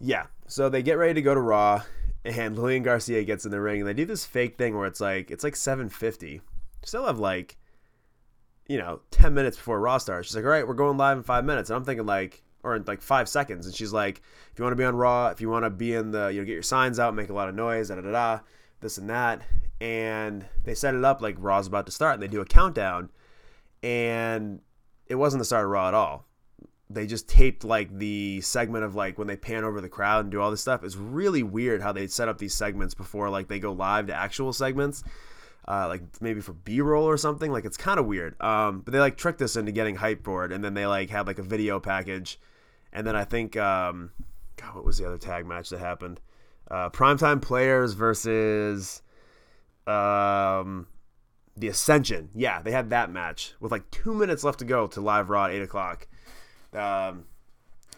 yeah. 0.00 0.26
So 0.48 0.68
they 0.68 0.82
get 0.82 0.98
ready 0.98 1.14
to 1.14 1.22
go 1.22 1.32
to 1.32 1.40
Raw, 1.40 1.82
and 2.24 2.58
Lillian 2.58 2.82
Garcia 2.82 3.22
gets 3.22 3.44
in 3.44 3.52
the 3.52 3.60
ring, 3.60 3.82
and 3.82 3.88
they 3.88 3.94
do 3.94 4.04
this 4.04 4.24
fake 4.24 4.58
thing 4.58 4.76
where 4.76 4.86
it's 4.86 5.00
like, 5.00 5.30
it's 5.30 5.44
like 5.44 5.54
750. 5.54 6.40
Still 6.82 7.06
have 7.06 7.20
like, 7.20 7.56
you 8.66 8.78
know, 8.78 9.00
10 9.10 9.34
minutes 9.34 9.56
before 9.56 9.80
Raw 9.80 9.98
starts. 9.98 10.28
She's 10.28 10.36
like, 10.36 10.44
all 10.44 10.50
right, 10.50 10.66
we're 10.66 10.74
going 10.74 10.96
live 10.96 11.16
in 11.16 11.22
five 11.22 11.44
minutes. 11.44 11.70
And 11.70 11.76
I'm 11.76 11.84
thinking, 11.84 12.06
like, 12.06 12.42
or 12.62 12.76
in 12.76 12.84
like 12.86 13.02
five 13.02 13.28
seconds. 13.28 13.66
And 13.66 13.74
she's 13.74 13.92
like, 13.92 14.22
if 14.52 14.58
you 14.58 14.64
want 14.64 14.72
to 14.72 14.76
be 14.76 14.84
on 14.84 14.96
Raw, 14.96 15.28
if 15.28 15.40
you 15.40 15.48
want 15.48 15.64
to 15.64 15.70
be 15.70 15.94
in 15.94 16.10
the, 16.10 16.28
you 16.28 16.40
know, 16.40 16.46
get 16.46 16.52
your 16.52 16.62
signs 16.62 16.98
out, 16.98 17.14
make 17.14 17.30
a 17.30 17.34
lot 17.34 17.48
of 17.48 17.54
noise, 17.54 17.88
da 17.88 17.96
da 17.96 18.02
da, 18.02 18.10
da 18.10 18.40
this 18.82 18.98
and 18.98 19.08
that. 19.08 19.40
And 19.80 20.44
they 20.64 20.74
set 20.74 20.94
it 20.94 21.04
up 21.04 21.22
like 21.22 21.36
Raw's 21.38 21.66
about 21.66 21.86
to 21.86 21.92
start, 21.92 22.14
and 22.14 22.22
they 22.22 22.28
do 22.28 22.40
a 22.40 22.46
countdown, 22.46 23.10
and 23.82 24.60
it 25.06 25.16
wasn't 25.16 25.40
the 25.40 25.44
start 25.44 25.64
of 25.64 25.70
Raw 25.70 25.88
at 25.88 25.94
all. 25.94 26.26
They 26.88 27.06
just 27.06 27.28
taped 27.28 27.64
like 27.64 27.96
the 27.98 28.42
segment 28.42 28.84
of 28.84 28.94
like 28.94 29.18
when 29.18 29.26
they 29.26 29.36
pan 29.36 29.64
over 29.64 29.80
the 29.80 29.88
crowd 29.88 30.24
and 30.24 30.30
do 30.30 30.40
all 30.40 30.50
this 30.50 30.60
stuff. 30.60 30.84
It's 30.84 30.94
really 30.94 31.42
weird 31.42 31.80
how 31.80 31.90
they 31.90 32.06
set 32.06 32.28
up 32.28 32.38
these 32.38 32.54
segments 32.54 32.92
before 32.92 33.30
like 33.30 33.48
they 33.48 33.58
go 33.58 33.72
live 33.72 34.08
to 34.08 34.14
actual 34.14 34.52
segments. 34.52 35.02
Uh, 35.66 35.86
like 35.88 36.02
maybe 36.20 36.40
for 36.40 36.52
B-roll 36.52 37.04
or 37.04 37.16
something. 37.16 37.52
Like 37.52 37.64
it's 37.64 37.76
kind 37.76 38.00
of 38.00 38.06
weird. 38.06 38.40
Um, 38.42 38.80
but 38.80 38.92
they 38.92 38.98
like 38.98 39.16
tricked 39.16 39.42
us 39.42 39.56
into 39.56 39.72
getting 39.72 39.96
hype 39.96 40.24
for 40.24 40.44
it, 40.44 40.52
and 40.52 40.62
then 40.62 40.74
they 40.74 40.86
like 40.86 41.10
had 41.10 41.26
like 41.26 41.38
a 41.38 41.42
video 41.42 41.78
package 41.78 42.38
and 42.92 43.06
then 43.06 43.16
I 43.16 43.24
think, 43.24 43.56
um, 43.56 44.10
God, 44.56 44.74
what 44.74 44.84
was 44.84 44.98
the 44.98 45.06
other 45.06 45.18
tag 45.18 45.46
match 45.46 45.70
that 45.70 45.80
happened? 45.80 46.20
Uh, 46.70 46.90
Primetime 46.90 47.40
Players 47.40 47.94
versus 47.94 49.02
um, 49.86 50.86
the 51.56 51.68
Ascension. 51.68 52.30
Yeah, 52.34 52.60
they 52.60 52.70
had 52.70 52.90
that 52.90 53.10
match 53.10 53.54
with 53.60 53.72
like 53.72 53.90
two 53.90 54.14
minutes 54.14 54.44
left 54.44 54.58
to 54.58 54.64
go 54.64 54.86
to 54.88 55.00
live 55.00 55.30
Raw 55.30 55.46
at 55.46 55.52
8 55.52 55.62
o'clock. 55.62 56.06
Um, 56.74 57.24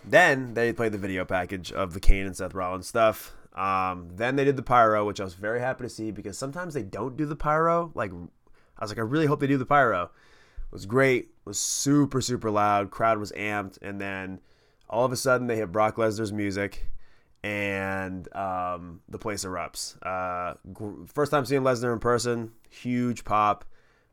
then 0.05 0.55
they 0.55 0.73
played 0.73 0.93
the 0.93 0.99
video 0.99 1.25
package 1.25 1.73
of 1.73 1.95
the 1.95 2.01
Kane 2.01 2.27
and 2.27 2.37
Seth 2.37 2.55
Rollins 2.55 2.87
stuff. 2.87 3.33
Um, 3.55 4.09
then 4.15 4.37
they 4.37 4.45
did 4.45 4.57
the 4.57 4.63
pyro, 4.63 5.07
which 5.07 5.21
I 5.21 5.25
was 5.25 5.35
very 5.35 5.61
happy 5.61 5.85
to 5.85 5.89
see 5.89 6.11
because 6.11 6.37
sometimes 6.37 6.75
they 6.75 6.83
don't 6.83 7.17
do 7.17 7.25
the 7.27 7.37
pyro. 7.37 7.93
Like, 7.95 8.11
I 8.13 8.85
was 8.85 8.91
like, 8.91 8.99
I 8.99 9.03
really 9.03 9.27
hope 9.27 9.41
they 9.41 9.47
do 9.47 9.59
the 9.59 9.67
pyro. 9.67 10.05
It 10.05 10.73
was 10.73 10.87
great. 10.87 11.25
It 11.25 11.47
was 11.47 11.59
super, 11.59 12.21
super 12.21 12.51
loud. 12.51 12.91
Crowd 12.91 13.19
was 13.19 13.33
amped. 13.33 13.79
And 13.81 14.01
then 14.01 14.41
all 14.91 15.05
of 15.05 15.13
a 15.13 15.17
sudden 15.17 15.47
they 15.47 15.57
hit 15.57 15.73
Brock 15.73 15.97
Lesnar's 15.97 16.33
music 16.33 16.91
and 17.45 18.35
um, 18.35 19.03
the 19.09 19.19
place 19.19 19.45
erupts. 19.45 19.97
Uh, 20.03 20.55
first 21.07 21.31
time 21.31 21.45
seeing 21.45 21.63
Lesnar 21.63 21.93
in 21.93 21.99
person, 21.99 22.53
huge 22.71 23.25
pop. 23.25 23.65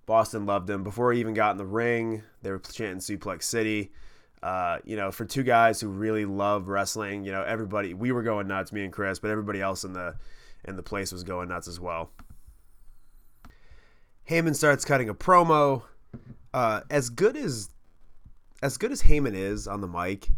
Boston 0.05 0.45
loved 0.45 0.69
him. 0.69 0.83
Before 0.83 1.13
he 1.13 1.19
even 1.21 1.33
got 1.33 1.51
in 1.51 1.57
the 1.57 1.65
ring, 1.65 2.23
they 2.41 2.51
were 2.51 2.59
chanting 2.59 2.99
Suplex 2.99 3.43
City. 3.43 3.91
Uh, 4.43 4.79
you 4.83 4.95
know, 4.95 5.11
for 5.11 5.23
two 5.23 5.43
guys 5.43 5.79
who 5.79 5.87
really 5.87 6.25
love 6.25 6.67
wrestling, 6.67 7.23
you 7.25 7.31
know, 7.31 7.43
everybody 7.43 7.93
we 7.93 8.11
were 8.11 8.23
going 8.23 8.47
nuts, 8.47 8.71
me 8.71 8.83
and 8.83 8.91
Chris, 8.91 9.19
but 9.19 9.29
everybody 9.29 9.61
else 9.61 9.83
in 9.83 9.93
the 9.93 10.15
in 10.65 10.75
the 10.75 10.83
place 10.83 11.11
was 11.11 11.23
going 11.23 11.49
nuts 11.49 11.67
as 11.67 11.79
well. 11.79 12.09
Heyman 14.29 14.55
starts 14.55 14.85
cutting 14.85 15.09
a 15.09 15.13
promo. 15.13 15.83
Uh, 16.53 16.81
as 16.89 17.09
good 17.09 17.37
as 17.37 17.69
as 18.63 18.77
good 18.77 18.91
as 18.91 19.03
Heyman 19.03 19.35
is 19.35 19.67
on 19.67 19.81
the 19.81 19.87
mic, 19.87 20.29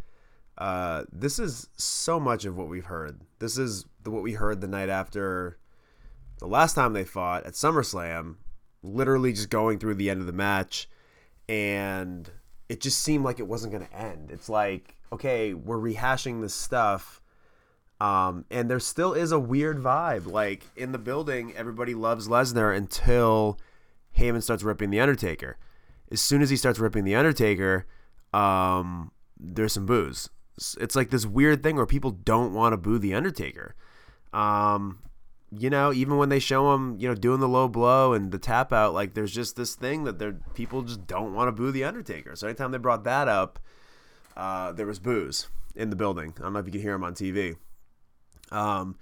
uh, 0.58 1.04
this 1.12 1.40
is 1.40 1.70
so 1.78 2.20
much 2.20 2.46
of 2.46 2.58
what 2.58 2.68
we've 2.68 2.86
heard. 2.86 3.22
This 3.40 3.58
is 3.58 3.86
the, 4.04 4.12
what 4.12 4.24
we 4.24 4.34
heard 4.34 4.62
the 4.62 4.68
night 4.68 4.90
after 4.90 5.58
the 6.40 6.48
last 6.48 6.74
time 6.74 6.94
they 6.94 7.06
fought 7.06 7.46
at 7.46 7.54
SummerSlam. 7.54 8.36
Literally 8.82 9.32
just 9.32 9.50
going 9.50 9.80
through 9.80 9.96
the 9.96 10.10
end 10.10 10.20
of 10.20 10.28
the 10.28 10.34
match, 10.34 10.90
and 11.48 12.30
it 12.74 12.82
just 12.82 13.04
seemed 13.04 13.24
like 13.24 13.40
it 13.40 13.48
wasn't 13.48 13.72
going 13.72 13.86
to 13.86 13.96
end. 13.96 14.32
It's 14.32 14.50
like, 14.50 14.96
okay, 15.12 15.54
we're 15.54 15.78
rehashing 15.78 16.42
this 16.42 16.56
stuff. 16.56 17.22
Um, 18.02 18.46
and 18.50 18.68
there 18.68 18.80
still 18.80 19.14
is 19.14 19.32
a 19.32 19.40
weird 19.40 19.78
vibe. 19.78 20.26
Like 20.26 20.66
in 20.76 20.92
the 20.92 20.98
building, 20.98 21.54
everybody 21.56 21.94
loves 21.94 22.28
Lesnar 22.28 22.76
until 22.76 23.60
Heyman 24.18 24.42
starts 24.42 24.64
ripping 24.64 24.90
The 24.90 25.00
Undertaker. 25.00 25.58
As 26.12 26.20
soon 26.20 26.42
as 26.42 26.50
he 26.50 26.56
starts 26.56 26.80
ripping 26.80 27.04
The 27.04 27.14
Undertaker, 27.14 27.86
um, 28.34 29.12
there's 29.40 29.74
some 29.74 29.86
boos. 29.86 30.32
It's 30.82 30.96
like 30.96 31.12
this 31.12 31.28
weird 31.28 31.62
thing 31.62 31.76
where 31.76 31.86
people 31.86 32.10
don't 32.10 32.56
want 32.56 32.74
to 32.74 32.78
boo 32.78 32.98
The 32.98 33.14
Undertaker. 33.14 33.76
Um, 34.34 34.98
you 35.58 35.70
know, 35.70 35.94
even 35.94 36.18
when 36.18 36.30
they 36.30 36.40
show 36.40 36.74
him, 36.74 36.98
you 37.00 37.08
know, 37.08 37.16
doing 37.16 37.40
the 37.40 37.48
low 37.48 37.68
blow 37.68 38.14
and 38.14 38.32
the 38.32 38.38
tap 38.38 38.72
out, 38.72 38.94
like 38.94 39.14
there's 39.14 39.34
just 39.34 39.56
this 39.56 39.76
thing 39.76 40.04
that 40.06 40.20
there 40.20 40.34
people 40.54 40.82
just 40.82 41.06
don't 41.06 41.34
want 41.34 41.48
to 41.48 41.52
boo 41.52 41.72
the 41.72 41.84
Undertaker. 41.84 42.36
So 42.36 42.48
anytime 42.48 42.72
they 42.72 42.78
brought 42.78 43.04
that 43.04 43.28
up, 43.28 43.60
uh, 44.36 44.72
there 44.72 44.86
was 44.86 45.00
boos 45.00 45.48
in 45.76 45.90
the 45.90 45.96
building. 45.96 46.34
I 46.38 46.44
don't 46.44 46.54
know 46.54 46.60
if 46.60 46.66
you 46.66 46.72
can 46.72 46.82
hear 46.82 46.94
them 46.94 47.04
on 47.04 47.14
TV. 47.14 47.56
Um, 48.52 48.98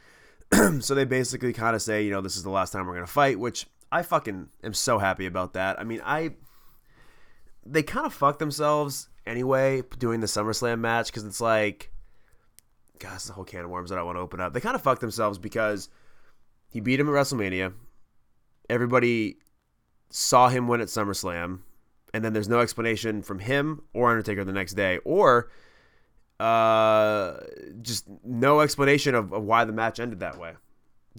so 0.81 0.95
they 0.95 1.05
basically 1.05 1.53
kind 1.53 1.75
of 1.75 1.81
say, 1.81 2.03
you 2.03 2.11
know, 2.11 2.21
this 2.21 2.35
is 2.35 2.43
the 2.43 2.49
last 2.49 2.71
time 2.71 2.87
we're 2.87 2.95
gonna 2.95 3.07
fight, 3.07 3.39
which 3.39 3.67
I 3.91 4.03
fucking 4.03 4.49
am 4.63 4.73
so 4.73 4.99
happy 4.99 5.25
about 5.25 5.53
that. 5.53 5.79
I 5.79 5.83
mean, 5.83 6.01
I 6.03 6.31
they 7.65 7.83
kind 7.83 8.05
of 8.05 8.13
fucked 8.13 8.39
themselves 8.39 9.09
anyway 9.25 9.83
doing 9.99 10.19
the 10.19 10.27
SummerSlam 10.27 10.79
match 10.79 11.07
because 11.07 11.25
it's 11.25 11.41
like, 11.41 11.91
gosh, 12.99 13.29
a 13.29 13.33
whole 13.33 13.43
can 13.43 13.65
of 13.65 13.69
worms 13.69 13.89
that 13.89 13.99
I 13.99 14.03
want 14.03 14.17
to 14.17 14.21
open 14.21 14.39
up. 14.39 14.53
They 14.53 14.59
kind 14.59 14.75
of 14.75 14.81
fucked 14.81 15.01
themselves 15.01 15.37
because 15.37 15.89
he 16.71 16.79
beat 16.79 16.99
him 16.99 17.07
at 17.07 17.13
WrestleMania. 17.13 17.73
Everybody 18.69 19.37
saw 20.09 20.47
him 20.49 20.67
win 20.67 20.81
at 20.81 20.87
SummerSlam, 20.87 21.59
and 22.13 22.23
then 22.23 22.33
there's 22.33 22.49
no 22.49 22.61
explanation 22.61 23.21
from 23.21 23.39
him 23.39 23.81
or 23.93 24.09
Undertaker 24.09 24.43
the 24.43 24.53
next 24.53 24.73
day, 24.73 24.99
or 25.03 25.51
uh, 26.39 27.37
just 27.81 28.05
no 28.23 28.61
explanation 28.61 29.13
of, 29.13 29.33
of 29.33 29.43
why 29.43 29.65
the 29.65 29.73
match 29.73 29.99
ended 29.99 30.21
that 30.21 30.39
way. 30.39 30.53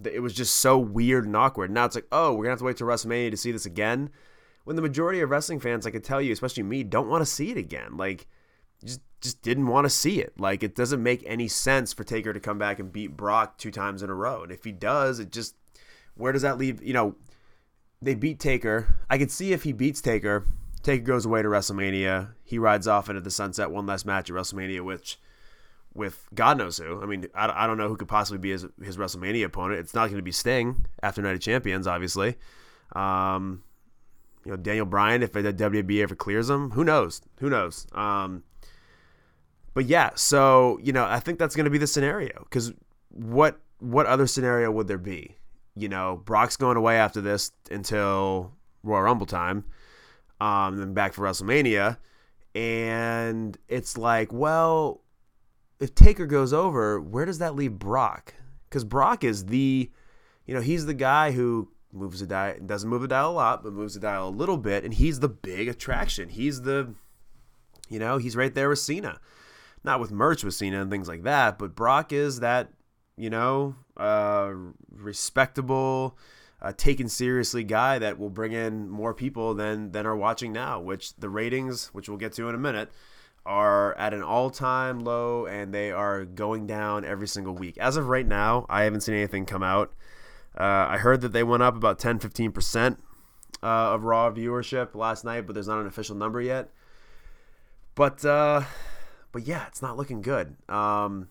It 0.03 0.21
was 0.21 0.33
just 0.33 0.57
so 0.57 0.79
weird 0.79 1.25
and 1.25 1.35
awkward. 1.37 1.69
Now 1.69 1.85
it's 1.85 1.95
like, 1.95 2.07
oh, 2.11 2.33
we're 2.33 2.45
gonna 2.45 2.53
have 2.53 2.59
to 2.59 2.65
wait 2.65 2.77
till 2.77 2.87
WrestleMania 2.87 3.29
to 3.31 3.37
see 3.37 3.51
this 3.51 3.67
again. 3.67 4.09
When 4.63 4.75
the 4.75 4.81
majority 4.81 5.21
of 5.21 5.29
wrestling 5.29 5.59
fans, 5.59 5.85
I 5.85 5.91
could 5.91 6.03
tell 6.03 6.21
you, 6.21 6.33
especially 6.33 6.63
me, 6.63 6.83
don't 6.83 7.09
want 7.09 7.21
to 7.21 7.25
see 7.25 7.51
it 7.51 7.57
again. 7.57 7.97
Like, 7.97 8.27
just 8.83 9.01
just 9.23 9.41
didn't 9.41 9.67
want 9.67 9.85
to 9.85 9.89
see 9.89 10.21
it. 10.21 10.39
Like 10.39 10.61
it 10.61 10.75
doesn't 10.75 11.01
make 11.01 11.23
any 11.25 11.47
sense 11.47 11.93
for 11.93 12.03
Taker 12.03 12.33
to 12.33 12.39
come 12.39 12.59
back 12.59 12.77
and 12.77 12.91
beat 12.91 13.17
Brock 13.17 13.57
two 13.57 13.71
times 13.71 14.03
in 14.03 14.09
a 14.09 14.13
row. 14.13 14.43
And 14.43 14.51
if 14.51 14.63
he 14.63 14.71
does, 14.71 15.19
it 15.19 15.31
just 15.31 15.55
where 16.15 16.31
does 16.31 16.43
that 16.43 16.57
leave? 16.57 16.83
You 16.83 16.93
know, 16.93 17.15
they 18.01 18.13
beat 18.13 18.39
Taker. 18.39 18.95
I 19.09 19.17
could 19.17 19.31
see 19.31 19.53
if 19.53 19.63
he 19.63 19.71
beats 19.71 20.01
Taker, 20.01 20.45
Taker 20.83 21.03
goes 21.03 21.25
away 21.25 21.41
to 21.41 21.47
WrestleMania. 21.47 22.33
He 22.43 22.59
rides 22.59 22.87
off 22.87 23.09
into 23.09 23.21
the 23.21 23.31
sunset 23.31 23.71
one 23.71 23.85
last 23.85 24.05
match 24.05 24.29
at 24.29 24.35
WrestleMania, 24.35 24.81
which 24.81 25.17
with 25.93 26.27
God 26.33 26.57
knows 26.57 26.77
who. 26.77 27.01
I 27.01 27.05
mean, 27.05 27.27
I, 27.33 27.63
I 27.63 27.67
don't 27.67 27.77
know 27.77 27.87
who 27.87 27.95
could 27.95 28.09
possibly 28.09 28.39
be 28.39 28.51
his 28.51 28.67
his 28.83 28.97
WrestleMania 28.97 29.45
opponent. 29.45 29.79
It's 29.79 29.93
not 29.93 30.07
going 30.07 30.17
to 30.17 30.23
be 30.23 30.33
Sting 30.33 30.85
after 31.01 31.21
Night 31.21 31.35
of 31.35 31.39
Champions, 31.39 31.87
obviously. 31.87 32.35
Um, 32.91 33.63
you 34.45 34.51
know, 34.51 34.57
Daniel 34.57 34.85
Bryan, 34.85 35.23
if 35.23 35.31
the 35.31 35.41
WWE 35.53 36.03
ever 36.03 36.15
clears 36.15 36.49
him, 36.49 36.71
who 36.71 36.83
knows? 36.83 37.21
Who 37.39 37.49
knows? 37.49 37.87
Um, 37.93 38.43
but 39.73 39.85
yeah, 39.85 40.11
so 40.15 40.79
you 40.83 40.93
know, 40.93 41.05
I 41.05 41.19
think 41.19 41.39
that's 41.39 41.55
going 41.55 41.65
to 41.65 41.71
be 41.71 41.77
the 41.77 41.87
scenario 41.87 42.39
because 42.43 42.73
what 43.09 43.59
what 43.79 44.05
other 44.05 44.27
scenario 44.27 44.71
would 44.71 44.87
there 44.87 44.97
be? 44.97 45.35
You 45.75 45.89
know, 45.89 46.21
Brock's 46.23 46.57
going 46.57 46.77
away 46.77 46.97
after 46.97 47.21
this 47.21 47.51
until 47.71 48.51
Royal 48.83 49.01
Rumble 49.03 49.25
time, 49.25 49.65
um, 50.39 50.77
then 50.77 50.93
back 50.93 51.13
for 51.13 51.23
WrestleMania, 51.23 51.97
and 52.53 53.57
it's 53.67 53.97
like, 53.97 54.31
well, 54.31 55.01
if 55.79 55.95
Taker 55.95 56.27
goes 56.27 56.53
over, 56.53 57.01
where 57.01 57.25
does 57.25 57.39
that 57.39 57.55
leave 57.55 57.79
Brock? 57.79 58.35
Because 58.69 58.83
Brock 58.83 59.23
is 59.23 59.47
the, 59.47 59.89
you 60.45 60.53
know, 60.53 60.61
he's 60.61 60.85
the 60.85 60.93
guy 60.93 61.31
who 61.31 61.69
moves 61.91 62.19
the 62.19 62.27
dial, 62.27 62.55
doesn't 62.63 62.89
move 62.89 63.01
the 63.01 63.07
dial 63.07 63.31
a 63.31 63.33
lot, 63.33 63.63
but 63.63 63.73
moves 63.73 63.95
the 63.95 63.99
dial 63.99 64.29
a 64.29 64.29
little 64.29 64.57
bit, 64.57 64.83
and 64.83 64.93
he's 64.93 65.19
the 65.19 65.29
big 65.29 65.67
attraction. 65.67 66.29
He's 66.29 66.61
the, 66.61 66.93
you 67.89 67.97
know, 67.97 68.17
he's 68.17 68.35
right 68.35 68.53
there 68.53 68.69
with 68.69 68.79
Cena 68.79 69.19
not 69.83 69.99
with 69.99 70.11
merch 70.11 70.43
with 70.43 70.53
Cena 70.53 70.81
and 70.81 70.91
things 70.91 71.07
like 71.07 71.23
that, 71.23 71.57
but 71.57 71.75
Brock 71.75 72.13
is 72.13 72.39
that, 72.39 72.69
you 73.17 73.29
know, 73.29 73.75
uh, 73.97 74.53
respectable, 74.91 76.17
uh, 76.61 76.71
taken 76.75 77.09
seriously 77.09 77.63
guy 77.63 77.99
that 77.99 78.17
will 78.17 78.29
bring 78.29 78.53
in 78.53 78.89
more 78.89 79.13
people 79.13 79.53
than 79.53 79.91
than 79.91 80.05
are 80.05 80.15
watching 80.15 80.53
now. 80.53 80.79
Which 80.79 81.15
the 81.17 81.29
ratings, 81.29 81.87
which 81.87 82.07
we'll 82.07 82.17
get 82.17 82.33
to 82.33 82.47
in 82.47 82.55
a 82.55 82.59
minute, 82.59 82.89
are 83.45 83.93
at 83.97 84.13
an 84.13 84.23
all-time 84.23 85.01
low 85.01 85.45
and 85.45 85.73
they 85.73 85.91
are 85.91 86.23
going 86.23 86.65
down 86.65 87.03
every 87.03 87.27
single 87.27 87.53
week. 87.53 87.77
As 87.77 87.97
of 87.97 88.07
right 88.07 88.25
now, 88.25 88.65
I 88.69 88.83
haven't 88.83 89.01
seen 89.01 89.15
anything 89.15 89.45
come 89.45 89.63
out. 89.63 89.93
Uh, 90.57 90.87
I 90.89 90.97
heard 90.97 91.21
that 91.21 91.33
they 91.33 91.43
went 91.43 91.63
up 91.63 91.75
about 91.75 91.99
10 91.99 92.19
15% 92.19 92.97
uh, 93.61 93.65
of 93.65 94.03
Raw 94.03 94.31
viewership 94.31 94.95
last 94.95 95.25
night, 95.25 95.45
but 95.45 95.53
there's 95.53 95.67
not 95.67 95.79
an 95.79 95.87
official 95.87 96.15
number 96.15 96.39
yet. 96.41 96.69
But 97.95 98.23
uh, 98.23 98.63
but 99.33 99.45
yeah, 99.45 99.65
it's 99.67 99.81
not 99.81 99.97
looking 99.97 100.21
good. 100.21 100.55
Um, 100.69 101.27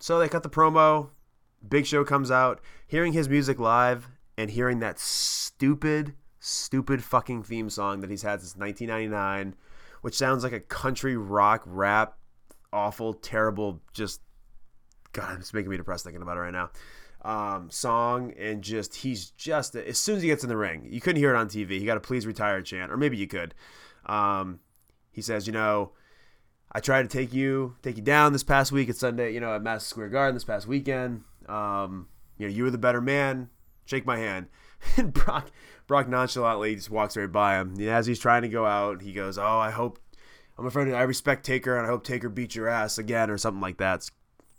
so 0.00 0.18
they 0.18 0.28
cut 0.28 0.42
the 0.42 0.48
promo. 0.48 1.10
Big 1.68 1.84
Show 1.84 2.04
comes 2.04 2.30
out. 2.30 2.60
Hearing 2.86 3.12
his 3.12 3.28
music 3.28 3.58
live 3.58 4.08
and 4.38 4.50
hearing 4.50 4.78
that 4.78 4.98
stupid, 4.98 6.14
stupid 6.40 7.02
fucking 7.04 7.42
theme 7.42 7.68
song 7.68 8.00
that 8.00 8.08
he's 8.08 8.22
had 8.22 8.40
since 8.40 8.56
1999, 8.56 9.56
which 10.00 10.14
sounds 10.14 10.44
like 10.44 10.52
a 10.52 10.60
country 10.60 11.16
rock 11.16 11.62
rap, 11.66 12.16
awful, 12.72 13.12
terrible, 13.12 13.82
just 13.92 14.20
God, 15.12 15.38
it's 15.40 15.52
making 15.52 15.70
me 15.70 15.76
depressed 15.76 16.04
thinking 16.04 16.22
about 16.22 16.36
it 16.36 16.40
right 16.40 16.52
now. 16.52 16.70
Um, 17.22 17.70
song 17.70 18.34
and 18.38 18.62
just 18.62 18.96
he's 18.96 19.30
just 19.30 19.74
as 19.74 19.98
soon 19.98 20.16
as 20.16 20.22
he 20.22 20.28
gets 20.28 20.42
in 20.42 20.50
the 20.50 20.56
ring, 20.58 20.86
you 20.90 21.00
couldn't 21.00 21.20
hear 21.20 21.34
it 21.34 21.38
on 21.38 21.48
TV. 21.48 21.78
He 21.78 21.86
got 21.86 21.96
a 21.96 22.00
please 22.00 22.26
retire 22.26 22.60
chant, 22.60 22.92
or 22.92 22.98
maybe 22.98 23.16
you 23.16 23.26
could. 23.26 23.54
Um, 24.04 24.60
he 25.10 25.22
says, 25.22 25.46
you 25.46 25.52
know, 25.52 25.92
I 26.74 26.80
tried 26.80 27.02
to 27.02 27.08
take 27.08 27.32
you 27.32 27.76
take 27.82 27.96
you 27.96 28.02
down 28.02 28.32
this 28.32 28.42
past 28.42 28.72
week 28.72 28.88
at 28.88 28.96
Sunday, 28.96 29.32
you 29.32 29.40
know, 29.40 29.54
at 29.54 29.62
Madison 29.62 29.88
Square 29.88 30.08
Garden 30.08 30.34
this 30.34 30.44
past 30.44 30.66
weekend. 30.66 31.22
Um, 31.48 32.08
you 32.36 32.48
know, 32.48 32.52
you 32.52 32.64
were 32.64 32.70
the 32.70 32.78
better 32.78 33.00
man. 33.00 33.48
Shake 33.84 34.06
my 34.06 34.18
hand. 34.18 34.46
And 34.98 35.14
Brock 35.14 35.50
Brock 35.86 36.10
nonchalantly 36.10 36.74
just 36.74 36.90
walks 36.90 37.16
right 37.16 37.30
by 37.30 37.58
him. 37.58 37.74
And 37.78 37.88
as 37.88 38.06
he's 38.06 38.18
trying 38.18 38.42
to 38.42 38.50
go 38.50 38.66
out, 38.66 39.00
he 39.00 39.14
goes, 39.14 39.38
"Oh, 39.38 39.58
I 39.58 39.70
hope 39.70 39.98
I'm 40.58 40.66
a 40.66 40.70
friend. 40.70 40.94
I 40.94 41.02
respect 41.02 41.46
Taker, 41.46 41.78
and 41.78 41.86
I 41.86 41.88
hope 41.88 42.04
Taker 42.04 42.28
beats 42.28 42.54
your 42.54 42.68
ass 42.68 42.98
again, 42.98 43.30
or 43.30 43.38
something 43.38 43.62
like 43.62 43.78
that." 43.78 44.10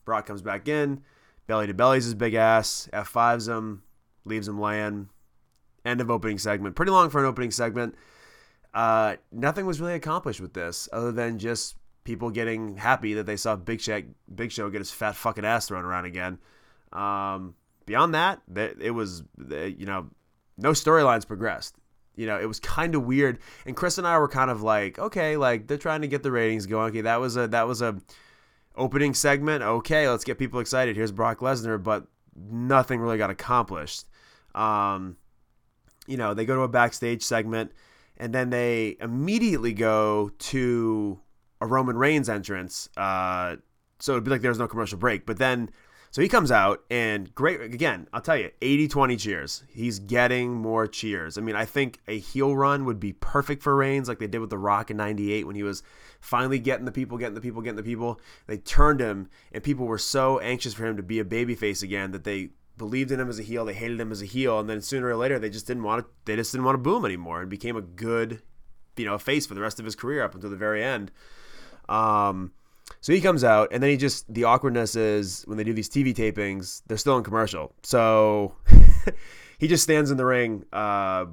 Brock 0.04 0.26
comes 0.26 0.42
back 0.42 0.68
in, 0.68 1.04
belly 1.46 1.68
to 1.68 1.76
bellies 1.76 2.06
his 2.06 2.16
big 2.16 2.34
ass, 2.34 2.90
F5s 2.92 3.48
him, 3.48 3.84
leaves 4.24 4.48
him 4.48 4.60
laying. 4.60 5.10
End 5.86 6.02
of 6.02 6.10
opening 6.10 6.40
segment. 6.40 6.76
Pretty 6.76 6.92
long 6.92 7.12
for 7.12 7.20
an 7.20 7.28
opening 7.28 7.52
segment. 7.52 7.94
Uh, 8.74 9.18
nothing 9.32 9.68
was 9.68 9.80
really 9.80 9.94
accomplished 9.94 10.42
with 10.42 10.54
this 10.54 10.90
other 10.92 11.12
than 11.12 11.38
just 11.38 11.76
people 12.06 12.30
getting 12.30 12.78
happy 12.78 13.16
that 13.16 13.26
they 13.26 13.36
saw 13.36 13.58
Big 13.58 13.82
Show, 13.82 14.04
Big 14.34 14.52
Show 14.52 14.70
get 14.70 14.80
his 14.80 14.92
fat 14.92 15.16
fucking 15.16 15.44
ass 15.44 15.68
thrown 15.68 15.84
around 15.84 16.06
again. 16.06 16.40
Um, 16.94 17.56
beyond 17.86 18.14
that, 18.14 18.42
it 18.56 18.92
was 18.92 19.24
you 19.38 19.86
know 19.86 20.08
no 20.58 20.72
storylines 20.72 21.28
progressed. 21.28 21.76
You 22.16 22.28
know, 22.28 22.40
it 22.40 22.46
was 22.46 22.62
kind 22.62 22.96
of 22.96 23.04
weird. 23.04 23.40
And 23.66 23.76
Chris 23.76 23.98
and 23.98 24.08
I 24.08 24.18
were 24.18 24.30
kind 24.30 24.50
of 24.50 24.62
like, 24.62 24.98
okay, 24.98 25.36
like 25.36 25.68
they're 25.68 25.78
trying 25.78 26.02
to 26.02 26.08
get 26.08 26.24
the 26.24 26.32
ratings 26.32 26.66
going. 26.66 26.92
Okay, 26.92 27.02
that 27.02 27.20
was 27.20 27.36
a 27.36 27.48
that 27.50 27.68
was 27.68 27.82
a 27.82 27.98
opening 28.78 29.14
segment. 29.14 29.64
Okay, 29.64 30.08
let's 30.10 30.24
get 30.24 30.38
people 30.38 30.62
excited. 30.62 30.96
Here's 30.96 31.12
Brock 31.12 31.40
Lesnar, 31.40 31.82
but 31.82 32.08
nothing 32.36 33.02
really 33.02 33.18
got 33.18 33.30
accomplished. 33.30 34.06
Um, 34.54 35.18
you 36.08 36.18
know, 36.18 36.34
they 36.34 36.46
go 36.46 36.56
to 36.56 36.62
a 36.62 36.68
backstage 36.70 37.24
segment 37.24 37.72
and 38.18 38.34
then 38.34 38.50
they 38.50 38.96
immediately 39.02 39.74
go 39.74 40.32
to 40.40 41.20
a 41.62 41.68
Roman 41.68 41.98
Reigns 41.98 42.30
entrance. 42.30 42.90
Uh, 42.98 43.58
so 44.00 44.14
it'd 44.14 44.24
be 44.24 44.32
like 44.32 44.42
there 44.42 44.52
was 44.52 44.60
no 44.60 44.68
commercial 44.68 44.98
break. 44.98 45.26
But 45.26 45.38
then 45.38 45.70
So 46.12 46.22
he 46.22 46.30
comes 46.30 46.50
out 46.50 46.84
and 46.90 47.34
great 47.36 47.60
again, 47.60 48.08
I'll 48.14 48.22
tell 48.22 48.38
you, 48.38 48.50
80-20 48.62 49.20
cheers. 49.20 49.64
He's 49.68 50.00
getting 50.00 50.54
more 50.54 50.88
cheers. 50.88 51.38
I 51.38 51.42
mean, 51.42 51.58
I 51.58 51.66
think 51.66 52.00
a 52.08 52.18
heel 52.18 52.56
run 52.56 52.86
would 52.86 53.02
be 53.02 53.12
perfect 53.12 53.62
for 53.62 53.76
Reigns 53.76 54.08
like 54.08 54.20
they 54.20 54.28
did 54.28 54.40
with 54.40 54.50
The 54.50 54.58
Rock 54.58 54.90
in 54.90 54.98
98 54.98 55.46
when 55.46 55.58
he 55.58 55.64
was 55.64 55.84
finally 56.22 56.58
getting 56.60 56.86
the 56.86 56.92
people, 56.94 57.18
getting 57.18 57.36
the 57.36 57.42
people, 57.42 57.62
getting 57.62 57.76
the 57.76 57.84
people. 57.84 58.22
They 58.48 58.58
turned 58.58 59.02
him 59.02 59.30
and 59.52 59.62
people 59.62 59.88
were 59.88 59.98
so 59.98 60.40
anxious 60.40 60.74
for 60.74 60.86
him 60.86 60.96
to 60.96 61.04
be 61.04 61.20
a 61.20 61.26
babyface 61.26 61.84
again 61.84 62.12
that 62.12 62.24
they 62.24 62.52
believed 62.78 63.12
in 63.12 63.20
him 63.20 63.30
as 63.30 63.40
a 63.40 63.44
heel, 63.44 63.66
they 63.66 63.74
hated 63.74 64.00
him 64.00 64.12
as 64.12 64.22
a 64.22 64.26
heel, 64.26 64.60
and 64.60 64.70
then 64.70 64.82
sooner 64.82 65.08
or 65.08 65.16
later 65.16 65.38
they 65.38 65.50
just 65.50 65.68
didn't 65.68 65.84
want 65.84 66.06
to 66.06 66.12
they 66.26 66.36
just 66.36 66.52
didn't 66.52 66.66
want 66.66 66.76
to 66.76 66.82
boo 66.82 66.98
him 66.98 67.06
anymore 67.06 67.42
and 67.42 67.50
became 67.50 67.76
a 67.76 67.82
good, 67.82 68.42
you 68.96 69.06
know, 69.06 69.18
face 69.18 69.46
for 69.46 69.54
the 69.54 69.62
rest 69.62 69.80
of 69.80 69.86
his 69.86 69.96
career 69.96 70.24
up 70.24 70.34
until 70.34 70.50
the 70.50 70.56
very 70.56 70.84
end. 70.84 71.12
Um 71.90 72.52
so 73.02 73.14
he 73.14 73.22
comes 73.22 73.44
out, 73.44 73.70
and 73.72 73.82
then 73.84 73.92
he 73.92 73.98
just 73.98 74.32
the 74.34 74.46
awkwardness 74.46 74.96
is 74.96 75.44
when 75.48 75.58
they 75.58 75.64
do 75.64 75.74
these 75.74 75.90
TV 75.90 76.14
tapings, 76.14 76.82
they're 76.88 76.98
still 76.98 77.18
in 77.18 77.24
commercial. 77.24 77.74
So 77.84 78.56
he 79.60 79.68
just 79.68 79.84
stands 79.84 80.12
in 80.12 80.18
the 80.18 80.26
ring 80.26 80.66
uh, 80.74 81.26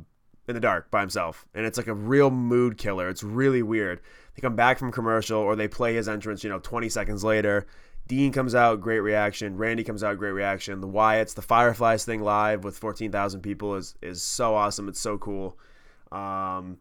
in 0.48 0.54
the 0.54 0.60
dark 0.60 0.90
by 0.90 1.00
himself, 1.00 1.46
and 1.54 1.64
it's 1.64 1.78
like 1.78 1.86
a 1.86 1.94
real 1.94 2.30
mood 2.30 2.78
killer. 2.78 3.08
It's 3.08 3.22
really 3.22 3.62
weird. 3.62 4.00
They 4.34 4.40
come 4.40 4.56
back 4.56 4.78
from 4.78 4.92
commercial, 4.92 5.38
or 5.38 5.56
they 5.56 5.68
play 5.68 5.94
his 5.94 6.08
entrance. 6.08 6.44
You 6.44 6.50
know, 6.50 6.58
20 6.58 6.88
seconds 6.88 7.24
later, 7.24 7.66
Dean 8.06 8.32
comes 8.32 8.54
out, 8.54 8.80
great 8.80 9.00
reaction. 9.00 9.56
Randy 9.56 9.84
comes 9.84 10.02
out, 10.04 10.18
great 10.18 10.32
reaction. 10.32 10.80
The 10.80 10.88
Wyatts, 10.88 11.34
the 11.34 11.42
Fireflies 11.42 12.04
thing 12.04 12.22
live 12.22 12.64
with 12.64 12.76
14,000 12.78 13.40
people 13.40 13.76
is 13.76 13.94
is 14.02 14.22
so 14.22 14.54
awesome. 14.54 14.88
It's 14.88 15.00
so 15.00 15.18
cool. 15.18 15.58
Um, 16.10 16.78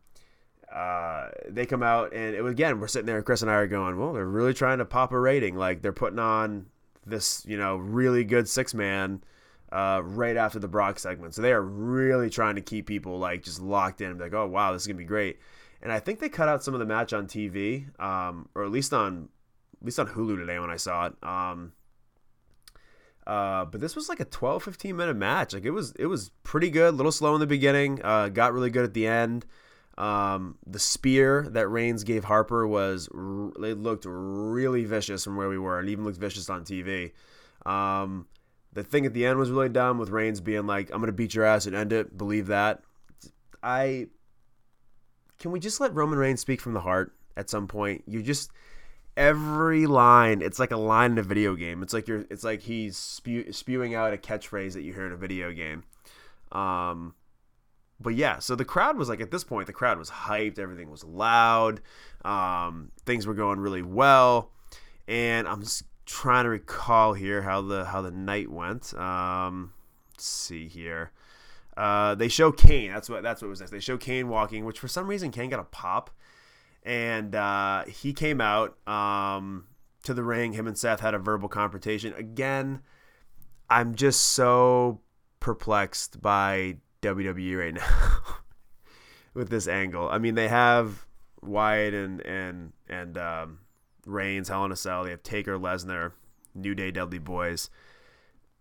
uh, 0.74 1.30
they 1.50 1.66
come 1.66 1.84
out 1.84 2.14
and 2.14 2.34
it, 2.34 2.46
again 2.46 2.80
we're 2.80 2.88
sitting 2.88 3.06
there 3.06 3.22
Chris 3.22 3.42
and 3.42 3.52
I 3.52 3.56
are 3.56 3.68
going 3.68 4.00
well 4.00 4.14
they're 4.14 4.26
really 4.26 4.54
trying 4.54 4.78
to 4.78 4.86
pop 4.86 5.12
a 5.12 5.20
rating. 5.20 5.56
Like 5.56 5.82
they're 5.82 5.92
putting 5.92 6.20
on 6.20 6.68
this 7.06 7.46
you 7.46 7.58
know 7.58 7.76
really 7.76 8.24
good 8.24 8.48
six 8.48 8.74
man 8.74 9.24
uh, 9.72 10.02
right 10.04 10.38
after 10.38 10.60
the 10.60 10.68
Brock 10.68 11.00
segment. 11.00 11.34
So 11.34 11.42
they 11.42 11.52
are 11.52 11.62
really 11.62 12.30
trying 12.30 12.56
to 12.56 12.62
keep 12.62 12.86
people 12.86 13.20
like 13.20 13.44
just 13.44 13.62
locked 13.62 14.02
in 14.02 14.18
like 14.18 14.34
oh 14.34 14.48
wow 14.48 14.72
this 14.72 14.84
is 14.84 14.88
gonna 14.88 14.98
be 14.98 15.04
great. 15.04 15.40
And 15.82 15.92
I 15.92 16.00
think 16.00 16.20
they 16.20 16.30
cut 16.30 16.48
out 16.48 16.64
some 16.64 16.74
of 16.74 16.80
the 16.80 16.86
match 16.86 17.12
on 17.12 17.28
TV 17.28 18.00
um, 18.00 18.48
or 18.56 18.64
at 18.64 18.72
least 18.72 18.94
on 18.94 19.30
at 19.82 19.86
least 19.86 20.00
on 20.00 20.08
Hulu 20.08 20.38
today 20.38 20.60
when 20.60 20.70
I 20.70 20.78
saw 20.78 21.08
it. 21.08 21.16
Um, 21.22 21.74
uh, 23.28 23.66
but 23.66 23.82
this 23.82 23.96
was 23.96 24.08
like 24.08 24.20
a 24.20 24.26
12 24.26 24.64
15 24.64 24.96
minute 24.96 25.18
match. 25.18 25.54
Like 25.54 25.66
it 25.66 25.72
was 25.72 25.92
it 26.00 26.06
was 26.06 26.32
pretty 26.44 26.70
good 26.70 26.94
a 26.94 26.96
little 26.96 27.12
slow 27.12 27.34
in 27.34 27.42
the 27.42 27.48
beginning 27.48 28.00
uh, 28.04 28.30
got 28.30 28.54
really 28.54 28.70
good 28.70 28.86
at 28.86 28.94
the 28.94 29.06
end 29.06 29.46
um, 30.02 30.58
the 30.66 30.80
spear 30.80 31.48
that 31.52 31.68
Reigns 31.68 32.04
gave 32.04 32.24
Harper 32.24 32.66
was 32.66 33.08
it 33.08 33.78
looked 33.78 34.06
really 34.08 34.84
vicious 34.84 35.24
from 35.24 35.36
where 35.36 35.48
we 35.48 35.60
were, 35.60 35.80
and 35.80 35.90
even 35.90 36.04
looked 36.04 36.18
vicious 36.18 36.50
on 36.50 36.66
TV. 36.66 37.12
Um, 37.68 38.26
the 38.74 38.84
thing 38.84 39.06
at 39.06 39.14
the 39.14 39.28
end 39.28 39.38
was 39.38 39.52
really 39.52 39.70
dumb 39.70 40.00
with 40.00 40.10
Reigns 40.10 40.42
being 40.42 40.66
like, 40.66 40.90
"I'm 40.92 41.02
gonna 41.02 41.12
beat 41.12 41.36
your 41.36 41.46
ass 41.46 41.68
and 41.68 41.76
end 41.76 41.94
it." 41.94 42.18
Believe 42.18 42.48
that. 42.48 42.82
I 43.62 44.08
can 45.38 45.52
we 45.52 45.60
just 45.60 45.80
let 45.80 45.94
Roman 45.94 46.18
Reigns 46.18 46.42
speak 46.42 46.62
from 46.62 46.74
the 46.74 46.82
heart 46.82 47.14
at 47.38 47.52
some 47.52 47.68
point? 47.68 48.04
You 48.08 48.24
just 48.24 48.50
every 49.18 49.86
line 49.86 50.42
it's 50.42 50.58
like 50.58 50.72
a 50.72 50.78
line 50.78 51.12
in 51.12 51.18
a 51.18 51.24
video 51.24 51.54
game 51.54 51.84
it's 51.84 51.94
like 51.94 52.08
you're 52.08 52.24
it's 52.30 52.46
like 52.46 52.62
he's 52.62 52.96
spew, 52.96 53.52
spewing 53.52 53.94
out 53.94 54.14
a 54.14 54.18
catchphrase 54.18 54.72
that 54.72 54.84
you 54.84 54.94
hear 54.94 55.06
in 55.06 55.12
a 55.12 55.18
video 55.18 55.52
game 55.52 55.84
um 56.54 57.14
but 58.02 58.16
yeah, 58.16 58.40
so 58.40 58.56
the 58.56 58.66
crowd 58.66 58.98
was 58.98 59.10
like 59.10 59.22
at 59.22 59.32
this 59.32 59.44
point, 59.44 59.68
the 59.68 59.74
crowd 59.74 59.98
was 59.98 60.10
hyped. 60.10 60.60
Everything 60.60 60.90
was 60.90 61.04
loud. 61.04 61.82
Um, 62.24 62.92
things 63.06 63.28
were 63.28 63.34
going 63.34 63.60
really 63.60 63.82
well, 63.82 64.52
and 65.08 65.48
I'm 65.48 65.62
just 65.62 65.84
trying 66.06 66.44
to 66.44 66.50
recall 66.50 67.14
here 67.14 67.42
how 67.42 67.62
the 67.62 67.86
how 67.86 68.02
the 68.02 68.12
night 68.12 68.50
went. 68.50 68.94
Um, 68.94 69.74
let's 70.14 70.26
see 70.26 70.68
here. 70.68 71.12
Uh, 71.78 72.16
they 72.16 72.28
show 72.28 72.52
Kane. 72.52 72.92
That's 72.92 73.10
what 73.10 73.24
that's 73.24 73.42
what 73.42 73.50
was 73.50 73.60
next. 73.60 73.72
They 73.72 73.80
show 73.80 73.98
Kane 73.98 74.28
walking, 74.28 74.66
which 74.66 74.80
for 74.80 74.88
some 74.88 75.08
reason 75.08 75.32
Kane 75.32 75.50
got 75.50 75.60
a 75.60 75.64
pop, 75.64 76.10
and 76.84 77.34
uh, 77.36 77.86
he 77.86 78.14
came 78.14 78.42
out 78.42 78.78
um, 78.88 79.66
to 80.04 80.14
the 80.14 80.24
ring. 80.24 80.54
Him 80.54 80.68
and 80.68 80.78
Seth 80.78 81.00
had 81.00 81.14
a 81.14 81.20
verbal 81.20 81.50
confrontation. 81.50 82.14
Again, 82.14 82.82
I'm 83.70 83.96
just 83.96 84.22
so 84.22 85.02
perplexed 85.40 86.22
by 86.22 86.78
WWE 87.02 87.60
right 87.60 87.74
now 87.74 88.18
with 89.34 89.50
this 89.50 89.68
angle. 89.68 90.10
I 90.10 90.18
mean, 90.18 90.36
they 90.36 90.48
have 90.48 91.06
Wyatt 91.42 91.94
and 91.94 92.22
and 92.26 92.74
and 92.88 93.18
um, 93.18 93.60
Reigns, 94.06 94.50
Hell 94.50 94.66
in 94.66 94.72
a 94.72 94.76
Cell. 94.76 95.04
They 95.04 95.12
have 95.12 95.24
Taker, 95.24 95.58
Lesnar, 95.58 96.14
New 96.54 96.76
Day, 96.76 96.92
Dudley 96.92 97.20
Boys. 97.20 97.70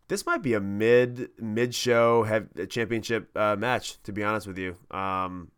This 0.09 0.27
might 0.27 0.43
be 0.43 0.55
a 0.55 0.61
mid 0.61 1.31
mid 1.39 1.75
show 1.75 2.25
have 2.25 2.49
championship 2.69 3.31
uh, 3.37 3.57
match. 3.57 4.03
To 4.05 4.13
be 4.13 4.25
honest 4.25 4.47
with 4.47 4.59
you, 4.59 4.77
um, 4.91 5.51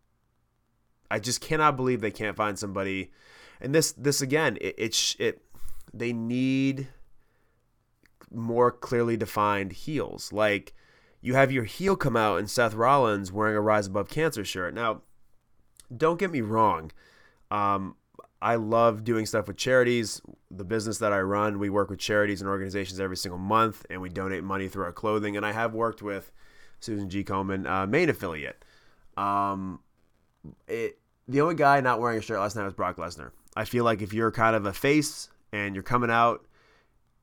I 1.11 1.18
just 1.18 1.41
cannot 1.41 1.76
believe 1.76 2.01
they 2.01 2.11
can't 2.11 2.37
find 2.37 2.59
somebody. 2.59 3.12
And 3.61 3.74
this 3.74 3.93
this 3.93 4.20
again, 4.20 4.59
it 4.61 4.74
it, 4.76 5.16
it 5.18 5.43
they 5.95 6.12
need 6.12 6.89
more 8.30 8.72
clearly 8.72 9.16
defined 9.16 9.72
heels 9.72 10.33
like 10.33 10.74
you 11.23 11.35
have 11.35 11.53
your 11.53 11.64
heel 11.64 11.97
come 11.97 12.16
out 12.16 12.39
and 12.39 12.51
Seth 12.51 12.75
Rollins 12.75 13.33
wearing 13.33 13.57
a 13.57 13.61
Rise 13.61 13.87
Above 13.87 14.09
Cancer 14.09 14.45
shirt. 14.45 14.75
Now, 14.75 15.03
don't 15.97 16.18
get 16.18 16.33
me 16.33 16.41
wrong. 16.41 16.91
Um, 17.51 17.95
I 18.43 18.57
love 18.57 19.05
doing 19.05 19.25
stuff 19.25 19.47
with 19.47 19.57
charities. 19.57 20.20
The 20.51 20.64
business 20.64 20.99
that 20.99 21.12
I 21.12 21.20
run, 21.20 21.61
we 21.61 21.70
work 21.70 21.91
with 21.91 22.01
charities 22.01 22.41
and 22.41 22.51
organizations 22.51 22.99
every 22.99 23.16
single 23.16 23.39
month, 23.39 23.87
and 23.89 24.01
we 24.01 24.09
donate 24.09 24.43
money 24.43 24.66
through 24.66 24.83
our 24.85 24.93
clothing. 24.93 25.37
And 25.37 25.47
I 25.47 25.53
have 25.53 25.75
worked 25.75 26.03
with 26.03 26.33
Susan 26.81 27.09
G. 27.09 27.23
Komen, 27.23 27.68
uh, 27.68 27.87
main 27.87 28.11
affiliate. 28.11 28.64
Um, 29.16 29.79
it, 30.66 30.99
the 31.29 31.41
only 31.41 31.55
guy 31.55 31.81
not 31.81 32.01
wearing 32.01 32.18
a 32.18 32.23
shirt 32.23 32.41
last 32.41 32.57
night 32.57 32.64
was 32.64 32.75
Brock 32.75 32.97
Lesnar. 32.97 33.31
I 33.55 33.64
feel 33.64 33.85
like 33.85 34.03
if 34.03 34.12
you're 34.12 34.33
kind 34.33 34.57
of 34.57 34.66
a 34.66 34.73
face 34.73 35.31
and 35.53 35.77
you're 35.77 35.85
coming 35.85 36.11
out, 36.11 36.45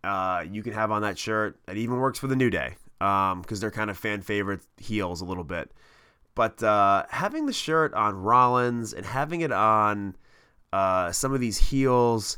uh, 0.06 0.46
you 0.50 0.64
can 0.64 0.72
have 0.72 0.90
on 0.90 1.02
that 1.02 1.18
shirt. 1.18 1.60
It 1.68 1.76
even 1.76 1.98
works 1.98 2.18
for 2.18 2.28
the 2.28 2.36
New 2.38 2.50
Day 2.50 2.76
because 3.00 3.34
um, 3.34 3.44
they're 3.60 3.72
kind 3.72 3.90
of 3.90 3.98
fan 3.98 4.22
favorite 4.22 4.62
heels 4.78 5.22
a 5.22 5.26
little 5.26 5.44
bit. 5.44 5.72
But 6.36 6.62
uh, 6.62 7.06
having 7.10 7.46
the 7.46 7.54
shirt 7.54 7.94
on 7.94 8.16
Rollins 8.16 8.94
and 8.94 9.06
having 9.06 9.42
it 9.42 9.52
on 9.52 10.16
uh, 10.72 11.12
some 11.12 11.34
of 11.34 11.40
these 11.40 11.58
heels, 11.58 12.38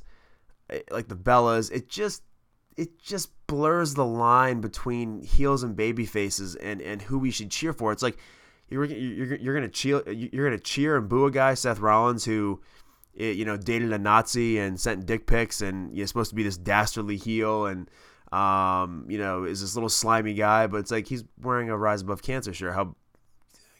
eh, 0.69 0.79
like 0.91 1.07
the 1.07 1.15
Bellas, 1.15 1.71
it 1.71 1.89
just 1.89 2.23
it 2.77 2.99
just 2.99 3.29
blurs 3.47 3.93
the 3.93 4.05
line 4.05 4.61
between 4.61 5.21
heels 5.21 5.61
and 5.61 5.75
baby 5.75 6.05
faces 6.05 6.55
and, 6.55 6.81
and 6.81 7.01
who 7.01 7.19
we 7.19 7.31
should 7.31 7.51
cheer 7.51 7.73
for. 7.73 7.91
It's 7.91 8.03
like 8.03 8.17
you're 8.69 8.85
you're, 8.85 9.35
you're 9.35 9.53
gonna 9.53 9.67
cheer 9.67 10.07
you're 10.09 10.45
gonna 10.45 10.57
cheer 10.57 10.95
and 10.97 11.09
boo 11.09 11.25
a 11.25 11.31
guy 11.31 11.53
Seth 11.53 11.79
Rollins 11.79 12.23
who 12.23 12.61
eh, 13.19 13.31
you 13.31 13.45
know 13.45 13.57
dated 13.57 13.91
a 13.91 13.99
Nazi 13.99 14.57
and 14.57 14.79
sent 14.79 15.05
dick 15.05 15.27
pics 15.27 15.61
and 15.61 15.95
you're 15.95 16.07
supposed 16.07 16.29
to 16.29 16.35
be 16.35 16.43
this 16.43 16.57
dastardly 16.57 17.17
heel 17.17 17.65
and 17.65 17.89
um, 18.31 19.05
you 19.09 19.17
know, 19.17 19.43
is 19.43 19.61
this 19.61 19.75
little 19.75 19.89
slimy 19.89 20.33
guy, 20.33 20.67
but 20.67 20.77
it's 20.77 20.91
like 20.91 21.07
he's 21.07 21.23
wearing 21.41 21.69
a 21.69 21.77
Rise 21.77 22.01
Above 22.01 22.21
Cancer 22.21 22.53
shirt. 22.53 22.73
How 22.73 22.95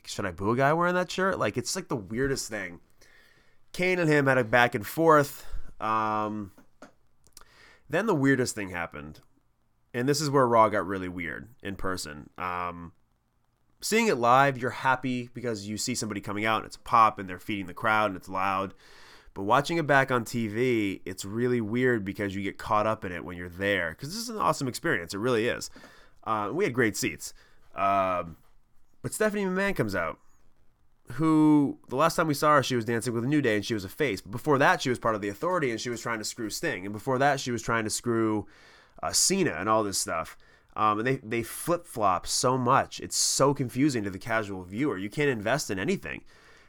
should 0.06 0.26
I 0.26 0.32
boo 0.32 0.52
a 0.52 0.58
guy 0.58 0.74
wearing 0.74 0.96
that 0.96 1.12
shirt? 1.12 1.40
Like 1.40 1.58
it's 1.58 1.76
like 1.76 1.88
the 1.88 1.96
weirdest 1.96 2.50
thing. 2.50 2.80
Kane 3.74 4.00
and 4.00 4.10
him 4.10 4.28
had 4.28 4.38
a 4.38 4.44
back 4.44 4.76
and 4.76 4.86
forth. 4.86 5.46
Um, 5.80 6.52
then 7.90 8.06
the 8.06 8.16
weirdest 8.16 8.56
thing 8.56 8.70
happened, 8.70 9.22
and 9.94 10.08
this 10.08 10.22
is 10.22 10.30
where 10.30 10.48
Raw 10.48 10.70
got 10.70 10.86
really 10.86 11.10
weird 11.10 11.50
in 11.64 11.76
person. 11.76 12.30
Um, 12.38 12.92
seeing 13.82 14.08
it 14.08 14.18
live, 14.18 14.58
you're 14.58 14.72
happy 14.72 15.30
because 15.34 15.68
you 15.68 15.78
see 15.78 15.96
somebody 15.96 16.22
coming 16.22 16.46
out 16.46 16.58
and 16.58 16.68
it's 16.68 16.76
a 16.76 16.80
pop 16.80 17.20
and 17.20 17.28
they're 17.28 17.40
feeding 17.40 17.66
the 17.66 17.74
crowd 17.74 18.12
and 18.12 18.18
it's 18.18 18.30
loud. 18.30 18.74
But 19.34 19.44
watching 19.44 19.78
it 19.78 19.88
back 19.88 20.12
on 20.12 20.26
TV, 20.26 21.02
it's 21.06 21.24
really 21.24 21.62
weird 21.62 22.04
because 22.04 22.36
you 22.36 22.44
get 22.44 22.58
caught 22.58 22.86
up 22.86 23.06
in 23.06 23.12
it 23.12 23.24
when 23.24 23.38
you're 23.38 23.50
there. 23.50 23.92
Because 23.92 24.10
this 24.10 24.22
is 24.22 24.30
an 24.30 24.38
awesome 24.38 24.68
experience. 24.68 25.14
It 25.14 25.20
really 25.20 25.48
is. 25.48 25.70
Uh, 26.24 26.50
we 26.52 26.66
had 26.66 26.74
great 26.74 26.98
seats. 26.98 27.34
Um, 27.76 28.38
but 29.02 29.14
Stephanie 29.14 29.46
McMahon 29.46 29.76
comes 29.76 29.96
out, 29.96 30.20
who 31.14 31.78
the 31.88 31.96
last 31.96 32.16
time 32.16 32.28
we 32.28 32.34
saw 32.34 32.56
her, 32.56 32.64
she 32.64 32.76
was 32.76 32.86
dancing 32.86 33.14
with 33.14 33.24
New 33.24 33.42
Day 33.42 33.56
and 33.56 33.66
she 33.66 33.74
was 33.74 33.86
a 33.86 33.90
face. 33.90 34.22
But 34.22 34.32
before 34.32 34.58
that, 34.58 34.82
she 34.82 34.90
was 34.90 35.00
part 35.00 35.16
of 35.16 35.22
the 35.22 35.30
Authority 35.30 35.72
and 35.72 35.80
she 35.80 35.90
was 35.90 36.02
trying 36.02 36.20
to 36.20 36.26
screw 36.26 36.50
Sting. 36.50 36.86
And 36.86 36.94
before 36.94 37.18
that, 37.20 37.40
she 37.40 37.52
was 37.52 37.62
trying 37.62 37.86
to 37.86 37.90
screw 37.90 38.48
uh, 39.02 39.12
Cena 39.12 39.52
and 39.52 39.70
all 39.70 39.84
this 39.84 39.98
stuff. 39.98 40.38
Um, 40.76 41.00
and 41.00 41.08
they, 41.08 41.16
they 41.18 41.44
flip 41.44 41.86
flop 41.86 42.28
so 42.28 42.58
much. 42.58 43.00
It's 43.00 43.18
so 43.18 43.54
confusing 43.54 44.04
to 44.04 44.10
the 44.10 44.20
casual 44.20 44.64
viewer. 44.64 44.98
You 44.98 45.10
can't 45.10 45.30
invest 45.30 45.70
in 45.70 45.80
anything 45.80 46.24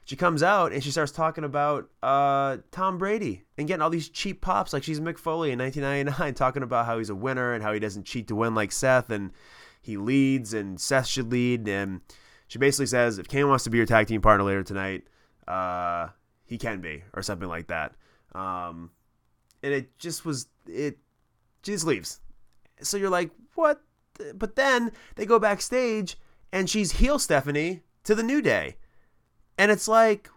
she 0.04 0.16
comes 0.16 0.42
out 0.42 0.72
and 0.72 0.82
she 0.82 0.90
starts 0.90 1.12
talking 1.12 1.44
about 1.44 1.88
uh, 2.02 2.58
Tom 2.70 2.98
Brady 2.98 3.44
and 3.56 3.68
getting 3.68 3.82
all 3.82 3.90
these 3.90 4.08
cheap 4.08 4.40
pops 4.40 4.72
like 4.72 4.82
she's 4.82 5.00
Mick 5.00 5.18
Foley 5.18 5.52
in 5.52 5.58
1999, 5.58 6.34
talking 6.34 6.62
about 6.62 6.86
how 6.86 6.98
he's 6.98 7.10
a 7.10 7.14
winner 7.14 7.52
and 7.52 7.62
how 7.62 7.72
he 7.72 7.78
doesn't 7.78 8.04
cheat 8.04 8.28
to 8.28 8.34
win 8.34 8.54
like 8.54 8.72
Seth 8.72 9.10
and 9.10 9.30
he 9.80 9.96
leads 9.96 10.54
and 10.54 10.80
Seth 10.80 11.06
should 11.06 11.30
lead. 11.30 11.68
And 11.68 12.00
she 12.48 12.58
basically 12.58 12.86
says 12.86 13.18
if 13.18 13.28
Kane 13.28 13.48
wants 13.48 13.64
to 13.64 13.70
be 13.70 13.76
your 13.76 13.86
tag 13.86 14.08
team 14.08 14.20
partner 14.20 14.44
later 14.44 14.64
tonight, 14.64 15.04
uh, 15.46 16.08
he 16.44 16.58
can 16.58 16.80
be 16.80 17.04
or 17.14 17.22
something 17.22 17.48
like 17.48 17.68
that. 17.68 17.94
Um, 18.34 18.90
and 19.62 19.72
it 19.72 19.98
just 19.98 20.24
was 20.24 20.48
it. 20.66 20.98
She 21.62 21.72
just 21.72 21.86
leaves. 21.86 22.20
So 22.80 22.96
you're 22.96 23.10
like, 23.10 23.30
what? 23.54 23.80
But 24.34 24.56
then 24.56 24.90
they 25.14 25.26
go 25.26 25.38
backstage 25.38 26.16
and 26.52 26.68
she's 26.68 26.92
heel 26.92 27.20
Stephanie 27.20 27.82
to 28.04 28.16
the 28.16 28.22
New 28.22 28.42
Day. 28.42 28.76
And 29.58 29.70
it's 29.70 29.88
like, 29.88 30.28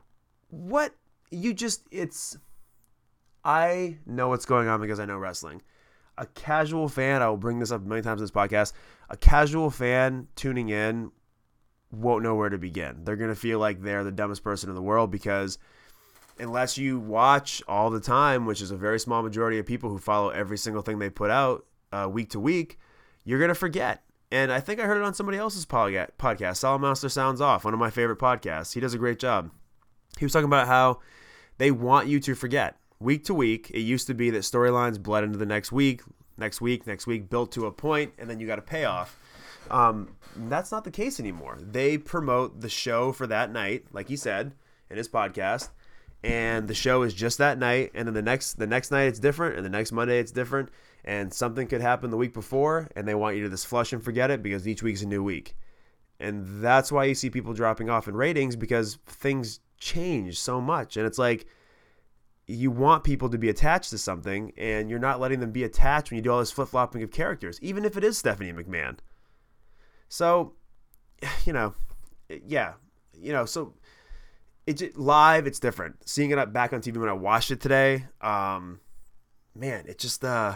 what? 0.50 0.94
You 1.32 1.54
just, 1.54 1.84
it's. 1.92 2.38
I 3.44 3.98
know 4.06 4.30
what's 4.30 4.46
going 4.46 4.68
on 4.68 4.82
because 4.82 5.00
I 5.00 5.06
know 5.06 5.18
wrestling. 5.18 5.62
A 6.18 6.26
casual 6.26 6.88
fan, 6.88 7.22
I 7.22 7.30
will 7.30 7.38
bring 7.38 7.60
this 7.60 7.72
up 7.72 7.84
many 7.84 8.02
times 8.02 8.22
in 8.22 8.24
this 8.24 8.32
podcast. 8.32 8.74
A 9.10 9.18
casual 9.18 9.70
fan 9.70 10.28
tuning 10.36 10.70
in 10.70 11.12
won't 11.92 12.24
know 12.24 12.36
where 12.36 12.50
to 12.50 12.58
begin. 12.58 13.04
They're 13.04 13.16
going 13.16 13.30
to 13.30 13.36
feel 13.36 13.60
like 13.60 13.82
they're 13.82 14.04
the 14.04 14.12
dumbest 14.12 14.44
person 14.44 14.70
in 14.70 14.76
the 14.76 14.82
world 14.82 15.12
because 15.12 15.58
unless 16.40 16.78
you 16.78 17.00
watch 17.00 17.62
all 17.68 17.90
the 17.90 18.00
time, 18.00 18.46
which 18.46 18.62
is 18.62 18.72
a 18.72 18.78
very 18.78 19.00
small 19.00 19.22
majority 19.22 19.60
of 19.60 19.66
people 19.66 19.90
who 19.90 19.98
follow 19.98 20.30
every 20.30 20.58
single 20.58 20.82
thing 20.82 21.00
they 21.00 21.10
put 21.10 21.32
out 21.32 21.66
uh, 21.92 22.08
week 22.12 22.32
to 22.32 22.40
week, 22.40 22.80
you're 23.24 23.40
going 23.40 23.50
to 23.50 23.56
forget. 23.56 24.04
And 24.36 24.52
I 24.52 24.60
think 24.60 24.82
I 24.82 24.84
heard 24.84 24.98
it 24.98 25.04
on 25.04 25.14
somebody 25.14 25.38
else's 25.38 25.66
podcast. 25.66 26.58
Solid 26.58 26.80
Monster 26.80 27.08
Sounds 27.08 27.40
Off, 27.40 27.64
one 27.64 27.74
of 27.74 27.80
my 27.80 27.90
favorite 27.90 28.20
podcasts. 28.20 28.74
He 28.74 28.82
does 28.82 28.94
a 28.94 28.98
great 28.98 29.18
job. 29.18 29.50
He 30.20 30.26
was 30.26 30.34
talking 30.34 30.44
about 30.44 30.68
how 30.68 31.00
they 31.58 31.72
want 31.72 32.10
you 32.10 32.20
to 32.20 32.36
forget. 32.36 32.78
Week 33.00 33.24
to 33.26 33.34
week, 33.34 33.72
it 33.74 33.80
used 33.80 34.08
to 34.08 34.14
be 34.14 34.30
that 34.32 34.40
storylines 34.40 35.02
bled 35.02 35.24
into 35.24 35.38
the 35.38 35.46
next 35.46 35.72
week, 35.72 36.02
next 36.38 36.60
week, 36.60 36.86
next 36.86 37.08
week, 37.08 37.30
built 37.30 37.54
to 37.54 37.66
a 37.66 37.72
point, 37.72 38.12
and 38.18 38.30
then 38.30 38.42
you 38.42 38.46
got 38.46 38.60
a 38.60 38.62
payoff. 38.62 39.18
Um, 39.72 40.18
that's 40.36 40.70
not 40.70 40.84
the 40.84 40.92
case 40.92 41.18
anymore. 41.18 41.58
They 41.62 41.98
promote 41.98 42.60
the 42.60 42.68
show 42.68 43.14
for 43.14 43.28
that 43.28 43.54
night, 43.54 43.86
like 43.94 44.10
he 44.10 44.18
said 44.18 44.52
in 44.90 44.98
his 44.98 45.08
podcast, 45.08 45.70
and 46.26 46.68
the 46.68 46.74
show 46.74 47.04
is 47.04 47.14
just 47.14 47.38
that 47.38 47.58
night. 47.58 47.92
And 47.96 48.06
then 48.06 48.14
the 48.14 48.22
next 48.22 48.56
the 48.56 48.68
next 48.68 48.92
night 48.92 49.06
it's 49.06 49.20
different, 49.20 49.56
and 49.56 49.64
the 49.64 49.70
next 49.70 49.94
Monday 49.94 50.20
it's 50.20 50.34
different, 50.34 50.72
and 51.06 51.32
something 51.32 51.68
could 51.68 51.82
happen 51.82 52.10
the 52.10 52.18
week 52.18 52.34
before, 52.34 52.90
and 52.96 53.08
they 53.08 53.16
want 53.16 53.38
you 53.38 53.44
to 53.44 53.50
just 53.50 53.68
flush 53.68 53.94
and 53.94 54.04
forget 54.04 54.32
it 54.32 54.44
because 54.44 54.68
each 54.68 54.84
week's 54.84 55.04
a 55.04 55.08
new 55.08 55.24
week, 55.24 55.56
and 56.20 56.62
that's 56.62 56.92
why 56.92 57.06
you 57.06 57.16
see 57.16 57.30
people 57.30 57.54
dropping 57.54 57.90
off 57.90 58.08
in 58.08 58.16
ratings 58.16 58.56
because 58.56 58.98
things 59.06 59.60
change 59.78 60.40
so 60.40 60.60
much, 60.60 60.98
and 60.98 61.06
it's 61.06 61.20
like 61.20 61.46
you 62.48 62.70
want 62.70 63.04
people 63.04 63.30
to 63.30 63.38
be 63.38 63.50
attached 63.50 63.92
to 63.92 63.98
something, 63.98 64.52
and 64.58 64.90
you're 64.90 65.00
not 65.00 65.20
letting 65.20 65.40
them 65.40 65.52
be 65.52 65.64
attached 65.64 66.12
when 66.12 66.18
you 66.18 66.24
do 66.24 66.32
all 66.32 66.40
this 66.40 66.52
flip 66.52 66.68
flopping 66.68 67.04
of 67.04 67.12
characters, 67.12 67.60
even 67.62 67.86
if 67.86 67.96
it 67.96 68.04
is 68.04 68.18
Stephanie 68.18 68.52
McMahon. 68.52 68.98
So, 70.10 70.54
you 71.46 71.54
know, 71.54 71.76
yeah, 72.30 72.74
you 73.14 73.32
know, 73.32 73.46
so 73.46 73.74
it 74.66 74.98
live, 74.98 75.46
it's 75.46 75.60
different. 75.60 76.08
Seeing 76.08 76.32
it 76.32 76.54
back 76.54 76.74
on 76.74 76.82
TV 76.82 76.98
when 76.98 77.10
I 77.10 77.14
watched 77.14 77.52
it 77.52 77.62
today, 77.62 78.06
um, 78.22 78.80
man, 79.56 79.86
it 79.88 80.00
just 80.00 80.26
uh, 80.26 80.56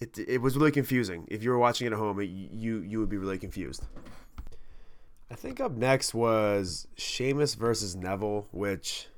it 0.00 0.18
it 0.18 0.38
was 0.38 0.56
really 0.56 0.70
confusing. 0.70 1.26
If 1.28 1.42
you 1.42 1.50
were 1.50 1.58
watching 1.58 1.86
it 1.86 1.92
at 1.92 1.98
home, 1.98 2.20
it, 2.20 2.24
you 2.26 2.80
you 2.80 3.00
would 3.00 3.08
be 3.08 3.18
really 3.18 3.38
confused. 3.38 3.84
I 5.30 5.34
think 5.34 5.60
up 5.60 5.72
next 5.72 6.14
was 6.14 6.88
Sheamus 6.96 7.54
versus 7.54 7.94
Neville, 7.94 8.48
which 8.50 9.08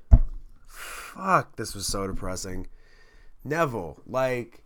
fuck, 0.67 1.55
this 1.55 1.73
was 1.73 1.85
so 1.85 2.07
depressing. 2.07 2.67
Neville, 3.43 4.01
like 4.05 4.63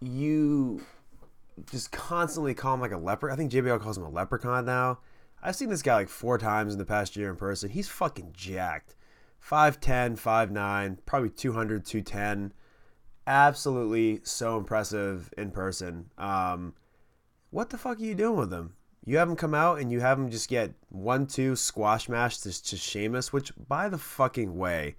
you 0.00 0.82
just 1.70 1.90
constantly 1.90 2.54
call 2.54 2.74
him 2.74 2.80
like 2.80 2.92
a 2.92 2.98
leper. 2.98 3.30
I 3.30 3.36
think 3.36 3.52
JBL 3.52 3.80
calls 3.80 3.98
him 3.98 4.04
a 4.04 4.10
leprechaun 4.10 4.64
now. 4.64 4.98
I've 5.42 5.56
seen 5.56 5.68
this 5.68 5.82
guy 5.82 5.94
like 5.94 6.08
four 6.08 6.38
times 6.38 6.72
in 6.72 6.78
the 6.78 6.84
past 6.84 7.16
year 7.16 7.30
in 7.30 7.36
person. 7.36 7.70
He's 7.70 7.88
fucking 7.88 8.32
jacked. 8.32 8.94
5'10, 9.48 10.18
5'9, 10.18 10.98
probably 11.06 11.30
200, 11.30 11.84
210. 11.84 12.52
Absolutely 13.26 14.20
so 14.22 14.56
impressive 14.56 15.32
in 15.36 15.50
person. 15.50 16.10
Um, 16.16 16.74
what 17.50 17.70
the 17.70 17.78
fuck 17.78 17.98
are 17.98 18.04
you 18.04 18.14
doing 18.14 18.36
with 18.38 18.52
him? 18.52 18.74
You 19.04 19.18
have 19.18 19.28
him 19.28 19.36
come 19.36 19.54
out 19.54 19.78
and 19.78 19.90
you 19.90 20.00
have 20.00 20.18
him 20.18 20.30
just 20.30 20.48
get 20.48 20.74
one, 20.88 21.26
two 21.26 21.54
squash 21.56 22.08
match 22.08 22.40
to, 22.40 22.62
to 22.64 22.76
Sheamus, 22.76 23.32
which, 23.32 23.52
by 23.68 23.88
the 23.88 23.98
fucking 23.98 24.56
way, 24.56 24.96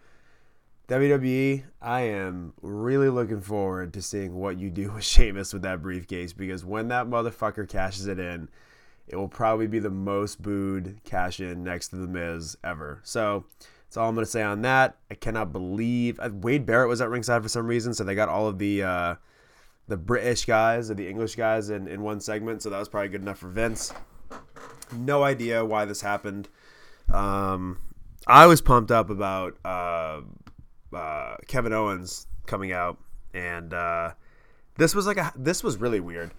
WWE, 0.88 1.64
I 1.82 2.02
am 2.02 2.54
really 2.62 3.10
looking 3.10 3.42
forward 3.42 3.94
to 3.94 4.02
seeing 4.02 4.36
what 4.36 4.58
you 4.58 4.70
do 4.70 4.92
with 4.96 5.04
Sheamus 5.04 5.52
with 5.52 5.64
that 5.64 5.82
briefcase 5.82 6.32
because 6.32 6.64
when 6.64 6.88
that 6.88 7.08
motherfucker 7.08 7.68
cashes 7.68 8.08
it 8.08 8.20
in, 8.20 8.50
it 9.08 9.16
will 9.16 9.28
probably 9.28 9.68
be 9.68 9.80
the 9.80 9.90
most 9.90 10.42
booed 10.42 11.00
cash 11.04 11.40
in 11.40 11.64
next 11.64 11.90
to 11.90 11.98
The 11.98 12.08
Miz 12.08 12.58
ever. 12.64 13.02
So 13.04 13.46
that's 13.88 13.98
all 13.98 14.10
I'm 14.10 14.16
going 14.16 14.26
to 14.26 14.32
say 14.32 14.44
on 14.44 14.62
that. 14.64 14.98
I 15.10 15.16
cannot 15.16 15.52
believe 15.52 16.20
uh, 16.20 16.30
Wade 16.34 16.66
Barrett 16.66 16.90
was 16.90 17.02
at 17.02 17.10
ringside 17.10 17.42
for 17.42 17.50
some 17.50 17.68
reason, 17.68 17.94
so 17.94 18.04
they 18.04 18.16
got 18.16 18.30
all 18.30 18.48
of 18.48 18.60
the 18.60 18.84
uh, 18.84 19.16
the 19.88 19.98
British 19.98 20.46
guys 20.46 20.92
or 20.92 20.94
the 20.94 21.08
English 21.08 21.36
guys 21.36 21.70
in, 21.70 21.88
in 21.88 22.02
one 22.02 22.20
segment, 22.20 22.62
so 22.62 22.70
that 22.70 22.80
was 22.80 22.90
probably 22.90 23.10
good 23.10 23.22
enough 23.22 23.40
for 23.40 23.50
Vince. 23.50 23.94
No 24.94 25.24
idea 25.24 25.66
why 25.66 25.86
this 25.86 26.02
happened. 26.02 26.50
Um, 27.12 27.80
I 28.26 28.46
was 28.46 28.62
pumped 28.62 28.92
up 28.92 29.10
about. 29.10 29.58
Uh, 29.64 30.22
uh, 30.94 31.36
Kevin 31.48 31.74
Owens 31.74 32.28
coming 32.46 32.72
out, 32.72 32.98
and 33.34 33.74
uh, 33.74 34.12
this 34.78 34.96
was 34.96 35.08
like 35.08 35.18
a 35.18 35.34
this 35.36 35.64
was 35.64 35.78
really 35.78 36.00
weird. 36.00 36.32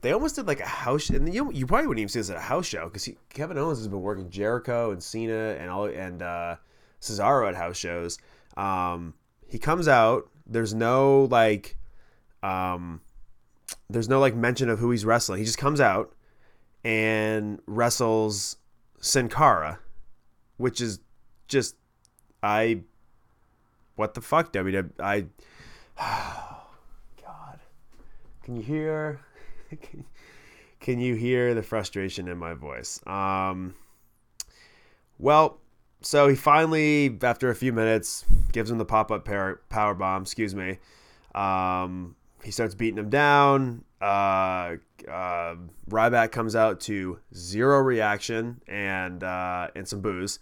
They 0.00 0.12
almost 0.12 0.36
did 0.36 0.46
like 0.46 0.60
a 0.60 0.66
house, 0.66 1.10
and 1.10 1.32
you 1.32 1.52
you 1.52 1.66
probably 1.66 1.86
wouldn't 1.86 2.00
even 2.00 2.08
see 2.08 2.18
this 2.18 2.30
at 2.30 2.36
a 2.36 2.40
house 2.40 2.66
show 2.66 2.86
because 2.86 3.08
Kevin 3.30 3.58
Owens 3.58 3.78
has 3.78 3.88
been 3.88 4.02
working 4.02 4.30
Jericho 4.30 4.90
and 4.90 5.02
Cena 5.02 5.56
and 5.58 5.70
all 5.70 5.84
and 5.86 6.22
uh, 6.22 6.56
Cesaro 7.02 7.48
at 7.48 7.54
house 7.54 7.76
shows. 7.76 8.18
Um, 8.56 9.14
he 9.46 9.58
comes 9.58 9.88
out. 9.88 10.30
There's 10.46 10.72
no 10.72 11.24
like, 11.30 11.76
um, 12.42 13.00
there's 13.90 14.08
no 14.08 14.20
like 14.20 14.34
mention 14.34 14.70
of 14.70 14.78
who 14.78 14.90
he's 14.90 15.04
wrestling. 15.04 15.38
He 15.38 15.44
just 15.44 15.58
comes 15.58 15.80
out 15.80 16.14
and 16.84 17.60
wrestles 17.66 18.56
Sin 19.00 19.28
Cara, 19.28 19.78
which 20.56 20.80
is 20.80 21.00
just 21.48 21.76
I 22.42 22.80
what 23.96 24.14
the 24.14 24.20
fuck, 24.20 24.52
WWE? 24.52 24.90
I, 24.98 25.26
God, 27.22 27.60
can 28.42 28.56
you 28.56 28.62
hear? 28.62 29.20
Can, 30.80 30.98
you 30.98 31.14
hear 31.14 31.54
the 31.54 31.62
frustration 31.62 32.26
in 32.26 32.36
my 32.36 32.54
voice? 32.54 33.00
Um, 33.06 33.74
well, 35.18 35.60
so 36.02 36.28
he 36.28 36.36
finally, 36.36 37.16
after 37.22 37.50
a 37.50 37.54
few 37.54 37.72
minutes, 37.72 38.24
gives 38.52 38.70
him 38.70 38.78
the 38.78 38.84
pop 38.84 39.10
up 39.10 39.24
power 39.24 39.94
bomb. 39.94 40.22
Excuse 40.22 40.54
me. 40.54 40.78
Um, 41.34 42.16
he 42.42 42.50
starts 42.50 42.74
beating 42.74 42.98
him 42.98 43.10
down. 43.10 43.84
Uh, 44.00 44.76
uh, 45.08 45.56
Ryback 45.88 46.32
comes 46.32 46.56
out 46.56 46.80
to 46.80 47.20
zero 47.34 47.78
reaction 47.78 48.60
and 48.66 49.22
uh, 49.22 49.68
and 49.76 49.86
some 49.86 50.00
boos 50.00 50.40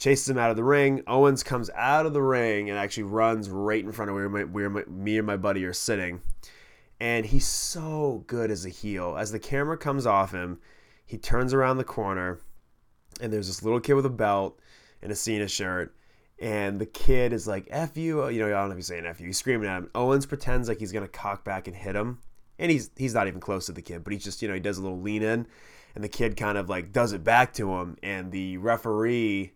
chases 0.00 0.30
him 0.30 0.38
out 0.38 0.50
of 0.50 0.56
the 0.56 0.64
ring. 0.64 1.02
Owens 1.06 1.42
comes 1.42 1.70
out 1.76 2.06
of 2.06 2.14
the 2.14 2.22
ring 2.22 2.70
and 2.70 2.78
actually 2.78 3.02
runs 3.04 3.50
right 3.50 3.84
in 3.84 3.92
front 3.92 4.10
of 4.10 4.16
where, 4.16 4.28
my, 4.28 4.44
where 4.44 4.70
my, 4.70 4.82
me 4.84 5.18
and 5.18 5.26
my 5.26 5.36
buddy 5.36 5.64
are 5.64 5.74
sitting. 5.74 6.22
And 6.98 7.26
he's 7.26 7.46
so 7.46 8.24
good 8.26 8.50
as 8.50 8.64
a 8.64 8.70
heel. 8.70 9.16
As 9.18 9.30
the 9.30 9.38
camera 9.38 9.76
comes 9.76 10.06
off 10.06 10.32
him, 10.32 10.58
he 11.04 11.18
turns 11.18 11.52
around 11.52 11.76
the 11.76 11.84
corner, 11.84 12.40
and 13.20 13.32
there's 13.32 13.46
this 13.46 13.62
little 13.62 13.80
kid 13.80 13.94
with 13.94 14.06
a 14.06 14.10
belt 14.10 14.58
and 15.02 15.12
a 15.12 15.16
Cena 15.16 15.48
shirt. 15.48 15.94
And 16.40 16.80
the 16.80 16.86
kid 16.86 17.32
is 17.32 17.46
like, 17.46 17.68
F 17.70 17.96
you. 17.96 18.26
You 18.28 18.40
know, 18.40 18.46
I 18.46 18.50
don't 18.60 18.68
know 18.68 18.72
if 18.72 18.78
he's 18.78 18.86
saying 18.86 19.06
F 19.06 19.20
you. 19.20 19.26
He's 19.26 19.38
screaming 19.38 19.68
at 19.68 19.78
him. 19.78 19.90
Owens 19.94 20.26
pretends 20.26 20.68
like 20.68 20.78
he's 20.78 20.92
going 20.92 21.04
to 21.04 21.12
cock 21.12 21.44
back 21.44 21.66
and 21.66 21.76
hit 21.76 21.94
him. 21.94 22.18
And 22.58 22.70
he's 22.70 22.90
he's 22.96 23.14
not 23.14 23.26
even 23.26 23.40
close 23.40 23.66
to 23.66 23.72
the 23.72 23.82
kid, 23.82 24.04
but 24.04 24.12
he's 24.12 24.24
just, 24.24 24.42
you 24.42 24.48
know, 24.48 24.54
he 24.54 24.60
does 24.60 24.78
a 24.78 24.82
little 24.82 25.00
lean 25.00 25.22
in. 25.22 25.46
And 25.94 26.04
the 26.04 26.08
kid 26.08 26.36
kind 26.36 26.56
of 26.56 26.68
like 26.68 26.92
does 26.92 27.12
it 27.12 27.24
back 27.24 27.52
to 27.54 27.74
him. 27.74 27.96
And 28.02 28.32
the 28.32 28.56
referee 28.58 29.52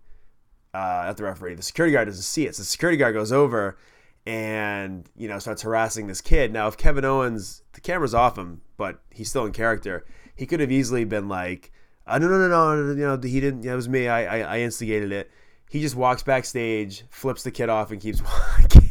uh, 0.75 1.05
at 1.07 1.17
the 1.17 1.23
referee. 1.23 1.55
The 1.55 1.63
security 1.63 1.93
guard 1.93 2.09
doesn't 2.09 2.23
see 2.23 2.47
it. 2.47 2.57
So 2.57 2.63
the 2.63 2.67
security 2.67 2.99
guard 2.99 3.15
goes 3.15 3.33
over 3.33 3.79
and, 4.27 5.09
you 5.17 5.29
know, 5.29 5.39
starts 5.39 5.63
harassing 5.63 6.07
this 6.07 6.21
kid. 6.21 6.53
Now, 6.53 6.67
if 6.67 6.77
Kevin 6.77 7.05
Owens, 7.05 7.63
the 7.73 7.81
camera's 7.81 8.15
off 8.15 8.37
him, 8.37 8.63
but 8.77 9.01
he's 9.11 9.31
still 9.31 9.47
in 9.47 9.53
character, 9.53 10.05
he 10.35 10.47
could 10.47 10.61
have 10.61 10.73
easily 10.73 11.05
been 11.05 11.29
like, 11.29 11.71
uh, 12.07 12.19
no, 12.19 12.29
no, 12.29 12.49
no, 12.49 12.49
no, 12.49 12.91
you 12.93 12.97
know, 12.97 13.19
he 13.21 13.41
didn't, 13.41 13.65
it 13.65 13.75
was 13.75 13.89
me. 13.89 14.09
I, 14.09 14.39
I, 14.39 14.57
I 14.57 14.61
instigated 14.61 15.13
it. 15.13 15.31
He 15.71 15.81
just 15.81 15.97
walks 15.97 16.23
backstage, 16.23 17.05
flips 17.11 17.43
the 17.43 17.51
kid 17.51 17.69
off, 17.69 17.91
and 17.91 18.01
keeps 18.01 18.23
walking. 18.61 18.85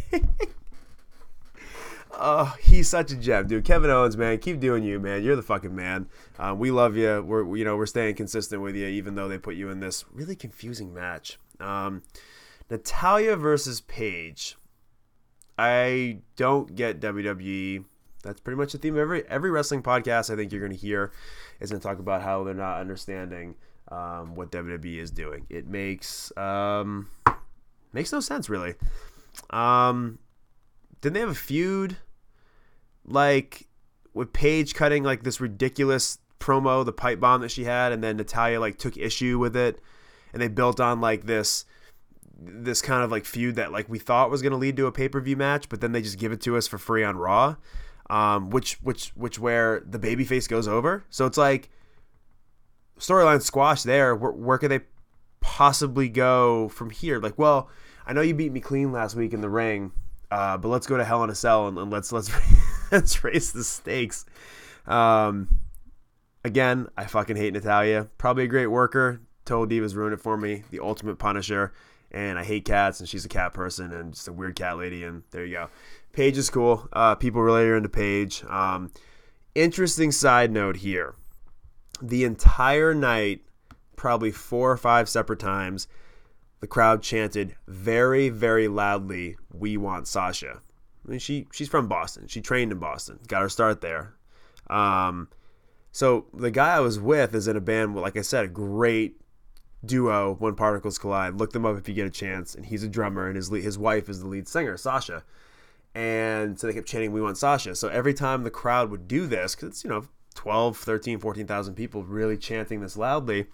Oh, 2.25 2.55
he's 2.61 2.87
such 2.87 3.11
a 3.11 3.15
gem, 3.15 3.47
dude. 3.47 3.65
Kevin 3.65 3.89
Owens, 3.89 4.15
man, 4.15 4.37
keep 4.37 4.59
doing 4.59 4.83
you, 4.83 4.99
man. 4.99 5.23
You're 5.23 5.35
the 5.35 5.41
fucking 5.41 5.75
man. 5.75 6.07
Um, 6.37 6.59
we 6.59 6.71
love 6.71 6.95
you. 6.95 7.21
We're, 7.21 7.57
you 7.57 7.65
know, 7.65 7.75
we're 7.75 7.85
staying 7.87 8.15
consistent 8.15 8.61
with 8.61 8.75
you, 8.75 8.87
even 8.87 9.15
though 9.15 9.27
they 9.27 9.37
put 9.37 9.55
you 9.55 9.69
in 9.69 9.79
this 9.79 10.05
really 10.11 10.35
confusing 10.35 10.93
match. 10.93 11.39
Um, 11.59 12.03
Natalya 12.69 13.35
versus 13.35 13.81
Paige. 13.81 14.55
I 15.57 16.19
don't 16.35 16.75
get 16.75 17.01
WWE. 17.01 17.83
That's 18.23 18.39
pretty 18.39 18.57
much 18.57 18.71
the 18.71 18.77
theme 18.77 18.93
of 18.93 19.01
every 19.01 19.27
every 19.27 19.51
wrestling 19.51 19.83
podcast. 19.83 20.31
I 20.31 20.37
think 20.37 20.51
you're 20.51 20.61
going 20.61 20.71
to 20.71 20.77
hear 20.77 21.11
is 21.63 21.71
going 21.71 21.81
to 21.81 21.87
talk 21.87 21.99
about 21.99 22.21
how 22.21 22.43
they're 22.43 22.53
not 22.53 22.79
understanding 22.79 23.55
um, 23.89 24.35
what 24.35 24.51
WWE 24.51 24.97
is 24.97 25.09
doing. 25.09 25.45
It 25.49 25.67
makes 25.67 26.35
um, 26.37 27.09
makes 27.93 28.11
no 28.11 28.19
sense 28.19 28.49
really. 28.49 28.75
Um, 29.49 30.19
didn't 31.01 31.13
they 31.13 31.19
have 31.21 31.29
a 31.29 31.35
feud 31.35 31.97
like 33.05 33.67
with 34.13 34.33
Paige 34.33 34.75
cutting 34.75 35.03
like 35.03 35.23
this 35.23 35.41
ridiculous 35.41 36.19
promo, 36.39 36.85
the 36.85 36.93
pipe 36.93 37.19
bomb 37.19 37.41
that 37.41 37.51
she 37.51 37.63
had, 37.63 37.91
and 37.91 38.03
then 38.03 38.17
Natalya 38.17 38.59
like 38.59 38.77
took 38.77 38.97
issue 38.97 39.39
with 39.39 39.55
it, 39.55 39.79
and 40.33 40.41
they 40.41 40.49
built 40.49 40.79
on 40.79 41.01
like 41.01 41.25
this 41.25 41.65
this 42.45 42.81
kind 42.81 43.03
of 43.03 43.11
like 43.11 43.23
feud 43.25 43.55
that 43.55 43.71
like 43.71 43.87
we 43.87 43.99
thought 43.99 44.29
was 44.29 44.41
going 44.41 44.51
to 44.51 44.57
lead 44.57 44.75
to 44.75 44.85
a 44.85 44.91
pay 44.91 45.07
per 45.07 45.21
view 45.21 45.37
match, 45.37 45.69
but 45.69 45.81
then 45.81 45.93
they 45.93 46.01
just 46.01 46.19
give 46.19 46.31
it 46.31 46.41
to 46.41 46.57
us 46.57 46.67
for 46.67 46.77
free 46.77 47.03
on 47.03 47.17
Raw, 47.17 47.55
um, 48.13 48.51
which 48.51 48.75
which 48.83 49.09
which 49.15 49.39
where 49.39 49.81
the 49.83 49.97
babyface 49.97 50.47
goes 50.47 50.67
over. 50.67 51.03
So 51.09 51.25
it's 51.25 51.37
like 51.37 51.71
storyline 52.99 53.41
squash 53.41 53.81
there. 53.81 54.15
Where, 54.15 54.31
where 54.31 54.57
could 54.59 54.69
they 54.69 54.81
possibly 55.41 56.09
go 56.09 56.69
from 56.69 56.91
here? 56.91 57.19
Like, 57.19 57.39
well, 57.39 57.69
I 58.05 58.13
know 58.13 58.21
you 58.21 58.35
beat 58.35 58.51
me 58.51 58.59
clean 58.59 58.91
last 58.91 59.15
week 59.15 59.33
in 59.33 59.41
the 59.41 59.49
ring, 59.49 59.93
uh, 60.29 60.57
but 60.59 60.67
let's 60.67 60.85
go 60.85 60.95
to 60.95 61.03
Hell 61.03 61.23
in 61.23 61.31
a 61.31 61.35
Cell 61.35 61.67
and, 61.67 61.75
and 61.79 61.89
let's 61.89 62.11
let's 62.11 62.29
let's 62.91 63.23
raise 63.23 63.51
the 63.51 63.63
stakes. 63.63 64.25
Um, 64.85 65.47
again, 66.45 66.89
I 66.95 67.05
fucking 67.05 67.35
hate 67.35 67.53
Natalya. 67.53 68.09
Probably 68.19 68.43
a 68.43 68.47
great 68.47 68.67
worker. 68.67 69.21
Total 69.43 69.65
Divas 69.65 69.95
ruined 69.95 70.13
it 70.13 70.21
for 70.21 70.37
me. 70.37 70.61
The 70.69 70.81
ultimate 70.81 71.17
Punisher 71.17 71.73
and 72.13 72.37
I 72.37 72.43
hate 72.43 72.65
cats, 72.65 72.99
and 72.99 73.09
she's 73.09 73.25
a 73.25 73.29
cat 73.29 73.53
person, 73.53 73.91
and 73.91 74.13
just 74.13 74.27
a 74.27 74.33
weird 74.33 74.55
cat 74.55 74.77
lady, 74.77 75.03
and 75.03 75.23
there 75.31 75.43
you 75.43 75.53
go. 75.53 75.69
Paige 76.13 76.37
is 76.37 76.49
cool. 76.49 76.87
Uh, 76.93 77.15
people 77.15 77.41
really 77.41 77.63
are 77.63 77.75
into 77.75 77.89
Paige. 77.89 78.43
Um, 78.45 78.91
interesting 79.55 80.11
side 80.11 80.51
note 80.51 80.77
here: 80.77 81.15
the 82.01 82.23
entire 82.23 82.93
night, 82.93 83.41
probably 83.95 84.31
four 84.31 84.71
or 84.71 84.77
five 84.77 85.09
separate 85.09 85.39
times, 85.39 85.87
the 86.61 86.67
crowd 86.67 87.01
chanted 87.01 87.55
very, 87.67 88.29
very 88.29 88.67
loudly, 88.67 89.37
"We 89.51 89.75
want 89.75 90.07
Sasha." 90.07 90.61
I 91.05 91.09
mean, 91.09 91.19
she 91.19 91.47
she's 91.51 91.69
from 91.69 91.87
Boston. 91.87 92.27
She 92.27 92.41
trained 92.41 92.71
in 92.71 92.77
Boston. 92.77 93.19
Got 93.27 93.41
her 93.41 93.49
start 93.49 93.81
there. 93.81 94.13
Um, 94.67 95.29
so 95.91 96.27
the 96.33 96.51
guy 96.51 96.75
I 96.75 96.79
was 96.79 96.99
with 96.99 97.33
is 97.35 97.47
in 97.47 97.57
a 97.57 97.61
band, 97.61 97.95
like 97.95 98.17
I 98.17 98.21
said, 98.21 98.45
a 98.45 98.49
great 98.49 99.19
duo 99.85 100.35
when 100.35 100.55
particles 100.55 100.97
collide 100.97 101.35
look 101.35 101.51
them 101.51 101.65
up 101.65 101.77
if 101.77 101.89
you 101.89 101.93
get 101.93 102.07
a 102.07 102.09
chance 102.09 102.55
and 102.55 102.65
he's 102.65 102.83
a 102.83 102.87
drummer 102.87 103.27
and 103.27 103.35
his 103.35 103.49
his 103.49 103.77
wife 103.77 104.07
is 104.07 104.21
the 104.21 104.27
lead 104.27 104.47
singer 104.47 104.77
sasha 104.77 105.23
and 105.95 106.59
so 106.59 106.67
they 106.67 106.73
kept 106.73 106.87
chanting 106.87 107.11
we 107.11 107.21
want 107.21 107.37
sasha 107.37 107.75
so 107.75 107.87
every 107.87 108.13
time 108.13 108.43
the 108.43 108.51
crowd 108.51 108.89
would 108.89 109.07
do 109.07 109.27
this 109.27 109.55
because 109.55 109.69
it's 109.69 109.83
you 109.83 109.89
know 109.89 110.05
12 110.35 110.77
13 110.77 111.19
14,000 111.19 111.75
people 111.75 112.03
really 112.03 112.37
chanting 112.37 112.81
this 112.81 112.97
loudly 112.97 113.45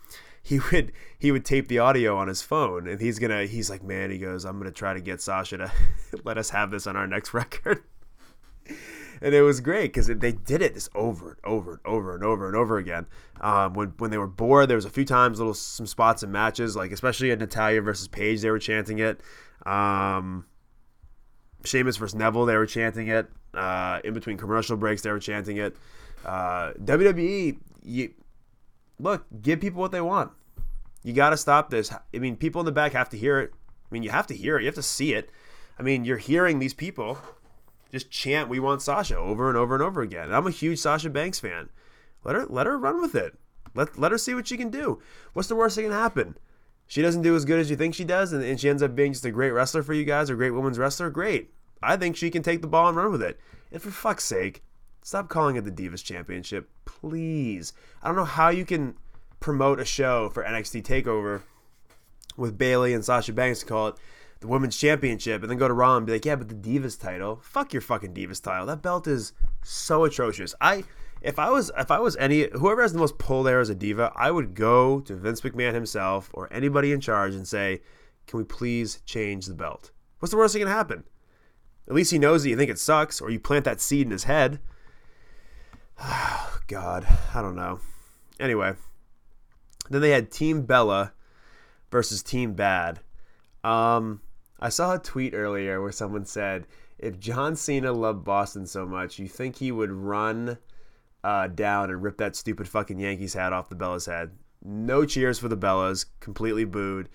he 0.41 0.59
would 0.71 0.91
he 1.17 1.31
would 1.31 1.43
tape 1.43 1.67
the 1.67 1.79
audio 1.79 2.15
on 2.15 2.27
his 2.27 2.41
phone 2.41 2.87
and 2.87 3.01
he's 3.01 3.19
gonna 3.19 3.45
he's 3.45 3.69
like 3.69 3.83
man 3.83 4.09
he 4.09 4.17
goes 4.17 4.45
i'm 4.45 4.57
gonna 4.57 4.71
try 4.71 4.93
to 4.93 5.01
get 5.01 5.21
sasha 5.21 5.57
to 5.57 5.71
let 6.23 6.37
us 6.37 6.51
have 6.51 6.71
this 6.71 6.87
on 6.87 6.95
our 6.95 7.07
next 7.07 7.33
record 7.33 7.83
and 9.21 9.35
it 9.35 9.41
was 9.41 9.59
great 9.59 9.93
because 9.93 10.07
they 10.07 10.31
did 10.31 10.61
it 10.61 10.73
this 10.73 10.89
over 10.95 11.31
and 11.31 11.39
over 11.43 11.71
and 11.73 11.81
over 11.85 12.15
and 12.15 12.23
over 12.23 12.47
and 12.47 12.55
over 12.55 12.77
again. 12.77 13.05
Um, 13.41 13.73
when 13.73 13.89
when 13.97 14.11
they 14.11 14.17
were 14.17 14.27
bored, 14.27 14.69
there 14.69 14.77
was 14.77 14.85
a 14.85 14.89
few 14.89 15.05
times, 15.05 15.39
little 15.39 15.53
some 15.53 15.85
spots 15.85 16.23
in 16.23 16.31
matches, 16.31 16.75
like 16.75 16.91
especially 16.91 17.31
at 17.31 17.39
Natalya 17.39 17.81
versus 17.81 18.07
Paige, 18.07 18.41
they 18.41 18.51
were 18.51 18.59
chanting 18.59 18.99
it. 18.99 19.21
Um, 19.65 20.45
Sheamus 21.63 21.97
versus 21.97 22.15
Neville, 22.15 22.45
they 22.45 22.55
were 22.55 22.65
chanting 22.65 23.07
it. 23.07 23.27
Uh, 23.53 23.99
in 24.03 24.13
between 24.13 24.37
commercial 24.37 24.77
breaks, 24.77 25.01
they 25.01 25.11
were 25.11 25.19
chanting 25.19 25.57
it. 25.57 25.75
Uh, 26.25 26.73
WWE, 26.73 27.57
you 27.83 28.13
look, 28.99 29.25
give 29.41 29.59
people 29.59 29.81
what 29.81 29.91
they 29.91 30.01
want. 30.01 30.31
You 31.03 31.13
got 31.13 31.31
to 31.31 31.37
stop 31.37 31.69
this. 31.69 31.91
I 31.91 32.17
mean, 32.17 32.35
people 32.35 32.61
in 32.61 32.65
the 32.65 32.71
back 32.71 32.93
have 32.93 33.09
to 33.09 33.17
hear 33.17 33.39
it. 33.39 33.51
I 33.53 33.93
mean, 33.93 34.03
you 34.03 34.09
have 34.09 34.27
to 34.27 34.35
hear 34.35 34.57
it. 34.57 34.61
You 34.61 34.67
have 34.67 34.75
to 34.75 34.83
see 34.83 35.13
it. 35.13 35.29
I 35.77 35.81
mean, 35.83 36.05
you're 36.05 36.17
hearing 36.17 36.59
these 36.59 36.73
people 36.73 37.17
just 37.91 38.11
chant 38.11 38.49
"We 38.49 38.59
want 38.59 38.81
Sasha" 38.81 39.17
over 39.17 39.47
and 39.47 39.57
over 39.57 39.73
and 39.73 39.83
over 39.83 40.01
again. 40.01 40.25
And 40.25 40.35
I'm 40.35 40.45
a 40.45 40.51
huge 40.51 40.79
Sasha 40.79 41.09
Banks 41.09 41.39
fan. 41.39 41.69
Let 42.23 42.35
her 42.35 42.45
let 42.45 42.67
her 42.67 42.77
run 42.77 43.01
with 43.01 43.15
it. 43.15 43.37
Let 43.73 43.97
let 43.97 44.11
her 44.11 44.17
see 44.17 44.35
what 44.35 44.47
she 44.47 44.57
can 44.57 44.69
do. 44.69 45.01
What's 45.33 45.47
the 45.47 45.55
worst 45.55 45.77
that 45.77 45.83
can 45.83 45.91
happen? 45.91 46.37
She 46.89 47.03
doesn't 47.03 47.21
do 47.21 47.35
as 47.35 47.45
good 47.45 47.59
as 47.59 47.69
you 47.69 47.75
think 47.75 47.93
she 47.93 48.03
does, 48.03 48.33
and, 48.33 48.43
and 48.43 48.59
she 48.59 48.67
ends 48.67 48.81
up 48.81 48.95
being 48.95 49.13
just 49.13 49.23
a 49.23 49.29
great 49.31 49.51
wrestler 49.51 49.83
for 49.83 49.93
you 49.93 50.03
guys, 50.03 50.29
or 50.29 50.35
great 50.35 50.49
women's 50.49 50.79
wrestler. 50.79 51.11
Great. 51.11 51.53
I 51.83 51.95
think 51.95 52.15
she 52.15 52.31
can 52.31 52.41
take 52.41 52.61
the 52.61 52.67
ball 52.67 52.87
and 52.87 52.97
run 52.97 53.11
with 53.11 53.21
it. 53.21 53.39
And 53.71 53.79
for 53.79 53.91
fuck's 53.91 54.23
sake, 54.23 54.63
stop 55.03 55.29
calling 55.29 55.55
it 55.55 55.65
the 55.65 55.71
Divas 55.71 56.03
Championship, 56.03 56.67
please. 56.85 57.73
I 58.01 58.07
don't 58.07 58.17
know 58.17 58.25
how 58.25 58.49
you 58.49 58.65
can 58.65 58.95
promote 59.39 59.79
a 59.79 59.85
show 59.85 60.29
for 60.29 60.43
NXT 60.43 60.81
Takeover 60.81 61.43
with 62.35 62.57
Bayley 62.57 62.95
and 62.95 63.05
Sasha 63.05 63.33
Banks 63.33 63.59
to 63.59 63.67
call 63.67 63.89
it 63.89 63.95
the 64.39 64.47
women's 64.47 64.75
championship 64.75 65.43
and 65.43 65.51
then 65.51 65.59
go 65.59 65.67
to 65.67 65.73
Raw 65.75 65.95
and 65.95 66.07
be 66.07 66.13
like, 66.13 66.25
yeah, 66.25 66.37
but 66.37 66.49
the 66.49 66.55
Divas 66.55 66.99
title, 66.99 67.39
fuck 67.43 67.71
your 67.71 67.83
fucking 67.83 68.15
Divas 68.15 68.41
title. 68.41 68.65
That 68.65 68.81
belt 68.81 69.05
is 69.05 69.33
so 69.63 70.05
atrocious. 70.05 70.55
I 70.59 70.85
if 71.21 71.39
I 71.39 71.49
was 71.49 71.71
if 71.77 71.91
I 71.91 71.99
was 71.99 72.15
any 72.17 72.49
whoever 72.53 72.81
has 72.81 72.93
the 72.93 72.99
most 72.99 73.17
pull 73.17 73.43
there 73.43 73.59
as 73.59 73.69
a 73.69 73.75
diva, 73.75 74.11
I 74.15 74.31
would 74.31 74.53
go 74.53 74.99
to 75.01 75.15
Vince 75.15 75.41
McMahon 75.41 75.73
himself 75.73 76.29
or 76.33 76.51
anybody 76.51 76.91
in 76.91 77.01
charge 77.01 77.35
and 77.35 77.47
say, 77.47 77.81
can 78.27 78.37
we 78.37 78.45
please 78.45 79.01
change 79.05 79.47
the 79.47 79.55
belt? 79.55 79.91
What's 80.19 80.31
the 80.31 80.37
worst 80.37 80.53
thing 80.53 80.61
that 80.61 80.69
can 80.69 80.77
happen? 80.77 81.03
At 81.87 81.95
least 81.95 82.11
he 82.11 82.19
knows 82.19 82.43
that 82.43 82.49
you 82.49 82.57
think 82.57 82.69
it 82.69 82.77
sucks, 82.77 83.19
or 83.19 83.31
you 83.31 83.39
plant 83.39 83.65
that 83.65 83.81
seed 83.81 84.05
in 84.05 84.11
his 84.11 84.25
head. 84.25 84.59
Oh, 85.99 86.59
God, 86.67 87.07
I 87.33 87.41
don't 87.41 87.55
know. 87.55 87.79
Anyway, 88.39 88.73
then 89.89 90.01
they 90.01 90.11
had 90.11 90.29
Team 90.29 90.61
Bella 90.61 91.13
versus 91.89 92.21
Team 92.21 92.53
Bad. 92.53 92.99
Um, 93.63 94.21
I 94.59 94.69
saw 94.69 94.93
a 94.93 94.99
tweet 94.99 95.33
earlier 95.33 95.81
where 95.81 95.91
someone 95.91 96.25
said, 96.25 96.67
if 96.99 97.19
John 97.19 97.55
Cena 97.55 97.91
loved 97.91 98.23
Boston 98.23 98.67
so 98.67 98.85
much, 98.85 99.17
you 99.17 99.27
think 99.27 99.55
he 99.55 99.71
would 99.71 99.91
run 99.91 100.59
uh, 101.23 101.47
down 101.47 101.89
and 101.89 102.01
rip 102.01 102.17
that 102.17 102.35
stupid 102.35 102.67
fucking 102.67 102.99
Yankees 102.99 103.33
hat 103.33 103.53
off 103.53 103.69
the 103.69 103.75
Bellas 103.75 104.07
head? 104.07 104.31
No 104.63 105.05
cheers 105.05 105.39
for 105.39 105.47
the 105.47 105.57
Bellas, 105.57 106.05
completely 106.19 106.65
booed. 106.65 107.09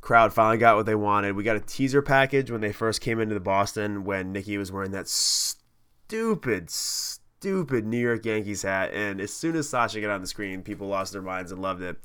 Crowd 0.00 0.32
finally 0.32 0.58
got 0.58 0.76
what 0.76 0.86
they 0.86 0.94
wanted. 0.94 1.34
We 1.34 1.44
got 1.44 1.56
a 1.56 1.60
teaser 1.60 2.02
package 2.02 2.50
when 2.50 2.60
they 2.60 2.72
first 2.72 3.00
came 3.00 3.20
into 3.20 3.34
the 3.34 3.40
Boston 3.40 4.04
when 4.04 4.32
Nikki 4.32 4.58
was 4.58 4.70
wearing 4.70 4.92
that 4.92 5.08
stupid, 5.08 6.70
stupid 6.70 7.86
New 7.86 7.98
York 7.98 8.24
Yankees 8.26 8.62
hat. 8.62 8.92
And 8.92 9.20
as 9.20 9.32
soon 9.32 9.56
as 9.56 9.68
Sasha 9.68 10.00
got 10.00 10.10
on 10.10 10.20
the 10.20 10.26
screen, 10.26 10.62
people 10.62 10.88
lost 10.88 11.12
their 11.12 11.22
minds 11.22 11.52
and 11.52 11.62
loved 11.62 11.82
it. 11.82 11.96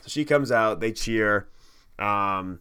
So 0.00 0.08
she 0.08 0.24
comes 0.24 0.50
out, 0.50 0.80
they 0.80 0.92
cheer. 0.92 1.48
Um, 1.98 2.60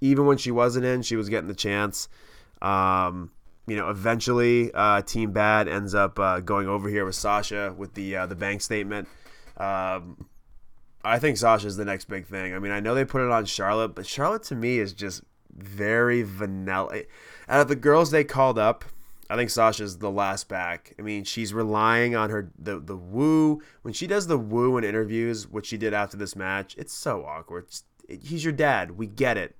even 0.00 0.26
when 0.26 0.36
she 0.36 0.50
wasn't 0.50 0.84
in, 0.84 1.02
she 1.02 1.16
was 1.16 1.28
getting 1.28 1.48
the 1.48 1.54
chance. 1.54 2.08
Um, 2.60 3.30
you 3.66 3.76
know, 3.76 3.90
eventually, 3.90 4.72
uh, 4.72 5.02
Team 5.02 5.32
Bad 5.32 5.68
ends 5.68 5.94
up 5.94 6.18
uh, 6.18 6.40
going 6.40 6.68
over 6.68 6.88
here 6.88 7.04
with 7.04 7.14
Sasha 7.14 7.74
with 7.76 7.94
the 7.94 8.16
uh, 8.16 8.26
the 8.26 8.34
bank 8.34 8.60
statement. 8.60 9.08
Um, 9.56 10.26
I 11.04 11.18
think 11.18 11.36
Sasha's 11.36 11.76
the 11.76 11.84
next 11.84 12.06
big 12.06 12.26
thing. 12.26 12.54
I 12.54 12.58
mean, 12.58 12.72
I 12.72 12.80
know 12.80 12.94
they 12.94 13.04
put 13.04 13.22
it 13.22 13.30
on 13.30 13.44
Charlotte, 13.44 13.94
but 13.94 14.06
Charlotte 14.06 14.42
to 14.44 14.54
me 14.54 14.78
is 14.78 14.92
just 14.92 15.22
very 15.50 16.22
vanilla. 16.22 17.02
Out 17.48 17.60
of 17.60 17.68
the 17.68 17.76
girls 17.76 18.10
they 18.10 18.24
called 18.24 18.58
up, 18.58 18.84
I 19.28 19.36
think 19.36 19.50
Sasha's 19.50 19.98
the 19.98 20.10
last 20.10 20.48
back. 20.48 20.94
I 20.98 21.02
mean, 21.02 21.24
she's 21.24 21.54
relying 21.54 22.16
on 22.16 22.30
her 22.30 22.50
the 22.58 22.80
the 22.80 22.96
woo 22.96 23.62
when 23.82 23.94
she 23.94 24.06
does 24.06 24.26
the 24.26 24.38
woo 24.38 24.76
in 24.76 24.84
interviews, 24.84 25.46
which 25.48 25.66
she 25.66 25.76
did 25.76 25.94
after 25.94 26.16
this 26.16 26.34
match. 26.34 26.74
It's 26.76 26.92
so 26.92 27.24
awkward. 27.24 27.66
he's 28.08 28.44
your 28.44 28.52
dad. 28.52 28.92
We 28.92 29.06
get 29.06 29.36
it 29.36 29.56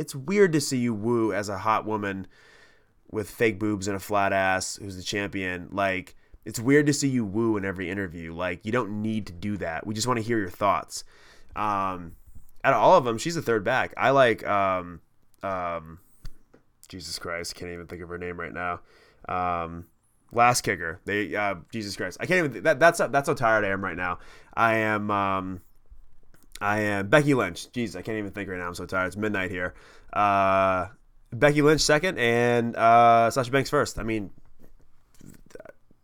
it's 0.00 0.14
weird 0.14 0.50
to 0.50 0.60
see 0.62 0.78
you 0.78 0.94
woo 0.94 1.30
as 1.30 1.50
a 1.50 1.58
hot 1.58 1.84
woman 1.84 2.26
with 3.10 3.30
fake 3.30 3.58
boobs 3.58 3.88
and 3.88 3.96
a 3.96 4.00
flat 4.00 4.32
ass 4.32 4.76
who's 4.76 4.96
the 4.96 5.02
champion. 5.02 5.68
Like, 5.70 6.14
it's 6.44 6.60
weird 6.60 6.86
to 6.86 6.92
see 6.92 7.08
you 7.08 7.24
woo 7.24 7.56
in 7.56 7.64
every 7.64 7.90
interview. 7.90 8.34
Like, 8.34 8.64
you 8.64 8.72
don't 8.72 9.02
need 9.02 9.26
to 9.26 9.32
do 9.32 9.56
that. 9.58 9.86
We 9.86 9.94
just 9.94 10.06
want 10.06 10.18
to 10.18 10.22
hear 10.22 10.38
your 10.38 10.50
thoughts. 10.50 11.04
Um, 11.56 12.16
out 12.64 12.74
of 12.74 12.80
all 12.80 12.96
of 12.96 13.04
them, 13.04 13.18
she's 13.18 13.34
the 13.34 13.42
third 13.42 13.64
back. 13.64 13.92
I 13.96 14.10
like, 14.10 14.46
um, 14.46 15.00
um, 15.42 15.98
Jesus 16.88 17.18
Christ, 17.18 17.54
can't 17.54 17.72
even 17.72 17.86
think 17.86 18.02
of 18.02 18.08
her 18.08 18.18
name 18.18 18.38
right 18.38 18.52
now. 18.52 18.80
Um, 19.28 19.86
last 20.32 20.62
kicker. 20.62 21.00
They, 21.04 21.34
uh, 21.34 21.56
Jesus 21.72 21.96
Christ, 21.96 22.18
I 22.20 22.26
can't 22.26 22.46
even. 22.46 22.62
That, 22.64 22.80
that's 22.80 22.98
that's 22.98 23.28
how 23.28 23.34
tired 23.34 23.64
I 23.64 23.68
am 23.68 23.82
right 23.82 23.96
now. 23.96 24.18
I 24.54 24.74
am. 24.76 25.10
Um, 25.10 25.60
I 26.60 26.80
am 26.80 27.08
Becky 27.08 27.32
Lynch. 27.34 27.70
Jeez, 27.72 27.96
I 27.96 28.02
can't 28.02 28.18
even 28.18 28.32
think 28.32 28.48
right 28.48 28.58
now. 28.58 28.66
I'm 28.66 28.74
so 28.74 28.86
tired. 28.86 29.06
It's 29.06 29.16
midnight 29.16 29.50
here. 29.50 29.74
Uh, 30.12 30.88
Becky 31.32 31.62
Lynch 31.62 31.80
second 31.80 32.18
and 32.18 32.74
uh, 32.76 33.30
Sasha 33.30 33.50
Banks 33.50 33.70
first. 33.70 33.98
I 33.98 34.02
mean, 34.02 34.30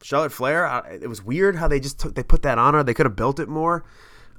Charlotte 0.02 0.32
Flair. 0.32 0.84
It 0.90 1.08
was 1.08 1.22
weird 1.22 1.56
how 1.56 1.68
they 1.68 1.80
just 1.80 1.98
took 1.98 2.14
they 2.14 2.22
put 2.22 2.42
that 2.42 2.58
on 2.58 2.74
her. 2.74 2.84
They 2.84 2.94
could 2.94 3.06
have 3.06 3.16
built 3.16 3.40
it 3.40 3.48
more. 3.48 3.84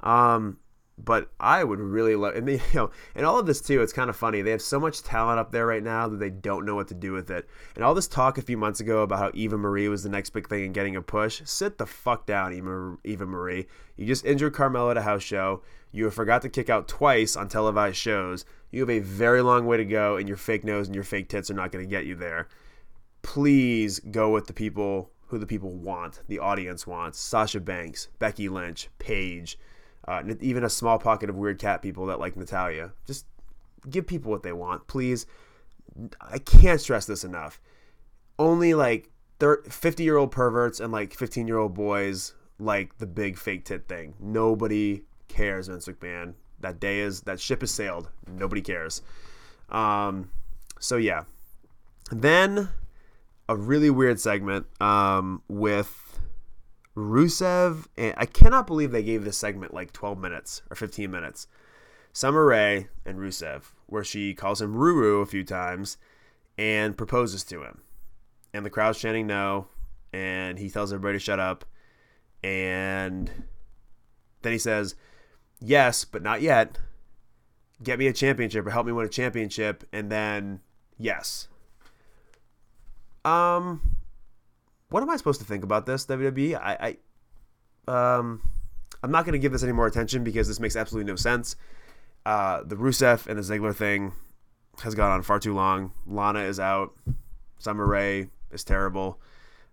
Um, 0.02 0.58
but 1.04 1.30
I 1.38 1.62
would 1.64 1.80
really 1.80 2.16
love, 2.16 2.34
and 2.34 2.46
they, 2.46 2.54
you 2.72 2.74
know, 2.74 2.90
and 3.14 3.24
all 3.24 3.38
of 3.38 3.46
this 3.46 3.60
too. 3.60 3.80
It's 3.82 3.92
kind 3.92 4.10
of 4.10 4.16
funny. 4.16 4.42
They 4.42 4.50
have 4.50 4.62
so 4.62 4.80
much 4.80 5.02
talent 5.02 5.38
up 5.38 5.52
there 5.52 5.66
right 5.66 5.82
now 5.82 6.08
that 6.08 6.18
they 6.18 6.30
don't 6.30 6.66
know 6.66 6.74
what 6.74 6.88
to 6.88 6.94
do 6.94 7.12
with 7.12 7.30
it. 7.30 7.48
And 7.74 7.84
all 7.84 7.94
this 7.94 8.08
talk 8.08 8.38
a 8.38 8.42
few 8.42 8.56
months 8.56 8.80
ago 8.80 9.02
about 9.02 9.18
how 9.18 9.30
Eva 9.34 9.56
Marie 9.56 9.88
was 9.88 10.02
the 10.02 10.08
next 10.08 10.30
big 10.30 10.48
thing 10.48 10.64
and 10.64 10.74
getting 10.74 10.96
a 10.96 11.02
push. 11.02 11.40
Sit 11.44 11.78
the 11.78 11.86
fuck 11.86 12.26
down, 12.26 12.52
Eva, 12.52 12.96
Eva 13.04 13.26
Marie. 13.26 13.66
You 13.96 14.06
just 14.06 14.24
injured 14.24 14.54
Carmella 14.54 14.92
at 14.92 14.96
a 14.96 15.02
house 15.02 15.22
show. 15.22 15.62
You 15.90 16.10
forgot 16.10 16.42
to 16.42 16.48
kick 16.48 16.68
out 16.68 16.88
twice 16.88 17.36
on 17.36 17.48
televised 17.48 17.96
shows. 17.96 18.44
You 18.70 18.80
have 18.80 18.90
a 18.90 18.98
very 18.98 19.40
long 19.40 19.66
way 19.66 19.78
to 19.78 19.84
go, 19.84 20.16
and 20.16 20.28
your 20.28 20.36
fake 20.36 20.64
nose 20.64 20.86
and 20.86 20.94
your 20.94 21.04
fake 21.04 21.28
tits 21.28 21.50
are 21.50 21.54
not 21.54 21.72
going 21.72 21.84
to 21.84 21.90
get 21.90 22.04
you 22.04 22.14
there. 22.14 22.48
Please 23.22 24.00
go 24.00 24.30
with 24.30 24.46
the 24.46 24.52
people 24.52 25.10
who 25.28 25.38
the 25.38 25.46
people 25.46 25.70
want, 25.70 26.22
the 26.28 26.38
audience 26.38 26.86
wants. 26.86 27.18
Sasha 27.18 27.60
Banks, 27.60 28.08
Becky 28.18 28.48
Lynch, 28.48 28.88
Paige, 28.98 29.58
uh, 30.08 30.22
even 30.40 30.64
a 30.64 30.70
small 30.70 30.98
pocket 30.98 31.28
of 31.28 31.36
weird 31.36 31.58
cat 31.58 31.82
people 31.82 32.06
that 32.06 32.18
like 32.18 32.34
Natalya. 32.34 32.92
Just 33.06 33.26
give 33.90 34.06
people 34.06 34.30
what 34.30 34.42
they 34.42 34.52
want, 34.52 34.86
please. 34.86 35.26
I 36.18 36.38
can't 36.38 36.80
stress 36.80 37.04
this 37.04 37.24
enough. 37.24 37.60
Only 38.38 38.72
like 38.72 39.10
50 39.38 40.02
year 40.02 40.16
old 40.16 40.30
perverts 40.30 40.80
and 40.80 40.90
like 40.90 41.12
15 41.12 41.46
year 41.46 41.58
old 41.58 41.74
boys 41.74 42.32
like 42.58 42.96
the 42.96 43.06
big 43.06 43.36
fake 43.36 43.66
tit 43.66 43.86
thing. 43.86 44.14
Nobody 44.18 45.02
cares, 45.28 45.68
Vince 45.68 45.86
McMahon. 45.86 46.32
That 46.60 46.80
day 46.80 47.00
is 47.00 47.20
that 47.22 47.38
ship 47.38 47.60
has 47.60 47.70
sailed. 47.70 48.08
Nobody 48.26 48.62
cares. 48.62 49.02
Um, 49.68 50.30
so 50.80 50.96
yeah. 50.96 51.24
Then 52.10 52.70
a 53.46 53.56
really 53.56 53.90
weird 53.90 54.18
segment 54.18 54.66
um, 54.80 55.42
with 55.48 56.07
Rusev. 56.98 57.86
And 57.96 58.14
I 58.16 58.26
cannot 58.26 58.66
believe 58.66 58.90
they 58.90 59.02
gave 59.02 59.24
this 59.24 59.38
segment 59.38 59.72
like 59.72 59.92
12 59.92 60.18
minutes 60.18 60.62
or 60.70 60.76
15 60.76 61.10
minutes. 61.10 61.46
Summer 62.12 62.44
Rae 62.44 62.88
and 63.06 63.18
Rusev, 63.18 63.72
where 63.86 64.04
she 64.04 64.34
calls 64.34 64.60
him 64.60 64.74
Ruru 64.74 65.22
a 65.22 65.26
few 65.26 65.44
times 65.44 65.98
and 66.56 66.96
proposes 66.96 67.44
to 67.44 67.62
him. 67.62 67.82
And 68.52 68.66
the 68.66 68.70
crowd's 68.70 68.98
chanting 68.98 69.26
no. 69.26 69.68
And 70.12 70.58
he 70.58 70.70
tells 70.70 70.92
everybody 70.92 71.18
to 71.18 71.24
shut 71.24 71.38
up. 71.38 71.64
And 72.42 73.30
then 74.42 74.52
he 74.52 74.58
says, 74.58 74.94
Yes, 75.60 76.04
but 76.04 76.22
not 76.22 76.40
yet. 76.40 76.78
Get 77.82 77.98
me 77.98 78.06
a 78.06 78.12
championship 78.12 78.66
or 78.66 78.70
help 78.70 78.86
me 78.86 78.92
win 78.92 79.06
a 79.06 79.08
championship. 79.08 79.84
And 79.92 80.10
then, 80.10 80.60
yes. 80.96 81.48
Um, 83.24 83.96
what 84.90 85.02
am 85.02 85.10
I 85.10 85.16
supposed 85.16 85.40
to 85.40 85.46
think 85.46 85.64
about 85.64 85.86
this 85.86 86.06
WWE? 86.06 86.54
I, 86.56 86.96
I 87.88 88.16
um, 88.18 88.42
I'm 89.02 89.10
not 89.10 89.24
going 89.24 89.32
to 89.32 89.38
give 89.38 89.52
this 89.52 89.62
any 89.62 89.72
more 89.72 89.86
attention 89.86 90.24
because 90.24 90.48
this 90.48 90.60
makes 90.60 90.76
absolutely 90.76 91.10
no 91.10 91.16
sense. 91.16 91.56
Uh, 92.26 92.62
the 92.64 92.76
Rusev 92.76 93.26
and 93.26 93.38
the 93.38 93.42
Ziggler 93.42 93.74
thing 93.74 94.12
has 94.82 94.94
gone 94.94 95.10
on 95.10 95.22
far 95.22 95.38
too 95.38 95.54
long. 95.54 95.92
Lana 96.06 96.40
is 96.40 96.60
out. 96.60 96.94
Summer 97.58 97.86
Rae 97.86 98.28
is 98.50 98.64
terrible. 98.64 99.20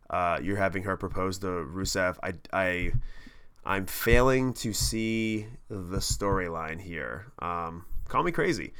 Uh, 0.09 0.39
you're 0.41 0.57
having 0.57 0.83
her 0.83 0.95
propose 0.97 1.39
to 1.39 1.47
Rusev. 1.47 2.17
I, 2.23 2.33
I, 2.53 2.91
I'm 3.65 3.85
failing 3.85 4.53
to 4.55 4.73
see 4.73 5.47
the 5.69 5.97
storyline 5.97 6.79
here. 6.79 7.27
Um, 7.39 7.85
call 8.07 8.23
me 8.23 8.31
crazy. 8.31 8.73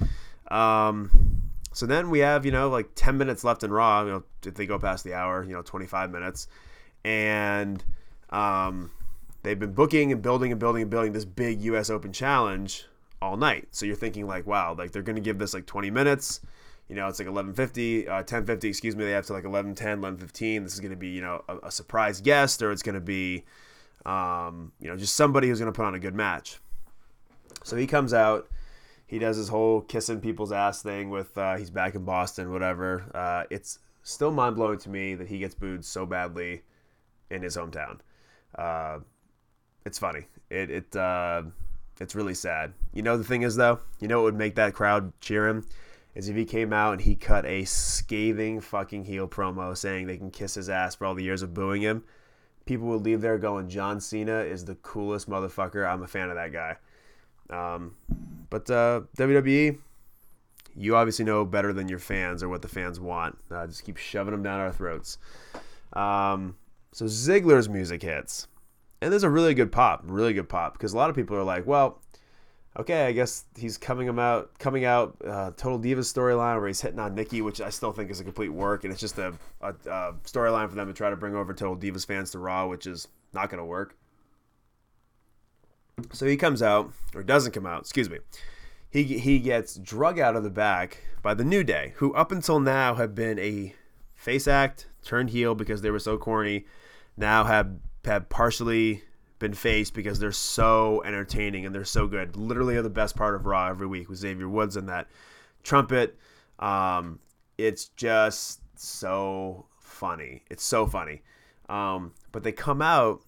Um, 0.49 1.44
so 1.75 1.85
then 1.85 2.09
we 2.09 2.19
have, 2.19 2.45
you 2.45 2.53
know, 2.53 2.69
like 2.69 2.91
10 2.95 3.17
minutes 3.17 3.43
left 3.43 3.61
in 3.61 3.69
Raw. 3.69 4.03
You 4.03 4.09
know, 4.09 4.23
if 4.45 4.53
they 4.53 4.65
go 4.65 4.79
past 4.79 5.03
the 5.03 5.13
hour, 5.13 5.43
you 5.43 5.51
know, 5.51 5.61
25 5.61 6.09
minutes. 6.09 6.47
And 7.03 7.83
um, 8.29 8.91
they've 9.43 9.59
been 9.59 9.73
booking 9.73 10.13
and 10.13 10.21
building 10.21 10.53
and 10.53 10.59
building 10.59 10.83
and 10.83 10.89
building 10.89 11.11
this 11.11 11.25
big 11.25 11.61
U.S. 11.63 11.89
Open 11.89 12.13
challenge 12.13 12.85
all 13.21 13.35
night. 13.35 13.67
So 13.71 13.85
you're 13.85 13.97
thinking 13.97 14.25
like, 14.25 14.47
wow, 14.47 14.73
like 14.73 14.93
they're 14.93 15.01
going 15.01 15.17
to 15.17 15.21
give 15.21 15.37
this 15.37 15.53
like 15.53 15.65
20 15.65 15.89
minutes. 15.89 16.39
You 16.87 16.95
know, 16.95 17.09
it's 17.09 17.19
like 17.19 17.27
11:50, 17.27 18.07
uh, 18.07 18.23
10:50, 18.23 18.63
excuse 18.63 18.95
me. 18.95 19.03
They 19.03 19.11
have 19.11 19.25
to 19.25 19.33
like 19.33 19.43
11:10, 19.43 19.99
11:15. 19.99 20.63
This 20.63 20.75
is 20.75 20.79
going 20.79 20.91
to 20.91 20.97
be, 20.97 21.09
you 21.09 21.21
know, 21.21 21.43
a, 21.49 21.57
a, 21.63 21.71
surprise 21.71 22.21
guest, 22.21 22.61
or 22.61 22.71
it's 22.71 22.83
going 22.83 22.95
to 22.95 23.01
be, 23.01 23.43
um, 24.05 24.71
you 24.79 24.87
know, 24.87 24.95
just 24.95 25.17
somebody 25.17 25.49
who's 25.49 25.59
going 25.59 25.73
to 25.73 25.75
put 25.75 25.85
on 25.85 25.95
a 25.95 25.99
good 25.99 26.15
match. 26.15 26.59
So 27.63 27.75
he 27.75 27.85
comes 27.85 28.13
out. 28.13 28.47
He 29.07 29.19
does 29.19 29.37
his 29.37 29.49
whole 29.49 29.81
kissing 29.81 30.19
people's 30.19 30.51
ass 30.51 30.81
thing 30.81 31.09
with 31.09 31.37
uh, 31.37 31.57
he's 31.57 31.69
back 31.69 31.95
in 31.95 32.03
Boston, 32.03 32.51
whatever. 32.51 33.05
Uh, 33.13 33.43
it's 33.49 33.79
still 34.03 34.31
mind 34.31 34.55
blowing 34.55 34.79
to 34.79 34.89
me 34.89 35.15
that 35.15 35.27
he 35.27 35.39
gets 35.39 35.55
booed 35.55 35.85
so 35.85 36.05
badly 36.05 36.63
in 37.29 37.43
his 37.43 37.55
hometown. 37.55 37.99
Uh, 38.55 38.99
it's 39.85 39.99
funny. 39.99 40.25
It 40.49 40.69
it 40.69 40.95
uh, 40.95 41.43
it's 41.99 42.15
really 42.15 42.33
sad. 42.33 42.73
You 42.93 43.03
know 43.03 43.17
the 43.17 43.23
thing 43.23 43.43
is 43.43 43.55
though, 43.55 43.79
you 43.99 44.07
know 44.07 44.19
what 44.19 44.25
would 44.25 44.35
make 44.35 44.55
that 44.55 44.73
crowd 44.73 45.13
cheer 45.21 45.47
him 45.47 45.65
is 46.15 46.29
if 46.29 46.35
he 46.35 46.45
came 46.45 46.71
out 46.71 46.93
and 46.93 47.01
he 47.01 47.15
cut 47.15 47.45
a 47.45 47.65
scathing 47.65 48.61
fucking 48.61 49.03
heel 49.03 49.27
promo 49.27 49.75
saying 49.75 50.07
they 50.07 50.17
can 50.17 50.31
kiss 50.31 50.55
his 50.55 50.69
ass 50.69 50.95
for 50.95 51.05
all 51.05 51.13
the 51.13 51.23
years 51.23 51.41
of 51.41 51.53
booing 51.53 51.81
him. 51.81 52.03
People 52.65 52.87
would 52.87 53.03
leave 53.03 53.21
there 53.21 53.37
going, 53.37 53.69
John 53.69 53.99
Cena 53.99 54.39
is 54.39 54.65
the 54.65 54.75
coolest 54.75 55.29
motherfucker. 55.29 55.87
I'm 55.87 56.01
a 56.01 56.07
fan 56.07 56.29
of 56.29 56.35
that 56.35 56.51
guy. 56.51 56.77
Um, 57.49 57.95
but 58.49 58.69
uh, 58.69 59.01
WWE, 59.17 59.77
you 60.75 60.95
obviously 60.95 61.25
know 61.25 61.45
better 61.45 61.73
than 61.73 61.87
your 61.87 61.99
fans 61.99 62.43
or 62.43 62.49
what 62.49 62.61
the 62.61 62.67
fans 62.67 62.99
want. 62.99 63.37
Uh, 63.49 63.65
just 63.67 63.83
keep 63.83 63.97
shoving 63.97 64.31
them 64.31 64.43
down 64.43 64.59
our 64.59 64.71
throats. 64.71 65.17
Um, 65.93 66.55
so 66.91 67.05
Ziggler's 67.05 67.69
music 67.69 68.01
hits. 68.01 68.47
And 69.01 69.11
there's 69.11 69.23
a 69.23 69.29
really 69.29 69.53
good 69.53 69.71
pop, 69.71 70.03
really 70.05 70.33
good 70.33 70.49
pop, 70.49 70.73
because 70.73 70.93
a 70.93 70.97
lot 70.97 71.09
of 71.09 71.15
people 71.15 71.35
are 71.37 71.43
like, 71.43 71.67
well, 71.67 72.01
okay, 72.77 73.05
I 73.05 73.11
guess 73.11 73.45
he's 73.57 73.77
coming 73.77 74.07
out, 74.19 74.57
coming 74.59 74.85
out, 74.85 75.15
uh, 75.25 75.51
Total 75.55 75.79
Divas 75.79 76.11
storyline 76.11 76.57
where 76.59 76.67
he's 76.67 76.81
hitting 76.81 76.99
on 76.99 77.15
Nikki, 77.15 77.41
which 77.41 77.61
I 77.61 77.69
still 77.69 77.91
think 77.91 78.09
is 78.09 78.19
a 78.19 78.23
complete 78.23 78.49
work, 78.49 78.83
and 78.83 78.91
it's 78.91 79.01
just 79.01 79.17
a, 79.17 79.33
a, 79.61 79.69
a 79.69 80.13
storyline 80.23 80.69
for 80.69 80.75
them 80.75 80.87
to 80.87 80.93
try 80.93 81.09
to 81.09 81.15
bring 81.15 81.35
over 81.35 81.53
Total 81.53 81.75
Divas 81.75 82.05
fans 82.05 82.31
to 82.31 82.39
Raw, 82.39 82.67
which 82.67 82.87
is 82.87 83.07
not 83.33 83.49
going 83.49 83.59
to 83.59 83.65
work. 83.65 83.95
So 86.11 86.25
he 86.25 86.37
comes 86.37 86.61
out, 86.61 86.91
or 87.13 87.23
doesn't 87.23 87.53
come 87.53 87.65
out, 87.65 87.81
excuse 87.81 88.09
me. 88.09 88.19
He, 88.89 89.03
he 89.03 89.39
gets 89.39 89.75
drug 89.75 90.19
out 90.19 90.35
of 90.35 90.43
the 90.43 90.49
back 90.49 91.03
by 91.21 91.33
the 91.33 91.43
New 91.43 91.63
Day, 91.63 91.93
who 91.97 92.13
up 92.13 92.31
until 92.31 92.59
now 92.59 92.95
have 92.95 93.15
been 93.15 93.39
a 93.39 93.73
face 94.13 94.47
act, 94.47 94.87
turned 95.03 95.29
heel 95.29 95.55
because 95.55 95.81
they 95.81 95.91
were 95.91 95.99
so 95.99 96.17
corny, 96.17 96.65
now 97.17 97.43
have, 97.45 97.71
have 98.05 98.29
partially 98.29 99.03
been 99.39 99.53
faced 99.53 99.93
because 99.93 100.19
they're 100.19 100.31
so 100.31 101.01
entertaining 101.03 101.65
and 101.65 101.75
they're 101.75 101.85
so 101.85 102.07
good. 102.07 102.35
Literally, 102.35 102.75
are 102.77 102.81
the 102.81 102.89
best 102.89 103.15
part 103.15 103.35
of 103.35 103.45
Raw 103.45 103.67
every 103.67 103.87
week 103.87 104.09
with 104.09 104.19
Xavier 104.19 104.49
Woods 104.49 104.75
and 104.75 104.87
that 104.89 105.07
trumpet. 105.63 106.17
Um, 106.59 107.19
it's 107.57 107.85
just 107.89 108.61
so 108.79 109.65
funny. 109.79 110.43
It's 110.49 110.63
so 110.63 110.87
funny. 110.87 111.21
Um, 111.67 112.13
but 112.31 112.43
they 112.43 112.51
come 112.51 112.81
out 112.81 113.21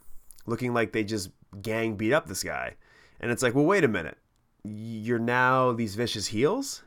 looking 0.46 0.74
like 0.74 0.94
they 0.94 1.04
just 1.04 1.30
gang 1.62 1.96
beat 1.96 2.14
up 2.14 2.28
this 2.28 2.44
guy, 2.44 2.76
and 3.20 3.32
it's 3.32 3.44
like, 3.44 3.56
well, 3.56 3.66
wait 3.66 3.84
a 3.84 3.88
minute. 3.88 4.18
You're 4.64 5.20
now 5.20 5.72
these 5.72 5.96
vicious 5.96 6.28
heels, 6.28 6.84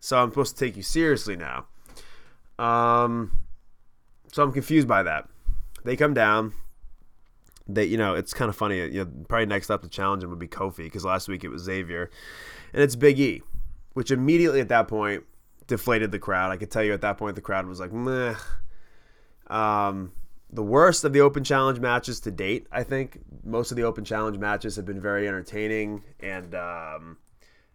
so 0.00 0.18
I'm 0.18 0.30
supposed 0.30 0.56
to 0.56 0.64
take 0.64 0.76
you 0.76 0.82
seriously 0.82 1.36
now. 1.36 1.66
Um, 2.58 3.40
so 4.32 4.42
I'm 4.42 4.52
confused 4.52 4.86
by 4.86 5.02
that. 5.02 5.28
They 5.84 5.96
come 5.96 6.14
down 6.14 6.52
they 7.66 7.84
you 7.84 7.96
know 7.96 8.14
it's 8.14 8.34
kind 8.34 8.48
of 8.48 8.56
funny. 8.56 8.78
You 8.78 9.04
know, 9.04 9.10
probably 9.28 9.46
next 9.46 9.70
up 9.70 9.82
to 9.82 9.88
challenge 9.88 10.22
him 10.22 10.30
would 10.30 10.38
be 10.38 10.48
Kofi 10.48 10.78
because 10.78 11.04
last 11.04 11.28
week 11.28 11.44
it 11.44 11.48
was 11.48 11.62
Xavier, 11.62 12.10
and 12.72 12.82
it's 12.82 12.96
Big 12.96 13.18
E, 13.18 13.42
which 13.94 14.10
immediately 14.10 14.60
at 14.60 14.68
that 14.68 14.88
point 14.88 15.24
deflated 15.66 16.12
the 16.12 16.18
crowd. 16.18 16.50
I 16.50 16.56
could 16.56 16.70
tell 16.70 16.84
you 16.84 16.92
at 16.92 17.00
that 17.00 17.16
point 17.16 17.36
the 17.36 17.40
crowd 17.40 17.66
was 17.66 17.80
like, 17.80 17.92
meh. 17.92 18.34
Um, 19.46 20.12
the 20.54 20.62
worst 20.62 21.04
of 21.04 21.12
the 21.12 21.20
Open 21.20 21.44
Challenge 21.44 21.80
matches 21.80 22.20
to 22.20 22.30
date. 22.30 22.66
I 22.70 22.82
think 22.84 23.20
most 23.44 23.70
of 23.70 23.76
the 23.76 23.82
Open 23.82 24.04
Challenge 24.04 24.38
matches 24.38 24.76
have 24.76 24.86
been 24.86 25.00
very 25.00 25.28
entertaining 25.28 26.04
and. 26.20 26.54
Um, 26.54 27.18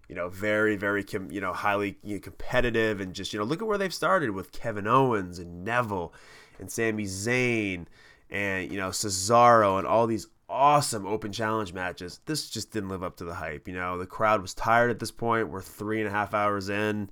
you 0.07 0.15
know, 0.15 0.27
very, 0.27 0.75
very, 0.75 1.05
you 1.29 1.39
know, 1.39 1.53
highly 1.53 1.99
you 2.01 2.15
know, 2.15 2.19
competitive, 2.19 2.99
and 2.99 3.13
just 3.13 3.31
you 3.31 3.37
know, 3.37 3.45
look 3.45 3.61
at 3.61 3.67
where 3.67 3.77
they've 3.77 3.93
started 3.93 4.31
with 4.31 4.51
Kevin 4.51 4.87
Owens 4.87 5.37
and 5.37 5.63
Neville 5.63 6.15
and 6.59 6.71
Sami 6.71 7.03
Zayn 7.03 7.85
and 8.29 8.71
you 8.71 8.77
know 8.79 8.89
Cesaro 8.89 9.77
and 9.77 9.87
all 9.87 10.07
these 10.07 10.25
awesome 10.49 11.05
open 11.05 11.31
challenge 11.31 11.73
matches. 11.73 12.19
This 12.25 12.49
just 12.49 12.71
didn't 12.71 12.89
live 12.89 13.03
up 13.03 13.17
to 13.17 13.23
the 13.23 13.35
hype. 13.35 13.67
You 13.67 13.75
know, 13.75 13.97
the 13.97 14.07
crowd 14.07 14.41
was 14.41 14.53
tired 14.53 14.89
at 14.89 14.99
this 14.99 15.11
point. 15.11 15.49
We're 15.49 15.61
three 15.61 15.99
and 15.99 16.07
a 16.07 16.11
half 16.11 16.33
hours 16.33 16.69
in. 16.69 17.11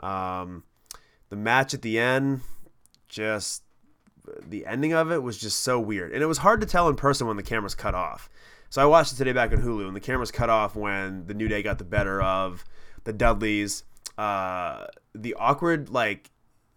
Um, 0.00 0.64
the 1.30 1.36
match 1.36 1.72
at 1.72 1.82
the 1.82 1.98
end, 1.98 2.42
just 3.08 3.62
the 4.46 4.66
ending 4.66 4.92
of 4.92 5.10
it 5.10 5.22
was 5.22 5.38
just 5.38 5.60
so 5.60 5.78
weird, 5.78 6.12
and 6.12 6.22
it 6.22 6.26
was 6.26 6.38
hard 6.38 6.60
to 6.60 6.66
tell 6.66 6.88
in 6.88 6.96
person 6.96 7.26
when 7.26 7.36
the 7.36 7.42
cameras 7.42 7.74
cut 7.74 7.94
off. 7.94 8.28
So 8.68 8.82
I 8.82 8.86
watched 8.86 9.12
it 9.12 9.16
today 9.16 9.32
back 9.32 9.52
on 9.52 9.58
Hulu, 9.58 9.86
and 9.86 9.96
the 9.96 10.00
cameras 10.00 10.30
cut 10.30 10.50
off 10.50 10.74
when 10.74 11.26
the 11.26 11.34
New 11.34 11.48
Day 11.48 11.62
got 11.62 11.78
the 11.78 11.84
better 11.84 12.20
of 12.20 12.64
the 13.04 13.12
Dudleys. 13.12 13.84
Uh, 14.18 14.86
the 15.14 15.34
awkward 15.34 15.90
like 15.90 16.30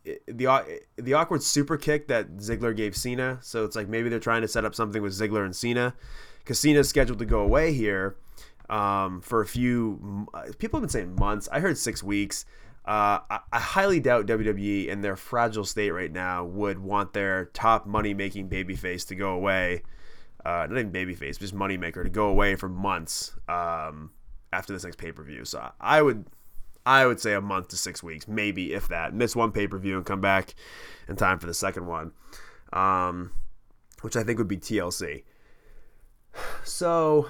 the 0.04 0.82
the 0.98 1.14
awkward 1.14 1.44
super 1.44 1.78
kick 1.78 2.08
that 2.08 2.38
Ziggler 2.38 2.76
gave 2.76 2.96
Cena. 2.96 3.40
So 3.42 3.66
it's 3.66 3.76
like 3.76 3.88
maybe 3.88 4.10
they're 4.10 4.20
trying 4.20 4.42
to 4.42 4.48
set 4.48 4.66
up 4.66 4.76
something 4.76 5.02
with 5.02 5.14
Ziggler 5.14 5.46
and 5.46 5.56
Cena 5.56 5.94
because 6.40 6.60
Cena's 6.60 6.90
scheduled 6.90 7.20
to 7.20 7.26
go 7.26 7.40
away 7.40 7.74
here 7.74 8.16
um, 8.70 9.22
for 9.22 9.42
a 9.42 9.46
few. 9.46 10.28
People 10.58 10.80
have 10.80 10.84
been 10.84 10.90
saying 10.90 11.16
months. 11.16 11.50
I 11.52 11.60
heard 11.60 11.78
six 11.78 12.04
weeks. 12.04 12.46
Uh, 12.90 13.20
I, 13.30 13.40
I, 13.54 13.60
highly 13.60 14.00
doubt 14.00 14.26
WWE 14.26 14.88
in 14.88 15.02
their 15.02 15.16
fragile 15.16 15.64
state 15.64 15.92
right 15.92 16.12
now 16.12 16.44
would 16.44 16.80
want 16.80 17.14
their 17.14 17.46
top 17.54 17.86
money 17.86 18.16
making 18.16 18.50
babyface 18.50 19.08
to 19.10 19.16
go 19.16 19.30
away. 19.34 19.84
Uh, 20.44 20.66
not 20.68 20.72
even 20.72 20.92
babyface, 20.92 21.38
just 21.38 21.54
moneymaker 21.54 22.04
to 22.04 22.10
go 22.10 22.30
away 22.30 22.56
for 22.56 22.68
months 22.68 23.36
um, 23.48 24.10
after 24.52 24.74
this 24.74 24.84
next 24.84 24.98
pay 24.98 25.12
per 25.12 25.22
view. 25.22 25.46
So 25.46 25.72
I 25.80 26.02
would 26.02 26.26
I 26.84 27.06
would 27.06 27.20
say 27.20 27.36
a 27.36 27.42
month 27.42 27.68
to 27.68 27.78
six 27.78 28.02
weeks, 28.02 28.28
maybe 28.28 28.74
if 28.74 28.88
that. 28.88 29.14
Miss 29.14 29.36
one 29.36 29.52
pay 29.52 29.68
per 29.68 29.78
view 29.78 29.96
and 29.96 30.04
come 30.04 30.22
back 30.22 30.56
in 31.08 31.16
time 31.16 31.38
for 31.38 31.46
the 31.46 31.54
second 31.54 31.86
one. 31.86 32.14
Um, 32.74 33.34
which 34.02 34.16
I 34.16 34.24
think 34.24 34.40
would 34.40 34.48
be 34.48 34.58
TLC. 34.58 35.26
So, 36.64 37.30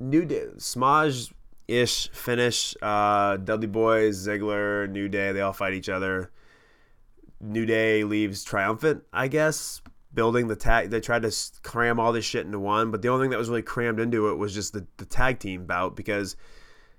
New 0.00 0.24
Day, 0.24 0.46
Smaj 0.56 1.32
ish 1.68 2.08
finish. 2.10 2.74
Uh, 2.82 3.36
Dudley 3.36 3.66
Boys, 3.68 4.26
Ziggler, 4.26 4.90
New 4.90 5.08
Day, 5.08 5.32
they 5.32 5.40
all 5.40 5.52
fight 5.52 5.74
each 5.74 5.88
other. 5.88 6.30
New 7.40 7.66
Day 7.66 8.02
leaves 8.04 8.42
triumphant, 8.42 9.04
I 9.12 9.28
guess. 9.28 9.82
Building 10.12 10.48
the 10.48 10.56
tag, 10.56 10.90
they 10.90 11.00
tried 11.00 11.22
to 11.22 11.32
cram 11.62 12.00
all 12.00 12.12
this 12.12 12.24
shit 12.24 12.46
into 12.46 12.58
one, 12.58 12.90
but 12.90 13.02
the 13.02 13.08
only 13.08 13.24
thing 13.24 13.30
that 13.30 13.38
was 13.38 13.50
really 13.50 13.62
crammed 13.62 14.00
into 14.00 14.30
it 14.30 14.36
was 14.36 14.54
just 14.54 14.72
the, 14.72 14.86
the 14.96 15.04
tag 15.04 15.38
team 15.38 15.66
bout 15.66 15.94
because 15.94 16.34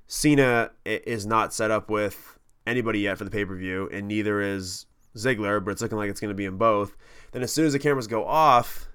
Cena 0.08 0.72
is 0.86 1.26
not 1.26 1.54
set 1.54 1.72
up 1.72 1.90
with 1.90 2.38
anybody 2.66 3.00
yet 3.00 3.18
for 3.18 3.26
the 3.26 3.32
pay 3.32 3.44
per 3.44 3.56
view, 3.56 3.90
and 3.92 4.08
neither 4.08 4.40
is 4.42 4.86
Ziggler, 5.18 5.64
but 5.64 5.72
it's 5.72 5.82
looking 5.82 5.98
like 5.98 6.10
it's 6.10 6.20
going 6.20 6.30
to 6.30 6.36
be 6.36 6.46
in 6.46 6.58
both. 6.58 6.96
Then, 7.32 7.42
as 7.42 7.52
soon 7.52 7.66
as 7.66 7.74
the 7.74 7.80
cameras 7.80 8.08
go 8.08 8.26
off, 8.26 8.88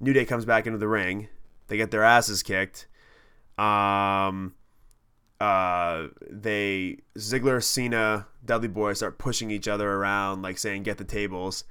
New 0.00 0.12
Day 0.12 0.24
comes 0.24 0.44
back 0.44 0.66
into 0.66 0.78
the 0.78 0.88
ring. 0.88 1.28
They 1.68 1.76
get 1.76 1.90
their 1.90 2.02
asses 2.02 2.42
kicked. 2.42 2.86
Um, 3.58 4.54
uh, 5.40 6.08
they 6.28 6.98
Ziggler, 7.16 7.62
Cena, 7.62 8.26
Dudley 8.44 8.68
Boy 8.68 8.92
start 8.94 9.18
pushing 9.18 9.50
each 9.50 9.68
other 9.68 9.88
around, 9.88 10.42
like 10.42 10.58
saying, 10.58 10.82
"Get 10.82 10.98
the 10.98 11.04
tables." 11.04 11.64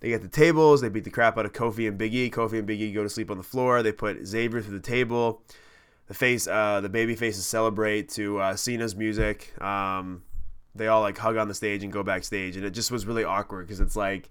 They 0.00 0.10
get 0.10 0.20
the 0.20 0.28
tables. 0.28 0.82
They 0.82 0.90
beat 0.90 1.04
the 1.04 1.10
crap 1.10 1.38
out 1.38 1.46
of 1.46 1.54
Kofi 1.54 1.88
and 1.88 1.96
Big 1.96 2.14
E. 2.14 2.28
Kofi 2.28 2.58
and 2.58 2.66
Big 2.66 2.80
E 2.80 2.92
go 2.92 3.02
to 3.02 3.08
sleep 3.08 3.30
on 3.30 3.38
the 3.38 3.42
floor. 3.42 3.82
They 3.82 3.92
put 3.92 4.26
Xavier 4.26 4.60
through 4.60 4.74
the 4.78 4.86
table. 4.86 5.40
The 6.08 6.14
face, 6.14 6.46
uh, 6.46 6.82
the 6.82 6.90
baby 6.90 7.14
faces 7.14 7.46
celebrate 7.46 8.10
to 8.10 8.38
uh, 8.38 8.56
Cena's 8.56 8.94
music. 8.94 9.58
Um, 9.62 10.22
they 10.74 10.88
all 10.88 11.00
like 11.00 11.16
hug 11.16 11.38
on 11.38 11.48
the 11.48 11.54
stage 11.54 11.82
and 11.84 11.92
go 11.92 12.02
backstage, 12.02 12.56
and 12.56 12.66
it 12.66 12.72
just 12.72 12.90
was 12.90 13.06
really 13.06 13.24
awkward 13.24 13.66
because 13.66 13.80
it's 13.80 13.96
like 13.96 14.28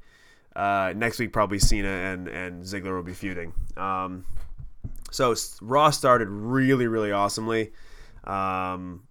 uh, 0.56 0.94
next 0.96 1.18
week 1.18 1.34
probably 1.34 1.58
Cena 1.58 1.88
and 1.88 2.28
and 2.28 2.64
Ziggler 2.64 2.96
will 2.96 3.02
be 3.02 3.14
feuding. 3.14 3.54
Um, 3.76 4.26
so 5.10 5.34
Raw 5.62 5.90
started 5.90 6.28
really 6.30 6.86
really 6.86 7.12
awesomely. 7.12 7.72
Um, 8.24 9.08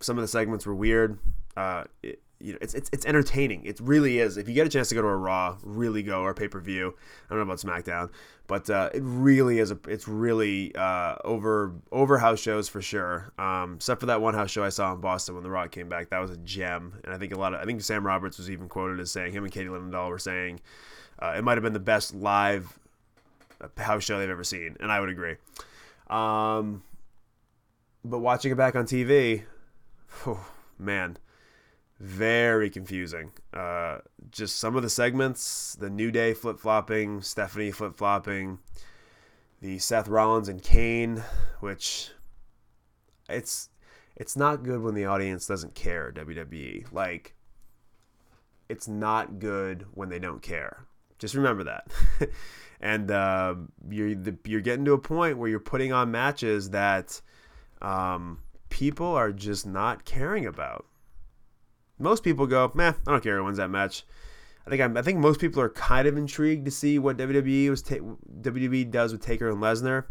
some 0.00 0.18
of 0.18 0.22
the 0.22 0.28
segments 0.28 0.66
were 0.66 0.74
weird. 0.74 1.18
Uh, 1.56 1.84
it, 2.02 2.20
you 2.42 2.52
know, 2.52 2.58
it's, 2.60 2.74
it's 2.74 2.90
it's 2.92 3.06
entertaining. 3.06 3.64
It 3.64 3.78
really 3.80 4.18
is. 4.18 4.36
If 4.36 4.48
you 4.48 4.54
get 4.54 4.66
a 4.66 4.70
chance 4.70 4.88
to 4.88 4.94
go 4.94 5.02
to 5.02 5.08
a 5.08 5.16
Raw, 5.16 5.56
really 5.62 6.02
go 6.02 6.22
or 6.22 6.34
pay 6.34 6.48
per 6.48 6.60
view. 6.60 6.94
I 7.30 7.34
don't 7.34 7.38
know 7.38 7.52
about 7.52 7.58
SmackDown, 7.58 8.10
but 8.48 8.68
uh, 8.68 8.90
it 8.92 9.02
really 9.04 9.60
is. 9.60 9.70
A, 9.70 9.78
it's 9.86 10.08
really 10.08 10.74
uh, 10.74 11.16
over 11.24 11.72
over 11.92 12.18
house 12.18 12.40
shows 12.40 12.68
for 12.68 12.82
sure. 12.82 13.32
Um, 13.38 13.74
except 13.76 14.00
for 14.00 14.06
that 14.06 14.20
one 14.20 14.34
house 14.34 14.50
show 14.50 14.64
I 14.64 14.70
saw 14.70 14.92
in 14.92 15.00
Boston 15.00 15.36
when 15.36 15.44
The 15.44 15.50
Rock 15.50 15.70
came 15.70 15.88
back, 15.88 16.10
that 16.10 16.18
was 16.18 16.32
a 16.32 16.36
gem. 16.38 17.00
And 17.04 17.14
I 17.14 17.18
think 17.18 17.32
a 17.32 17.38
lot 17.38 17.54
of 17.54 17.60
I 17.60 17.64
think 17.64 17.80
Sam 17.80 18.04
Roberts 18.04 18.38
was 18.38 18.50
even 18.50 18.68
quoted 18.68 18.98
as 18.98 19.12
saying 19.12 19.32
him 19.32 19.44
and 19.44 19.52
Katie 19.52 19.68
Linendoll 19.68 20.08
were 20.08 20.18
saying 20.18 20.60
uh, 21.20 21.34
it 21.36 21.44
might 21.44 21.54
have 21.54 21.62
been 21.62 21.72
the 21.72 21.78
best 21.78 22.14
live 22.14 22.76
house 23.76 24.02
show 24.02 24.18
they've 24.18 24.28
ever 24.28 24.44
seen, 24.44 24.76
and 24.80 24.90
I 24.90 24.98
would 24.98 25.10
agree. 25.10 25.36
Um, 26.10 26.82
but 28.04 28.18
watching 28.18 28.52
it 28.52 28.56
back 28.56 28.76
on 28.76 28.86
TV, 28.86 29.44
oh, 30.26 30.46
man 30.78 31.18
very 32.02 32.68
confusing. 32.68 33.30
Uh, 33.54 33.98
just 34.32 34.58
some 34.58 34.74
of 34.74 34.82
the 34.82 34.90
segments, 34.90 35.76
the 35.78 35.88
New 35.88 36.10
Day 36.10 36.34
flip 36.34 36.58
flopping, 36.58 37.22
Stephanie 37.22 37.70
flip 37.70 37.94
flopping, 37.94 38.58
the 39.60 39.78
Seth 39.78 40.08
Rollins 40.08 40.48
and 40.48 40.60
Kane, 40.60 41.22
which 41.60 42.10
it's 43.28 43.68
it's 44.16 44.36
not 44.36 44.64
good 44.64 44.82
when 44.82 44.94
the 44.94 45.04
audience 45.04 45.46
doesn't 45.46 45.76
care. 45.76 46.12
WWE 46.12 46.92
like 46.92 47.36
it's 48.68 48.88
not 48.88 49.38
good 49.38 49.86
when 49.92 50.08
they 50.08 50.18
don't 50.18 50.42
care. 50.42 50.84
Just 51.20 51.36
remember 51.36 51.62
that. 51.64 51.86
and 52.80 53.12
uh, 53.12 53.54
you're 53.88 54.16
the, 54.16 54.36
you're 54.44 54.60
getting 54.60 54.84
to 54.86 54.92
a 54.94 54.98
point 54.98 55.38
where 55.38 55.48
you're 55.48 55.60
putting 55.60 55.92
on 55.92 56.10
matches 56.10 56.70
that 56.70 57.22
um, 57.82 58.40
people 58.70 59.06
are 59.06 59.32
just 59.32 59.66
not 59.66 60.06
caring 60.06 60.46
about 60.46 60.86
most 62.02 62.24
people 62.24 62.46
go, 62.46 62.70
meh, 62.74 62.92
I 63.06 63.10
don't 63.10 63.22
care 63.22 63.38
who 63.38 63.44
wins 63.44 63.58
that 63.58 63.70
match. 63.70 64.04
I 64.66 64.70
think 64.70 64.82
I'm, 64.82 64.96
i 64.96 65.02
think 65.02 65.18
most 65.18 65.40
people 65.40 65.60
are 65.62 65.70
kind 65.70 66.06
of 66.06 66.16
intrigued 66.16 66.64
to 66.66 66.70
see 66.70 66.98
what 66.98 67.16
WWE 67.16 67.70
was 67.70 67.82
ta- 67.82 67.96
WWE 68.40 68.90
does 68.90 69.12
with 69.12 69.22
Taker 69.22 69.48
and 69.48 69.58
Lesnar. 69.58 70.04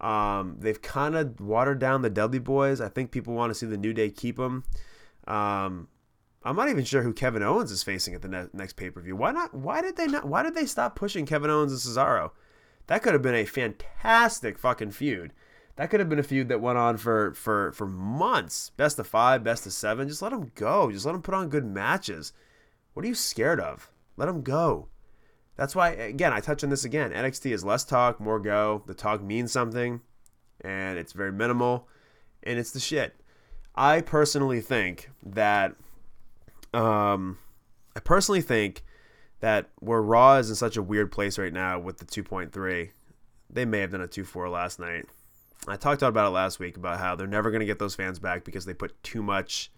Um, 0.00 0.56
they've 0.58 0.80
kind 0.80 1.16
of 1.16 1.40
watered 1.40 1.78
down 1.78 2.02
the 2.02 2.10
Dudley 2.10 2.38
Boys. 2.38 2.80
I 2.80 2.88
think 2.88 3.10
people 3.10 3.34
want 3.34 3.50
to 3.50 3.54
see 3.54 3.66
the 3.66 3.76
New 3.76 3.92
Day 3.92 4.10
keep 4.10 4.36
them. 4.36 4.64
Um, 5.26 5.88
I'm 6.44 6.56
not 6.56 6.68
even 6.68 6.84
sure 6.84 7.02
who 7.02 7.12
Kevin 7.12 7.42
Owens 7.42 7.70
is 7.70 7.82
facing 7.82 8.14
at 8.14 8.22
the 8.22 8.28
ne- 8.28 8.48
next 8.52 8.74
pay 8.74 8.90
per 8.90 9.00
view. 9.00 9.16
Why 9.16 9.32
not? 9.32 9.52
Why 9.54 9.82
did 9.82 9.96
they 9.96 10.06
not? 10.06 10.24
Why 10.24 10.42
did 10.42 10.54
they 10.54 10.66
stop 10.66 10.94
pushing 10.94 11.26
Kevin 11.26 11.50
Owens 11.50 11.72
and 11.72 11.80
Cesaro? 11.80 12.30
That 12.86 13.02
could 13.02 13.12
have 13.12 13.22
been 13.22 13.34
a 13.34 13.44
fantastic 13.44 14.58
fucking 14.58 14.92
feud. 14.92 15.32
That 15.78 15.90
could 15.90 16.00
have 16.00 16.08
been 16.08 16.18
a 16.18 16.24
feud 16.24 16.48
that 16.48 16.60
went 16.60 16.76
on 16.76 16.96
for 16.96 17.32
for 17.34 17.70
for 17.70 17.86
months. 17.86 18.70
Best 18.76 18.98
of 18.98 19.06
five, 19.06 19.44
best 19.44 19.64
of 19.64 19.72
seven. 19.72 20.08
Just 20.08 20.20
let 20.20 20.32
them 20.32 20.50
go. 20.56 20.90
Just 20.90 21.06
let 21.06 21.12
them 21.12 21.22
put 21.22 21.34
on 21.34 21.48
good 21.48 21.64
matches. 21.64 22.32
What 22.94 23.04
are 23.04 23.08
you 23.08 23.14
scared 23.14 23.60
of? 23.60 23.88
Let 24.16 24.26
them 24.26 24.42
go. 24.42 24.88
That's 25.54 25.76
why 25.76 25.90
again 25.90 26.32
I 26.32 26.40
touch 26.40 26.64
on 26.64 26.70
this 26.70 26.84
again. 26.84 27.12
NXT 27.12 27.52
is 27.52 27.64
less 27.64 27.84
talk, 27.84 28.18
more 28.18 28.40
go. 28.40 28.82
The 28.86 28.94
talk 28.94 29.22
means 29.22 29.52
something, 29.52 30.00
and 30.60 30.98
it's 30.98 31.12
very 31.12 31.30
minimal, 31.30 31.86
and 32.42 32.58
it's 32.58 32.72
the 32.72 32.80
shit. 32.80 33.14
I 33.76 34.00
personally 34.00 34.60
think 34.60 35.10
that, 35.22 35.76
um, 36.74 37.38
I 37.94 38.00
personally 38.00 38.40
think 38.40 38.82
that 39.38 39.70
where 39.78 40.02
Raw 40.02 40.38
is 40.38 40.50
in 40.50 40.56
such 40.56 40.76
a 40.76 40.82
weird 40.82 41.12
place 41.12 41.38
right 41.38 41.52
now 41.52 41.78
with 41.78 41.98
the 41.98 42.04
2.3, 42.04 42.90
they 43.48 43.64
may 43.64 43.78
have 43.78 43.92
done 43.92 44.00
a 44.00 44.08
2.4 44.08 44.50
last 44.50 44.80
night. 44.80 45.06
I 45.66 45.76
talked 45.76 46.02
about 46.02 46.28
it 46.28 46.30
last 46.30 46.58
week 46.58 46.76
about 46.76 46.98
how 46.98 47.16
they're 47.16 47.26
never 47.26 47.50
going 47.50 47.60
to 47.60 47.66
get 47.66 47.78
those 47.78 47.94
fans 47.94 48.18
back 48.18 48.44
because 48.44 48.64
they 48.64 48.74
put 48.74 49.02
too 49.02 49.22
much. 49.22 49.70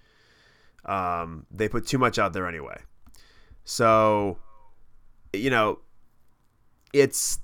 Um, 0.84 1.46
they 1.50 1.68
put 1.68 1.86
too 1.86 1.98
much 1.98 2.18
out 2.18 2.32
there 2.32 2.46
anyway. 2.46 2.80
So, 3.64 4.38
you 5.32 5.50
know, 5.50 5.80
it's 6.92 7.40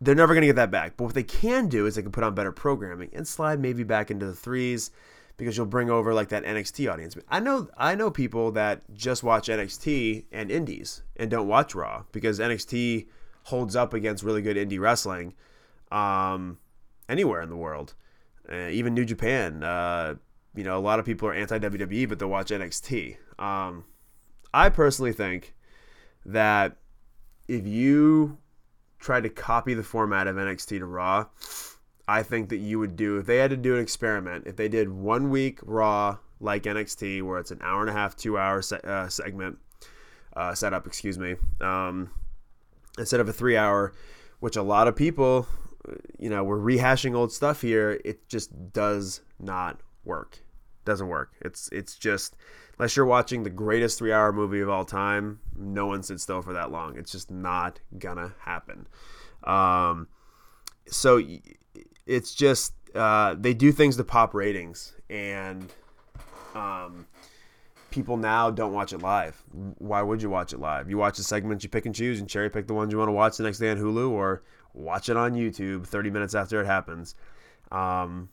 they're 0.00 0.14
never 0.14 0.34
going 0.34 0.42
to 0.42 0.48
get 0.48 0.56
that 0.56 0.70
back. 0.70 0.96
But 0.96 1.04
what 1.04 1.14
they 1.14 1.22
can 1.22 1.68
do 1.68 1.86
is 1.86 1.94
they 1.94 2.02
can 2.02 2.12
put 2.12 2.24
on 2.24 2.34
better 2.34 2.52
programming 2.52 3.10
and 3.12 3.26
slide 3.26 3.60
maybe 3.60 3.84
back 3.84 4.10
into 4.10 4.26
the 4.26 4.34
threes 4.34 4.90
because 5.36 5.56
you'll 5.56 5.66
bring 5.66 5.90
over 5.90 6.12
like 6.12 6.28
that 6.28 6.44
NXT 6.44 6.92
audience. 6.92 7.16
I 7.28 7.40
know 7.40 7.68
I 7.76 7.94
know 7.94 8.10
people 8.10 8.52
that 8.52 8.82
just 8.94 9.22
watch 9.22 9.48
NXT 9.48 10.24
and 10.32 10.50
indies 10.50 11.02
and 11.16 11.30
don't 11.30 11.48
watch 11.48 11.74
Raw 11.74 12.04
because 12.12 12.38
NXT 12.38 13.06
holds 13.44 13.74
up 13.76 13.94
against 13.94 14.24
really 14.24 14.42
good 14.42 14.56
indie 14.56 14.80
wrestling. 14.80 15.34
Um, 15.90 16.58
anywhere 17.08 17.42
in 17.42 17.48
the 17.48 17.56
world, 17.56 17.94
uh, 18.50 18.68
even 18.68 18.94
New 18.94 19.04
Japan. 19.04 19.62
Uh, 19.62 20.14
you 20.54 20.64
know, 20.64 20.76
a 20.76 20.80
lot 20.80 20.98
of 20.98 21.04
people 21.04 21.28
are 21.28 21.34
anti 21.34 21.58
WWE, 21.58 22.08
but 22.08 22.18
they'll 22.18 22.28
watch 22.28 22.50
NXT. 22.50 23.16
Um, 23.38 23.84
I 24.52 24.68
personally 24.68 25.12
think 25.12 25.54
that 26.26 26.76
if 27.48 27.66
you 27.66 28.38
try 28.98 29.20
to 29.20 29.28
copy 29.28 29.74
the 29.74 29.82
format 29.82 30.26
of 30.26 30.36
NXT 30.36 30.78
to 30.78 30.86
Raw, 30.86 31.26
I 32.06 32.22
think 32.22 32.50
that 32.50 32.58
you 32.58 32.78
would 32.78 32.96
do 32.96 33.18
if 33.18 33.26
they 33.26 33.38
had 33.38 33.50
to 33.50 33.56
do 33.56 33.74
an 33.74 33.80
experiment. 33.80 34.46
If 34.46 34.56
they 34.56 34.68
did 34.68 34.88
one 34.90 35.30
week 35.30 35.58
Raw 35.62 36.18
like 36.40 36.64
NXT, 36.64 37.22
where 37.22 37.38
it's 37.38 37.50
an 37.50 37.60
hour 37.62 37.80
and 37.80 37.90
a 37.90 37.92
half, 37.92 38.16
two 38.16 38.36
hour 38.36 38.62
se- 38.62 38.80
uh, 38.84 39.08
segment 39.08 39.58
uh, 40.36 40.54
setup, 40.54 40.86
excuse 40.86 41.18
me, 41.18 41.36
um, 41.60 42.10
instead 42.98 43.20
of 43.20 43.28
a 43.28 43.32
three 43.32 43.56
hour, 43.56 43.92
which 44.40 44.56
a 44.56 44.62
lot 44.62 44.88
of 44.88 44.96
people 44.96 45.46
you 46.18 46.30
know, 46.30 46.44
we're 46.44 46.58
rehashing 46.58 47.14
old 47.14 47.32
stuff 47.32 47.60
here. 47.60 48.00
It 48.04 48.28
just 48.28 48.72
does 48.72 49.20
not 49.40 49.80
work. 50.04 50.38
Doesn't 50.84 51.08
work. 51.08 51.32
It's 51.40 51.68
it's 51.72 51.96
just 51.96 52.36
unless 52.78 52.96
you're 52.96 53.06
watching 53.06 53.42
the 53.42 53.50
greatest 53.50 53.98
three 53.98 54.12
hour 54.12 54.32
movie 54.32 54.60
of 54.60 54.68
all 54.68 54.84
time, 54.84 55.40
no 55.56 55.86
one 55.86 56.02
sits 56.02 56.22
still 56.22 56.42
for 56.42 56.52
that 56.52 56.70
long. 56.70 56.98
It's 56.98 57.12
just 57.12 57.30
not 57.30 57.80
gonna 57.98 58.34
happen. 58.40 58.86
Um, 59.44 60.08
so 60.86 61.22
it's 62.06 62.34
just 62.34 62.74
uh, 62.94 63.36
they 63.38 63.54
do 63.54 63.72
things 63.72 63.96
to 63.96 64.04
pop 64.04 64.34
ratings, 64.34 64.92
and 65.08 65.72
um, 66.54 67.06
people 67.90 68.16
now 68.16 68.50
don't 68.50 68.72
watch 68.72 68.92
it 68.92 68.98
live. 68.98 69.40
Why 69.78 70.02
would 70.02 70.20
you 70.20 70.30
watch 70.30 70.52
it 70.52 70.58
live? 70.58 70.90
You 70.90 70.98
watch 70.98 71.16
the 71.16 71.22
segments, 71.22 71.62
you 71.62 71.70
pick 71.70 71.86
and 71.86 71.94
choose, 71.94 72.18
and 72.18 72.28
cherry 72.28 72.50
pick 72.50 72.66
the 72.66 72.74
ones 72.74 72.92
you 72.92 72.98
want 72.98 73.08
to 73.08 73.12
watch 73.12 73.36
the 73.36 73.44
next 73.44 73.58
day 73.58 73.70
on 73.70 73.78
Hulu, 73.78 74.10
or 74.10 74.42
watch 74.74 75.08
it 75.08 75.16
on 75.16 75.34
YouTube 75.34 75.86
30 75.86 76.10
minutes 76.10 76.34
after 76.34 76.60
it 76.60 76.66
happens. 76.66 77.14
Um, 77.70 78.28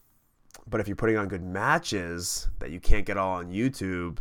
but 0.67 0.81
if 0.81 0.87
you're 0.87 0.95
putting 0.95 1.17
on 1.17 1.27
good 1.27 1.43
matches 1.43 2.49
that 2.59 2.71
you 2.71 2.79
can't 2.79 3.05
get 3.05 3.17
all 3.17 3.35
on 3.35 3.51
YouTube, 3.51 4.19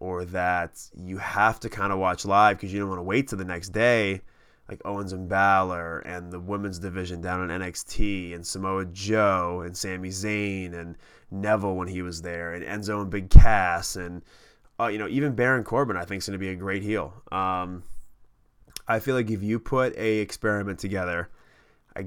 or 0.00 0.24
that 0.26 0.78
you 0.94 1.18
have 1.18 1.60
to 1.60 1.70
kind 1.70 1.92
of 1.92 1.98
watch 1.98 2.24
live 2.24 2.56
because 2.56 2.72
you 2.72 2.78
don't 2.78 2.88
want 2.88 2.98
to 2.98 3.04
wait 3.04 3.28
till 3.28 3.38
the 3.38 3.44
next 3.44 3.70
day, 3.70 4.20
like 4.68 4.80
Owens 4.84 5.12
and 5.12 5.28
Balor 5.28 6.00
and 6.00 6.32
the 6.32 6.40
women's 6.40 6.78
division 6.78 7.20
down 7.20 7.48
in 7.48 7.60
NXT 7.60 8.34
and 8.34 8.46
Samoa 8.46 8.86
Joe 8.86 9.62
and 9.64 9.76
Sami 9.76 10.10
Zayn 10.10 10.74
and 10.74 10.96
Neville 11.30 11.76
when 11.76 11.88
he 11.88 12.02
was 12.02 12.22
there 12.22 12.54
and 12.54 12.64
Enzo 12.64 13.00
and 13.00 13.10
Big 13.10 13.30
Cass 13.30 13.96
and 13.96 14.22
uh, 14.80 14.86
you 14.86 14.98
know 14.98 15.08
even 15.08 15.34
Baron 15.34 15.64
Corbin 15.64 15.96
I 15.96 16.04
think 16.04 16.20
is 16.20 16.26
going 16.26 16.38
to 16.38 16.44
be 16.44 16.50
a 16.50 16.56
great 16.56 16.82
heel. 16.82 17.14
Um, 17.30 17.84
I 18.86 18.98
feel 18.98 19.14
like 19.14 19.30
if 19.30 19.42
you 19.42 19.58
put 19.58 19.96
a 19.96 20.18
experiment 20.18 20.78
together, 20.78 21.30
I, 21.96 22.06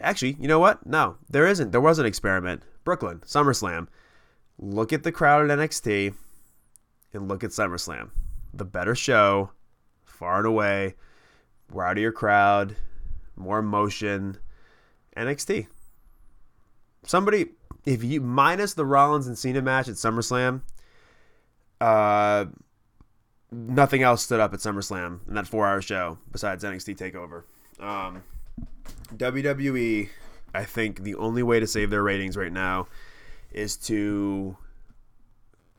actually, 0.00 0.36
you 0.40 0.48
know 0.48 0.58
what? 0.58 0.84
No, 0.86 1.16
there 1.28 1.46
isn't. 1.46 1.72
There 1.72 1.80
was 1.80 1.98
an 1.98 2.06
experiment. 2.06 2.62
Brooklyn 2.84 3.20
SummerSlam. 3.20 3.88
Look 4.58 4.92
at 4.92 5.02
the 5.04 5.12
crowd 5.12 5.50
at 5.50 5.58
NXT, 5.58 6.14
and 7.12 7.28
look 7.28 7.42
at 7.44 7.50
SummerSlam. 7.50 8.10
The 8.52 8.64
better 8.64 8.94
show, 8.94 9.50
far 10.04 10.38
and 10.38 10.46
away. 10.46 10.94
Rowdier 11.72 12.12
crowd, 12.12 12.76
more 13.36 13.60
emotion. 13.60 14.38
NXT. 15.16 15.66
Somebody, 17.04 17.46
if 17.86 18.04
you 18.04 18.20
minus 18.20 18.74
the 18.74 18.84
Rollins 18.84 19.26
and 19.26 19.38
Cena 19.38 19.62
match 19.62 19.88
at 19.88 19.94
SummerSlam, 19.94 20.62
uh, 21.80 22.46
nothing 23.52 24.02
else 24.02 24.22
stood 24.22 24.40
up 24.40 24.54
at 24.54 24.60
SummerSlam 24.60 25.26
in 25.28 25.34
that 25.34 25.46
four-hour 25.46 25.82
show 25.82 26.18
besides 26.30 26.64
NXT 26.64 26.96
Takeover. 26.96 27.44
Um, 27.84 28.22
WWE, 29.14 30.08
I 30.54 30.64
think 30.64 31.02
the 31.02 31.14
only 31.16 31.42
way 31.42 31.60
to 31.60 31.66
save 31.66 31.90
their 31.90 32.02
ratings 32.02 32.36
right 32.36 32.52
now 32.52 32.88
is 33.52 33.76
to 33.76 34.56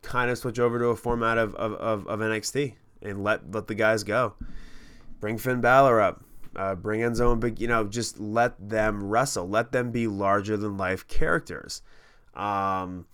kind 0.01 0.32
of 0.32 0.38
switch 0.38 0.59
over 0.59 0.80
to 0.80 0.88
a 0.88 0.95
format 0.95 1.38
of, 1.38 1.55
of, 1.55 1.74
of, 1.74 2.07
of 2.07 2.19
NXT 2.19 2.74
and 3.01 3.24
let 3.24 3.51
let 3.51 3.67
the 3.67 3.76
guys 3.76 4.03
go. 4.03 4.34
Bring 5.19 5.38
Finn 5.38 5.61
Balor 5.61 6.01
up. 6.01 6.24
Uh, 6.53 6.76
bring 6.76 6.99
Enzo 6.99 7.32
and 7.32 7.39
Big, 7.39 7.61
you 7.61 7.67
know, 7.67 7.86
just 7.86 8.19
let 8.19 8.69
them 8.69 9.03
wrestle. 9.03 9.47
Let 9.47 9.72
them 9.72 9.91
be 9.91 10.07
larger 10.07 10.57
than 10.57 10.76
life 10.78 11.07
characters. 11.07 11.82
Um, 12.34 13.05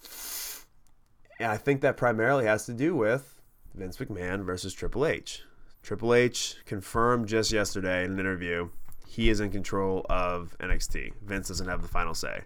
and 1.39 1.51
I 1.51 1.57
think 1.57 1.81
that 1.81 1.97
primarily 1.97 2.45
has 2.45 2.65
to 2.65 2.73
do 2.73 2.95
with 2.95 3.36
Vince 3.77 3.97
McMahon 3.97 4.43
versus 4.43 4.73
Triple 4.73 5.05
H. 5.05 5.43
Triple 5.83 6.13
H 6.13 6.55
confirmed 6.65 7.27
just 7.27 7.51
yesterday 7.51 8.03
in 8.03 8.13
an 8.13 8.19
interview 8.19 8.69
he 9.07 9.29
is 9.29 9.39
in 9.39 9.49
control 9.49 10.05
of 10.09 10.55
NXT. 10.59 11.13
Vince 11.23 11.47
doesn't 11.47 11.67
have 11.67 11.81
the 11.81 11.87
final 11.87 12.13
say. 12.13 12.41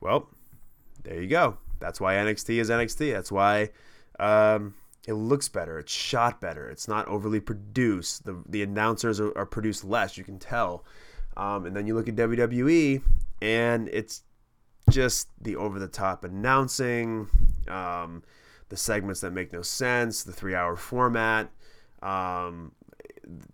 Well, 0.00 0.28
there 1.04 1.22
you 1.22 1.28
go. 1.28 1.56
That's 1.78 2.00
why 2.00 2.14
NXT 2.14 2.58
is 2.58 2.68
NXT. 2.68 3.12
That's 3.12 3.32
why 3.32 3.70
um, 4.18 4.74
it 5.06 5.14
looks 5.14 5.48
better. 5.48 5.78
It's 5.78 5.92
shot 5.92 6.40
better. 6.40 6.68
It's 6.68 6.88
not 6.88 7.06
overly 7.08 7.40
produced. 7.40 8.24
The 8.24 8.42
the 8.48 8.62
announcers 8.62 9.20
are, 9.20 9.36
are 9.38 9.46
produced 9.46 9.84
less. 9.84 10.18
You 10.18 10.24
can 10.24 10.38
tell. 10.38 10.84
Um, 11.36 11.64
and 11.64 11.74
then 11.74 11.86
you 11.86 11.94
look 11.94 12.08
at 12.08 12.16
WWE, 12.16 13.02
and 13.40 13.88
it's 13.88 14.24
just 14.90 15.28
the 15.40 15.56
over 15.56 15.78
the 15.78 15.88
top 15.88 16.24
announcing, 16.24 17.28
um, 17.68 18.22
the 18.72 18.78
segments 18.78 19.20
that 19.20 19.34
make 19.34 19.52
no 19.52 19.60
sense, 19.60 20.22
the 20.22 20.32
three 20.32 20.54
hour 20.54 20.76
format, 20.76 21.50
um, 22.00 22.72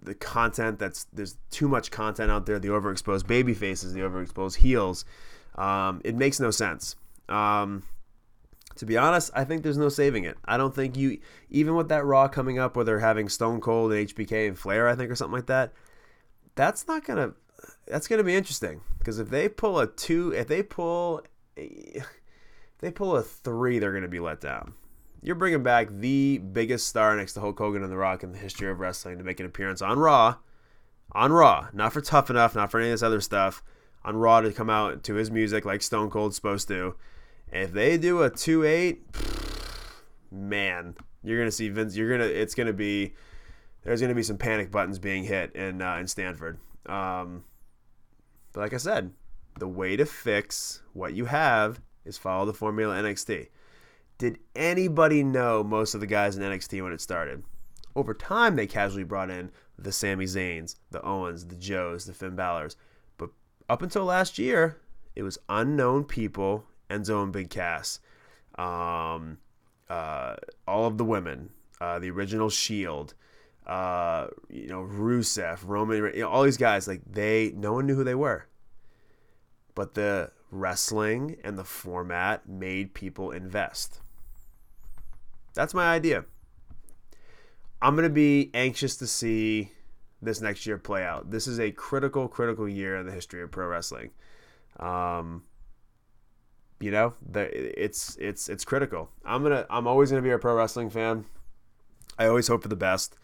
the 0.00 0.14
content 0.14 0.78
that's 0.78 1.08
there's 1.12 1.36
too 1.50 1.66
much 1.66 1.90
content 1.90 2.30
out 2.30 2.46
there, 2.46 2.60
the 2.60 2.68
overexposed 2.68 3.26
baby 3.26 3.52
faces, 3.52 3.92
the 3.92 4.00
overexposed 4.00 4.54
heels. 4.54 5.04
Um, 5.56 6.00
it 6.04 6.14
makes 6.14 6.38
no 6.38 6.52
sense. 6.52 6.94
Um, 7.28 7.82
to 8.76 8.86
be 8.86 8.96
honest, 8.96 9.32
I 9.34 9.42
think 9.42 9.64
there's 9.64 9.76
no 9.76 9.88
saving 9.88 10.22
it. 10.22 10.38
I 10.44 10.56
don't 10.56 10.72
think 10.72 10.96
you, 10.96 11.18
even 11.50 11.74
with 11.74 11.88
that 11.88 12.04
Raw 12.04 12.28
coming 12.28 12.60
up 12.60 12.76
where 12.76 12.84
they're 12.84 13.00
having 13.00 13.28
Stone 13.28 13.60
Cold 13.60 13.90
and 13.92 14.06
HBK 14.06 14.46
and 14.46 14.56
Flair, 14.56 14.86
I 14.86 14.94
think, 14.94 15.10
or 15.10 15.16
something 15.16 15.34
like 15.34 15.46
that, 15.46 15.72
that's 16.54 16.86
not 16.86 17.04
gonna, 17.04 17.32
that's 17.88 18.06
gonna 18.06 18.22
be 18.22 18.36
interesting 18.36 18.82
because 19.00 19.18
if 19.18 19.30
they 19.30 19.48
pull 19.48 19.80
a 19.80 19.88
two, 19.88 20.32
if 20.32 20.46
they 20.46 20.62
pull, 20.62 21.24
if 21.56 22.06
they 22.78 22.92
pull 22.92 23.16
a 23.16 23.22
three, 23.24 23.80
they're 23.80 23.92
gonna 23.92 24.06
be 24.06 24.20
let 24.20 24.40
down. 24.40 24.74
You're 25.22 25.34
bringing 25.34 25.62
back 25.62 25.88
the 25.90 26.38
biggest 26.38 26.86
star 26.86 27.16
next 27.16 27.34
to 27.34 27.40
Hulk 27.40 27.58
Hogan 27.58 27.82
and 27.82 27.90
The 27.90 27.96
Rock 27.96 28.22
in 28.22 28.32
the 28.32 28.38
history 28.38 28.70
of 28.70 28.80
wrestling 28.80 29.18
to 29.18 29.24
make 29.24 29.40
an 29.40 29.46
appearance 29.46 29.82
on 29.82 29.98
Raw, 29.98 30.36
on 31.12 31.32
Raw, 31.32 31.68
not 31.72 31.92
for 31.92 32.00
Tough 32.00 32.30
Enough, 32.30 32.54
not 32.54 32.70
for 32.70 32.78
any 32.78 32.90
of 32.90 32.94
this 32.94 33.02
other 33.02 33.20
stuff, 33.20 33.62
on 34.04 34.16
Raw 34.16 34.40
to 34.40 34.52
come 34.52 34.70
out 34.70 35.02
to 35.04 35.14
his 35.14 35.30
music 35.30 35.64
like 35.64 35.82
Stone 35.82 36.10
Cold's 36.10 36.36
supposed 36.36 36.68
to 36.68 36.94
if 37.52 37.72
they 37.72 37.98
do 37.98 38.22
a 38.22 38.30
two 38.30 38.64
eight, 38.64 39.04
man, 40.30 40.94
you're 41.22 41.38
gonna 41.38 41.50
see 41.50 41.68
Vince. 41.68 41.96
You're 41.96 42.10
gonna. 42.10 42.30
It's 42.30 42.54
gonna 42.54 42.72
be. 42.72 43.14
There's 43.82 44.00
gonna 44.00 44.14
be 44.14 44.22
some 44.22 44.38
panic 44.38 44.70
buttons 44.70 44.98
being 44.98 45.24
hit 45.24 45.54
in 45.54 45.80
uh, 45.80 45.96
in 45.96 46.06
Stamford. 46.06 46.58
Um, 46.86 47.44
but 48.52 48.60
like 48.60 48.74
I 48.74 48.78
said, 48.78 49.12
the 49.58 49.68
way 49.68 49.96
to 49.96 50.04
fix 50.04 50.82
what 50.92 51.14
you 51.14 51.26
have 51.26 51.80
is 52.04 52.18
follow 52.18 52.44
the 52.44 52.54
formula 52.54 52.96
NXT. 52.96 53.48
Did 54.18 54.38
anybody 54.56 55.22
know 55.22 55.62
most 55.62 55.94
of 55.94 56.00
the 56.00 56.06
guys 56.06 56.36
in 56.36 56.42
NXT 56.42 56.82
when 56.82 56.92
it 56.92 57.00
started? 57.00 57.44
Over 57.94 58.14
time, 58.14 58.56
they 58.56 58.66
casually 58.66 59.04
brought 59.04 59.30
in 59.30 59.50
the 59.78 59.92
Sami 59.92 60.24
Zayns, 60.24 60.74
the 60.90 61.00
Owens, 61.02 61.46
the 61.46 61.56
Joes, 61.56 62.04
the 62.04 62.12
Finn 62.12 62.34
Balor's. 62.34 62.76
But 63.16 63.30
up 63.68 63.80
until 63.80 64.04
last 64.04 64.38
year, 64.38 64.80
it 65.14 65.22
was 65.22 65.38
unknown 65.48 66.04
people 66.04 66.64
Enzo 66.90 67.22
and 67.22 67.32
Big 67.32 67.50
Cass, 67.50 68.00
um, 68.56 69.38
uh, 69.88 70.36
all 70.66 70.86
of 70.86 70.98
the 70.98 71.04
women, 71.04 71.50
uh, 71.80 71.98
the 71.98 72.10
original 72.10 72.50
Shield, 72.50 73.14
uh, 73.66 74.28
you 74.48 74.68
know 74.68 74.82
Rusev, 74.82 75.60
Roman, 75.64 75.96
you 76.14 76.20
know, 76.20 76.28
all 76.28 76.42
these 76.42 76.56
guys. 76.56 76.88
Like 76.88 77.02
they, 77.06 77.52
no 77.54 77.74
one 77.74 77.86
knew 77.86 77.94
who 77.94 78.04
they 78.04 78.14
were, 78.14 78.46
but 79.74 79.94
the 79.94 80.32
wrestling 80.50 81.36
and 81.44 81.58
the 81.58 81.64
format 81.64 82.48
made 82.48 82.94
people 82.94 83.30
invest. 83.30 84.00
That's 85.58 85.74
my 85.74 85.92
idea. 85.92 86.24
I'm 87.82 87.96
gonna 87.96 88.08
be 88.08 88.52
anxious 88.54 88.96
to 88.98 89.08
see 89.08 89.72
this 90.22 90.40
next 90.40 90.66
year 90.66 90.78
play 90.78 91.02
out. 91.02 91.32
This 91.32 91.48
is 91.48 91.58
a 91.58 91.72
critical, 91.72 92.28
critical 92.28 92.68
year 92.68 92.96
in 92.96 93.06
the 93.06 93.10
history 93.10 93.42
of 93.42 93.50
pro 93.50 93.66
wrestling. 93.66 94.10
Um, 94.78 95.42
you 96.78 96.92
know, 96.92 97.14
the, 97.28 97.82
it's 97.82 98.16
it's 98.20 98.48
it's 98.48 98.64
critical. 98.64 99.10
I'm 99.24 99.42
gonna 99.42 99.66
I'm 99.68 99.88
always 99.88 100.10
gonna 100.10 100.22
be 100.22 100.30
a 100.30 100.38
pro 100.38 100.54
wrestling 100.54 100.90
fan. 100.90 101.24
I 102.16 102.26
always 102.26 102.46
hope 102.46 102.62
for 102.62 102.68
the 102.68 102.76
best. 102.76 103.16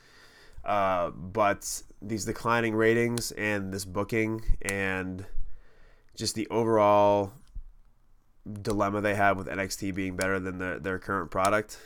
Uh, 0.65 1.11
but 1.11 1.85
these 2.03 2.25
declining 2.25 2.75
ratings 2.75 3.31
and 3.31 3.73
this 3.73 3.85
booking 3.85 4.43
and 4.63 5.25
just 6.17 6.35
the 6.35 6.49
overall 6.49 7.31
dilemma 8.61 9.01
they 9.01 9.15
have 9.15 9.37
with 9.37 9.47
NXT 9.47 9.95
being 9.95 10.17
better 10.17 10.41
than 10.41 10.59
their, 10.59 10.81
their 10.81 10.99
current 10.99 11.31
product. 11.31 11.79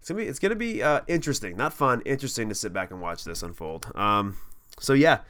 It's 0.00 0.08
gonna 0.08 0.20
be 0.20 0.26
it's 0.26 0.38
gonna 0.38 0.56
be 0.56 0.82
uh, 0.82 1.00
interesting, 1.08 1.56
not 1.56 1.74
fun, 1.74 2.02
interesting 2.06 2.48
to 2.48 2.54
sit 2.54 2.72
back 2.72 2.90
and 2.90 3.00
watch 3.00 3.24
this 3.24 3.42
unfold. 3.42 3.90
Um, 3.94 4.38
so 4.78 4.94
yeah, 4.94 5.20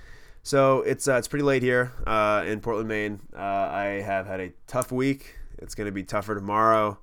so 0.42 0.82
it's 0.82 1.08
uh, 1.08 1.16
it's 1.16 1.28
pretty 1.28 1.42
late 1.42 1.62
here 1.62 1.92
uh, 2.06 2.44
in 2.46 2.60
Portland, 2.60 2.88
Maine. 2.88 3.20
Uh, 3.36 3.40
I 3.40 3.84
have 4.04 4.26
had 4.26 4.40
a 4.40 4.52
tough 4.66 4.92
week. 4.92 5.36
It's 5.58 5.74
to 5.74 5.90
be 5.90 6.04
tougher 6.04 6.34
tomorrow. 6.34 6.98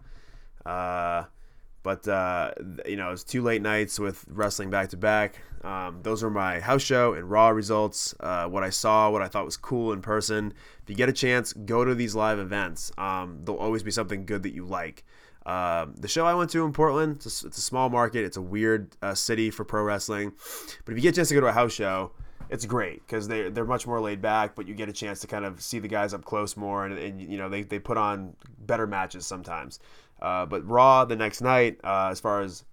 Uh, 0.65 1.25
but 1.83 2.07
uh, 2.07 2.51
you 2.85 2.95
know, 2.95 3.11
it's 3.11 3.23
two 3.23 3.41
late 3.41 3.61
nights 3.61 3.99
with 3.99 4.25
wrestling 4.27 4.69
back 4.69 4.89
to 4.89 4.97
back. 4.97 5.39
Um, 5.63 5.99
those 6.03 6.23
are 6.23 6.29
my 6.29 6.59
house 6.59 6.81
show 6.81 7.13
and 7.13 7.29
Raw 7.29 7.49
results. 7.49 8.15
What 8.19 8.63
I 8.63 8.69
saw, 8.69 9.09
what 9.09 9.21
I 9.21 9.27
thought 9.27 9.45
was 9.45 9.57
cool 9.57 9.93
in 9.93 10.01
person. 10.01 10.53
If 10.83 10.89
you 10.89 10.95
get 10.95 11.09
a 11.09 11.13
chance, 11.13 11.53
go 11.53 11.85
to 11.85 11.93
these 11.93 12.15
live 12.15 12.39
events. 12.39 12.91
Um, 12.97 13.41
there'll 13.43 13.59
always 13.59 13.83
be 13.83 13.91
something 13.91 14.25
good 14.25 14.43
that 14.43 14.53
you 14.53 14.65
like. 14.65 15.05
Uh, 15.47 15.85
the 15.95 16.09
show 16.09 16.25
I 16.25 16.33
went 16.33 16.49
to 16.51 16.65
in 16.65 16.73
Portland, 16.73 17.15
it's 17.15 17.41
a, 17.41 17.47
it's 17.47 17.57
a 17.57 17.61
small 17.61 17.89
market. 17.89 18.25
It's 18.25 18.35
a 18.35 18.41
weird 18.41 18.89
uh, 19.01 19.15
city 19.15 19.49
for 19.49 19.63
pro 19.63 19.81
wrestling. 19.81 20.33
But 20.83 20.91
if 20.91 20.97
you 20.97 21.01
get 21.01 21.13
a 21.13 21.15
chance 21.15 21.29
to 21.29 21.35
go 21.35 21.41
to 21.41 21.47
a 21.47 21.53
house 21.53 21.71
show, 21.71 22.11
it's 22.49 22.65
great 22.65 23.05
because 23.07 23.29
they 23.29 23.49
they're 23.49 23.65
much 23.65 23.87
more 23.87 24.01
laid 24.01 24.21
back, 24.21 24.55
but 24.55 24.67
you 24.67 24.73
get 24.73 24.89
a 24.89 24.93
chance 24.93 25.21
to 25.21 25.27
kind 25.27 25.45
of 25.45 25.61
see 25.61 25.79
the 25.79 25.87
guys 25.87 26.13
up 26.13 26.25
close 26.25 26.57
more, 26.57 26.85
and, 26.85 26.97
and 26.97 27.21
you 27.21 27.37
know 27.37 27.47
they, 27.47 27.63
they 27.63 27.79
put 27.79 27.97
on 27.97 28.35
better 28.59 28.85
matches 28.85 29.25
sometimes. 29.25 29.79
Uh, 30.21 30.45
but 30.45 30.67
Raw 30.67 31.05
the 31.05 31.15
next 31.15 31.41
night, 31.41 31.79
uh, 31.83 32.09
as 32.11 32.19
far 32.19 32.41
as 32.41 32.65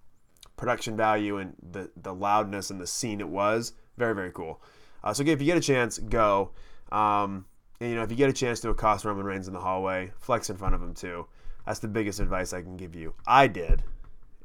production 0.57 0.97
value 0.97 1.37
and 1.37 1.53
the 1.71 1.89
the 1.95 2.13
loudness 2.13 2.71
and 2.71 2.79
the 2.79 2.87
scene 2.87 3.21
it 3.21 3.27
was, 3.27 3.73
very 3.97 4.13
very 4.13 4.31
cool. 4.31 4.61
Uh, 5.01 5.13
so 5.13 5.23
if 5.23 5.39
you 5.39 5.45
get 5.45 5.57
a 5.57 5.61
chance, 5.61 5.97
go. 5.97 6.51
Um, 6.91 7.45
and 7.79 7.89
you 7.89 7.95
know 7.95 8.03
if 8.03 8.11
you 8.11 8.17
get 8.17 8.29
a 8.29 8.33
chance 8.33 8.59
to 8.61 8.69
accost 8.69 9.05
Roman 9.05 9.25
Reigns 9.25 9.47
in 9.47 9.53
the 9.53 9.61
hallway, 9.61 10.11
flex 10.19 10.49
in 10.49 10.57
front 10.57 10.75
of 10.75 10.81
him 10.81 10.93
too. 10.93 11.25
That's 11.65 11.79
the 11.79 11.87
biggest 11.87 12.19
advice 12.19 12.53
I 12.53 12.61
can 12.61 12.77
give 12.77 12.95
you. 12.95 13.13
I 13.25 13.47
did, 13.47 13.83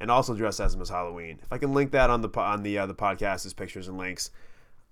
and 0.01 0.11
also 0.11 0.35
dress 0.35 0.61
as 0.61 0.75
him 0.75 0.81
as 0.81 0.89
Halloween. 0.89 1.39
If 1.43 1.53
I 1.53 1.59
can 1.59 1.75
link 1.75 1.93
that 1.93 2.11
on 2.11 2.23
the 2.23 2.31
on 2.41 2.63
the 2.63 2.79
uh, 2.79 2.87
the 2.87 2.95
podcast 2.95 3.47
as 3.47 3.53
pictures 3.53 3.89
and 3.89 3.99
links. 3.99 4.31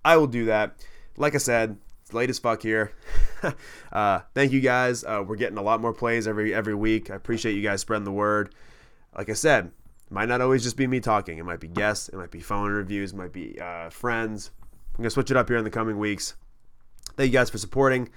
I 0.05 0.17
will 0.17 0.27
do 0.27 0.45
that. 0.45 0.75
Like 1.17 1.35
I 1.35 1.39
said, 1.39 1.77
it's 2.03 2.13
late 2.13 2.29
as 2.29 2.39
fuck 2.39 2.61
here. 2.61 2.93
uh, 3.91 4.19
thank 4.33 4.51
you 4.51 4.61
guys. 4.61 5.03
Uh, 5.03 5.23
we're 5.25 5.35
getting 5.35 5.57
a 5.57 5.61
lot 5.63 5.81
more 5.81 5.93
plays 5.93 6.27
every 6.27 6.53
every 6.53 6.75
week. 6.75 7.11
I 7.11 7.15
appreciate 7.15 7.53
you 7.53 7.61
guys 7.61 7.81
spreading 7.81 8.05
the 8.05 8.11
word. 8.11 8.53
Like 9.15 9.29
I 9.29 9.33
said, 9.33 9.71
might 10.09 10.29
not 10.29 10.41
always 10.41 10.63
just 10.63 10.77
be 10.77 10.87
me 10.87 10.99
talking. 10.99 11.37
It 11.37 11.45
might 11.45 11.59
be 11.59 11.67
guests. 11.67 12.09
It 12.09 12.15
might 12.15 12.31
be 12.31 12.39
phone 12.39 12.67
interviews. 12.67 13.11
It 13.11 13.15
might 13.15 13.33
be 13.33 13.59
uh, 13.59 13.89
friends. 13.89 14.51
I'm 14.93 15.03
gonna 15.03 15.09
switch 15.09 15.31
it 15.31 15.37
up 15.37 15.49
here 15.49 15.57
in 15.57 15.63
the 15.63 15.69
coming 15.69 15.97
weeks. 15.97 16.35
Thank 17.15 17.31
you 17.31 17.37
guys 17.37 17.49
for 17.49 17.57
supporting. 17.57 18.09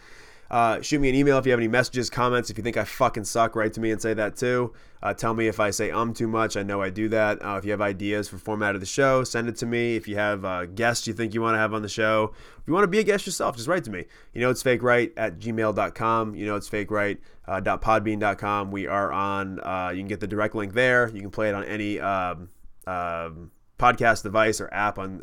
Uh, 0.52 0.82
shoot 0.82 1.00
me 1.00 1.08
an 1.08 1.14
email 1.14 1.38
if 1.38 1.46
you 1.46 1.50
have 1.50 1.58
any 1.58 1.66
messages, 1.66 2.10
comments. 2.10 2.50
If 2.50 2.58
you 2.58 2.62
think 2.62 2.76
I 2.76 2.84
fucking 2.84 3.24
suck, 3.24 3.56
write 3.56 3.72
to 3.72 3.80
me 3.80 3.90
and 3.90 4.02
say 4.02 4.12
that 4.12 4.36
too. 4.36 4.74
Uh, 5.02 5.14
tell 5.14 5.32
me 5.32 5.48
if 5.48 5.58
I 5.58 5.70
say 5.70 5.90
um 5.90 6.12
too 6.12 6.28
much. 6.28 6.58
I 6.58 6.62
know 6.62 6.82
I 6.82 6.90
do 6.90 7.08
that. 7.08 7.42
Uh, 7.42 7.56
if 7.56 7.64
you 7.64 7.70
have 7.70 7.80
ideas 7.80 8.28
for 8.28 8.36
format 8.36 8.74
of 8.74 8.82
the 8.82 8.86
show, 8.86 9.24
send 9.24 9.48
it 9.48 9.56
to 9.56 9.66
me. 9.66 9.96
If 9.96 10.06
you 10.06 10.16
have 10.16 10.44
uh, 10.44 10.66
guests 10.66 11.06
you 11.06 11.14
think 11.14 11.32
you 11.32 11.40
want 11.40 11.54
to 11.54 11.58
have 11.58 11.72
on 11.72 11.80
the 11.80 11.88
show, 11.88 12.34
if 12.58 12.68
you 12.68 12.74
want 12.74 12.84
to 12.84 12.88
be 12.88 12.98
a 12.98 13.02
guest 13.02 13.24
yourself, 13.24 13.56
just 13.56 13.66
write 13.66 13.84
to 13.84 13.90
me. 13.90 14.04
You 14.34 14.42
know 14.42 14.50
it's 14.50 14.62
fake 14.62 14.82
right 14.82 15.10
at 15.16 15.38
gmail.com. 15.38 16.34
You 16.34 16.44
know 16.44 16.56
it's 16.56 16.68
fake 16.68 16.90
right 16.90 17.18
uh, 17.48 17.62
.podbean.com. 17.62 18.70
We 18.70 18.86
are 18.86 19.10
on. 19.10 19.58
Uh, 19.58 19.90
you 19.94 20.00
can 20.00 20.08
get 20.08 20.20
the 20.20 20.26
direct 20.26 20.54
link 20.54 20.74
there. 20.74 21.08
You 21.08 21.22
can 21.22 21.30
play 21.30 21.48
it 21.48 21.54
on 21.54 21.64
any. 21.64 21.98
Um, 21.98 22.50
um, 22.86 23.52
podcast 23.82 24.22
device 24.22 24.60
or 24.60 24.72
app 24.72 24.98
on 24.98 25.22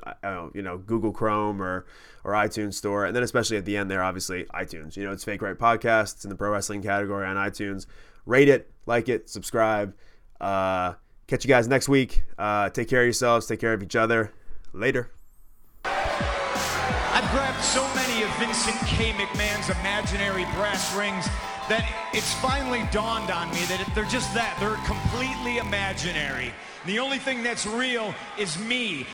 you 0.53 0.61
know 0.61 0.77
Google 0.77 1.13
Chrome 1.13 1.61
or 1.61 1.85
or 2.23 2.33
iTunes 2.33 2.73
Store, 2.73 3.05
and 3.05 3.15
then 3.15 3.23
especially 3.23 3.57
at 3.57 3.65
the 3.65 3.77
end 3.77 3.89
there, 3.89 4.03
obviously 4.03 4.43
iTunes. 4.53 4.97
You 4.97 5.05
know, 5.05 5.13
it's 5.13 5.23
Fake 5.23 5.41
Right 5.41 5.57
Podcast. 5.57 6.15
It's 6.15 6.25
in 6.25 6.29
the 6.29 6.35
pro 6.35 6.51
wrestling 6.51 6.81
category 6.83 7.25
on 7.25 7.37
iTunes. 7.37 7.85
Rate 8.25 8.49
it, 8.49 8.69
like 8.85 9.07
it, 9.07 9.29
subscribe. 9.29 9.95
Uh, 10.41 10.93
catch 11.27 11.45
you 11.45 11.47
guys 11.47 11.67
next 11.67 11.87
week. 11.87 12.23
Uh, 12.37 12.69
take 12.69 12.89
care 12.89 13.01
of 13.01 13.05
yourselves. 13.05 13.47
Take 13.47 13.61
care 13.61 13.73
of 13.73 13.81
each 13.81 13.95
other. 13.95 14.33
Later. 14.73 15.09
I've 15.85 17.31
grabbed 17.31 17.63
so 17.63 17.83
many 17.95 18.08
Vincent 18.37 18.77
K. 18.87 19.11
McMahon's 19.13 19.69
imaginary 19.69 20.45
brass 20.55 20.95
rings 20.95 21.25
that 21.69 21.87
it's 22.13 22.33
finally 22.35 22.83
dawned 22.91 23.31
on 23.31 23.49
me 23.51 23.59
that 23.65 23.85
they're 23.93 24.05
just 24.05 24.33
that. 24.33 24.57
They're 24.59 24.79
completely 24.85 25.57
imaginary. 25.57 26.51
The 26.85 26.99
only 26.99 27.17
thing 27.17 27.43
that's 27.43 27.65
real 27.65 28.13
is 28.37 28.57
me. 28.57 29.05